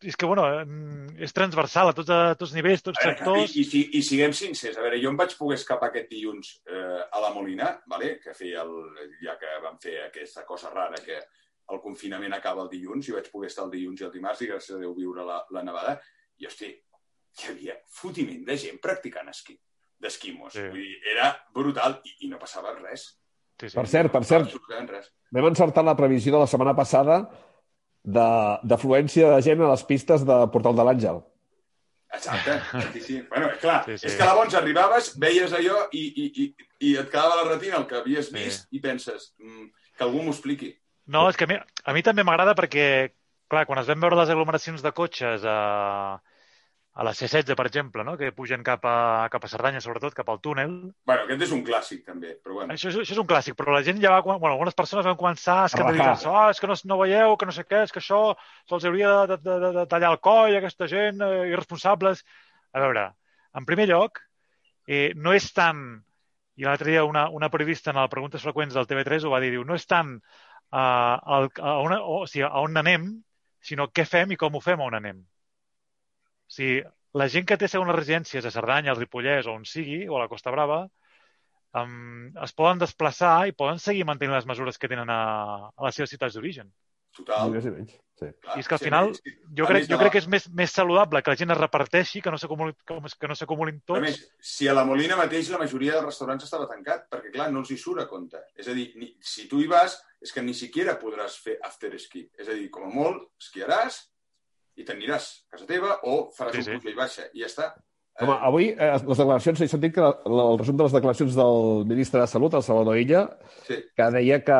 [0.05, 3.55] és que, bueno, mm, és transversal a tots, a tots nivells, tots veure, sectors.
[3.57, 6.51] I, i, si- I siguem sincers, a veure, jo em vaig poder escapar aquest dilluns
[6.66, 8.16] eh, a la Molina, vale?
[8.23, 8.74] que feia el,
[9.23, 11.20] ja que vam fer aquesta cosa rara que
[11.73, 14.49] el confinament acaba el dilluns, i vaig poder estar el dilluns i el dimarts i
[14.51, 15.95] gràcies a Déu viure la, la nevada,
[16.43, 16.73] i hosti,
[17.39, 19.55] hi havia fotiment de gent practicant esquí,
[20.03, 20.53] d'esquimos.
[20.53, 20.66] Sí.
[20.69, 23.07] Vull dir, era brutal i, i no passava res.
[23.61, 23.77] Sí, sí.
[23.79, 24.51] Per cert, per cert,
[25.31, 27.20] vam encertar la previsió de la setmana passada
[28.05, 31.20] d'afluència de, gent a les pistes de Portal de l'Àngel.
[32.12, 32.59] Exacte,
[32.93, 33.20] sí, sí.
[33.31, 36.47] Bueno, clar, Sí, sí, és que llavors arribaves, veies allò i, i, i,
[36.91, 38.35] i et quedava la retina el que havies Sí.
[38.37, 40.74] vist i penses mm, que algú m'ho expliqui.
[41.07, 42.85] No, és que a mi, a mi també m'agrada perquè,
[43.49, 46.20] clar, quan es vam veure les aglomeracions de cotxes a,
[46.94, 48.19] a la C16, per exemple, no?
[48.20, 50.74] que pugen cap a, cap a Cerdanya, sobretot, cap al túnel,
[51.09, 52.74] Bueno, aquest és un clàssic, també, però bueno.
[52.74, 54.20] això, és- això és un clàssic, però la gent ja va...
[54.27, 56.28] Bueno, algunes persones van començar a escandalitzar-se.
[56.28, 56.47] rajar.
[56.48, 58.20] Oh, és que no, no veieu, que no sé què, és que això
[58.69, 62.24] se'ls hauria de, de, de, de tallar el coll, aquesta gent, eh, irresponsables.
[62.77, 63.06] A veure,
[63.56, 64.20] en primer lloc,
[64.86, 65.82] eh, no és tant,
[66.60, 69.51] i l'altre dia una, una periodista en les preguntes freqüents del TV3 ho va dir,
[69.56, 73.09] diu, no és tant uh, el, a, on, o, sigui, a on anem,
[73.64, 75.23] sinó què fem i com ho fem a on anem.
[76.53, 76.83] O sigui,
[77.16, 80.24] la gent que té segones residències a Cerdanya, al Ripollès, o on sigui, o a
[80.24, 80.83] la Costa Brava,
[81.81, 85.23] um, es poden desplaçar i poden seguir mantenint les mesures que tenen a,
[85.73, 86.69] a les seves ciutats d'origen.
[87.16, 87.51] Total.
[87.53, 87.97] Més i menys.
[88.20, 88.29] Sí.
[88.45, 89.33] Clar, I és que al sí, final sí.
[89.59, 92.33] Jo crec, jo crec que és més, més saludable que la gent es reparteixi, que
[92.33, 94.05] no s'acumulin que no s'acumulin A tots.
[94.05, 94.20] més,
[94.53, 97.73] si a la Molina mateix la majoria dels restaurants estava tancat, perquè, clar, no els
[97.73, 98.45] hi surt a compte.
[98.57, 101.93] És a dir, ni, si tu hi vas, és que ni siquiera podràs fer after
[102.01, 102.29] ski.
[102.39, 104.03] És a dir, com a molt, esquiaràs
[104.77, 106.77] i t'aniràs a casa teva o faràs Sí, un sí.
[106.78, 107.73] puja i baixa i ja està.
[108.20, 111.86] Home, avui eh, les declaracions, he sentit que la- el resum de les declaracions del
[111.89, 113.23] ministre de Salut, el Salvador Illa,
[113.66, 113.78] Sí.
[113.97, 114.59] que deia que,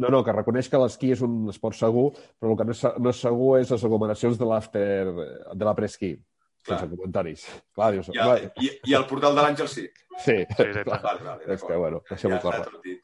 [0.00, 2.82] no, no, que reconeix que l'esquí és un esport segur, però el que no és,
[2.98, 5.04] no és segur és les aglomeracions de l'after,
[5.52, 6.14] de la presquí.
[6.64, 6.78] Clar.
[6.80, 7.44] Sense comentaris.
[7.76, 9.82] Clar, dius, I, el, i, I el portal de l'Àngel sí.
[10.24, 10.38] Sí.
[10.56, 10.98] Sí, exacte.
[11.02, 13.02] Vale, vale, És que, bueno, deixem-ho Ja dit.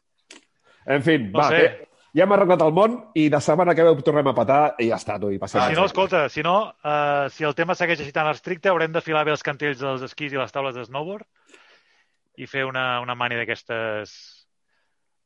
[0.86, 1.58] En fi, No va, sé.
[1.60, 4.60] que ja hem arreglat el món i de setmana que ve ho tornem a petar
[4.82, 5.60] i ja està, tu, i passem.
[5.62, 8.92] Ah, Si no, escolta, si no, uh, si el tema segueix així tan estricte, haurem
[8.92, 11.26] de filar bé els cantells dels esquís i les taules de snowboard
[12.40, 14.12] i fer una, una mani d'aquestes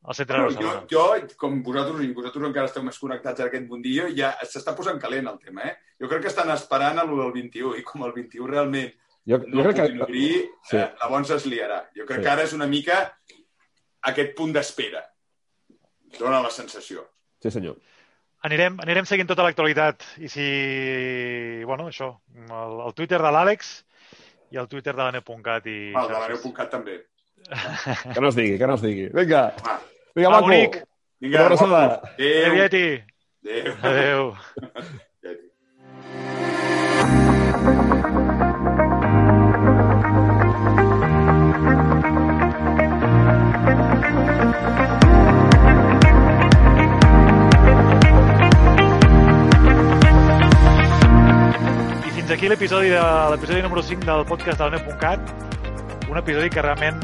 [0.04, 1.28] al centre de Bueno, jo, Barcelona.
[1.30, 4.98] jo, com vosaltres, i vosaltres encara esteu més connectats en aquest mundillo, ja s'està posant
[5.00, 5.76] calent el tema, eh?
[6.00, 8.90] Jo crec que estan esperant a lo del 21, i com el 21 realment
[9.24, 10.04] Jo, no jo crec puguin que...
[10.04, 10.76] obrir, sí.
[10.76, 11.78] eh, llavors es liarà.
[11.96, 12.24] Jo crec Sí.
[12.26, 12.98] que ara és una mica
[14.10, 15.00] aquest punt d'espera.
[16.18, 17.04] Dóna la sensació.
[17.42, 17.76] Sí, senyor.
[18.44, 20.44] Anirem, anirem seguint tota l'actualitat i si...
[21.64, 23.70] Bueno, això, el, el Twitter de l'Àlex
[24.52, 25.78] i el Twitter de la Neu.cat i...
[25.96, 26.98] Val, de la neu.cat també.
[28.12, 29.08] Que no es digui, que no es digui.
[29.16, 29.78] Vinga, Va,
[30.16, 30.46] vinga, Va, maco.
[30.50, 30.78] bonic.
[31.24, 31.82] vinga, Una abraçada.
[32.14, 32.64] Adéu.
[32.68, 33.74] Adéu.
[33.82, 34.36] Adéu.
[35.24, 36.43] Adéu.
[52.34, 53.00] Aquí l'episodi de
[53.30, 55.20] l'episodi número 5 del podcast del Neu.cat.
[56.10, 56.96] Un episodi que realment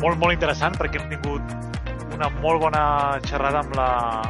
[0.00, 2.84] molt, molt interessant perquè hem tingut una molt bona
[3.26, 3.88] xerrada amb la,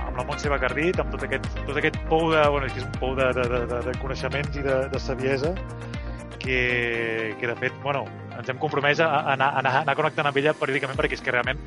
[0.08, 3.14] amb la Montse Bacardit, amb tot aquest, tot aquest pou de, bueno, és un pou
[3.14, 5.54] de, de, de, de, coneixements i de, de saviesa
[6.42, 6.58] que,
[7.38, 8.02] que de fet, bueno,
[8.34, 11.36] ens hem compromès a, a, anar, a anar, connectant amb ella periòdicament perquè és que
[11.38, 11.62] realment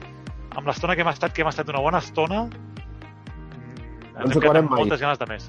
[0.52, 4.44] amb l'estona que hem estat, que hem estat una bona estona, mm, ens ens hem
[4.50, 5.48] quedat amb moltes ganes de més.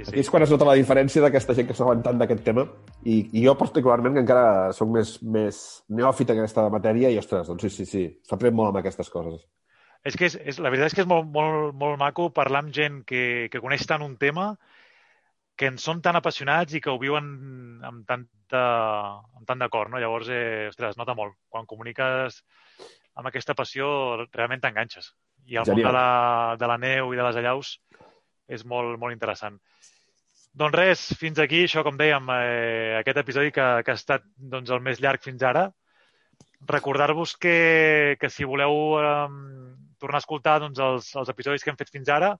[0.00, 2.64] Sí, Aquí és quan es nota la diferència d'aquesta gent que s'ha tant d'aquest tema
[3.04, 7.48] i, i jo particularment que encara sóc més, més neòfit en aquesta matèria i, ostres,
[7.50, 9.42] doncs sí, sí, sí, s'aprèn molt amb aquestes coses.
[10.06, 12.72] És que és, és, la veritat és que és molt, molt, molt maco parlar amb
[12.72, 14.54] gent que, que coneix tant un tema,
[15.60, 17.26] que en són tan apassionats i que ho viuen
[17.84, 18.62] amb, tanta,
[19.36, 20.00] amb tant d'acord, no?
[20.00, 21.36] Llavors, eh, ostres, es nota molt.
[21.52, 22.40] Quan comuniques
[23.20, 23.90] amb aquesta passió,
[24.32, 25.12] realment t'enganxes.
[25.44, 25.76] I el Genial.
[25.76, 26.06] món de la,
[26.62, 27.74] de la neu i de les allaus
[28.48, 29.60] és molt, molt interessant.
[30.52, 34.70] Doncs res, fins aquí, això com dèiem, eh, aquest episodi que, que ha estat doncs,
[34.74, 35.68] el més llarg fins ara.
[36.68, 39.28] Recordar-vos que, que si voleu eh,
[40.02, 42.32] tornar a escoltar doncs, els, els episodis que hem fet fins ara,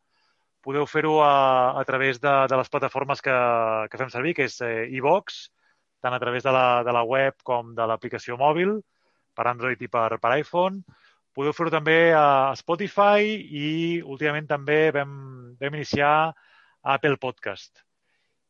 [0.60, 3.36] podeu fer-ho a, a través de, de les plataformes que,
[3.92, 5.44] que fem servir, que és eh, iVox,
[6.02, 8.74] tant a través de la, de la web com de l'aplicació mòbil,
[9.38, 10.82] per Android i per, per iPhone.
[11.36, 13.68] Podeu fer-ho també a Spotify i
[14.02, 15.14] últimament també vam,
[15.60, 16.32] vam iniciar
[16.82, 17.84] Apple Podcast.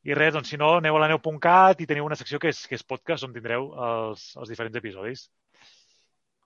[0.08, 2.62] I res, doncs si no, aneu a la neu.cat i teniu una secció que és,
[2.66, 5.26] que és podcast on tindreu els, els diferents episodis.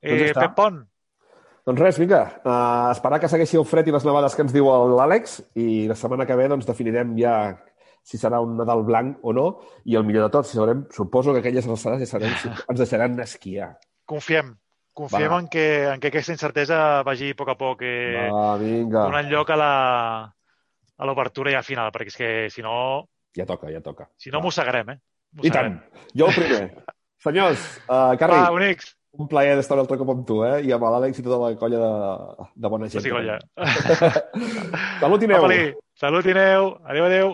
[0.02, 0.48] Doncs Eh, està.
[0.48, 0.82] Pep Pont,
[1.64, 4.66] Doncs res, vinga, uh, esperar que segueixi el fred i les nevades que ens diu
[4.68, 7.54] l'Àlex i la setmana que ve doncs, definirem ja
[8.04, 9.46] si serà un Nadal blanc o no
[9.88, 13.16] i el millor de tot, si sabrem, suposo que aquelles alçades ja si ens deixaran
[13.24, 13.78] esquiar.
[14.04, 14.52] confiem.
[14.92, 15.38] Confiem Va.
[15.40, 15.64] en que,
[15.94, 19.06] en que aquesta incertesa vagi a poc a poc eh, Va, vinga.
[19.08, 19.72] donant lloc a la
[20.96, 24.08] a l'obertura ja final, perquè és que si no, Ja toca, ja toca.
[24.16, 24.98] si no mossegarem, eh?
[25.42, 25.80] I tant.
[26.14, 26.66] Jo el primer.
[27.24, 28.90] Senyors, uh, Carri, Va, bonics.
[29.16, 30.58] un plaer d'estar un altre cop amb tu, eh?
[30.68, 33.02] I amb l'Àlex i tota la colla de, de bona gent.
[33.02, 33.38] Sigui colla.
[35.02, 35.48] Salut i neu.
[35.98, 36.68] Salut i neu.
[36.84, 37.32] Adéu, adéu.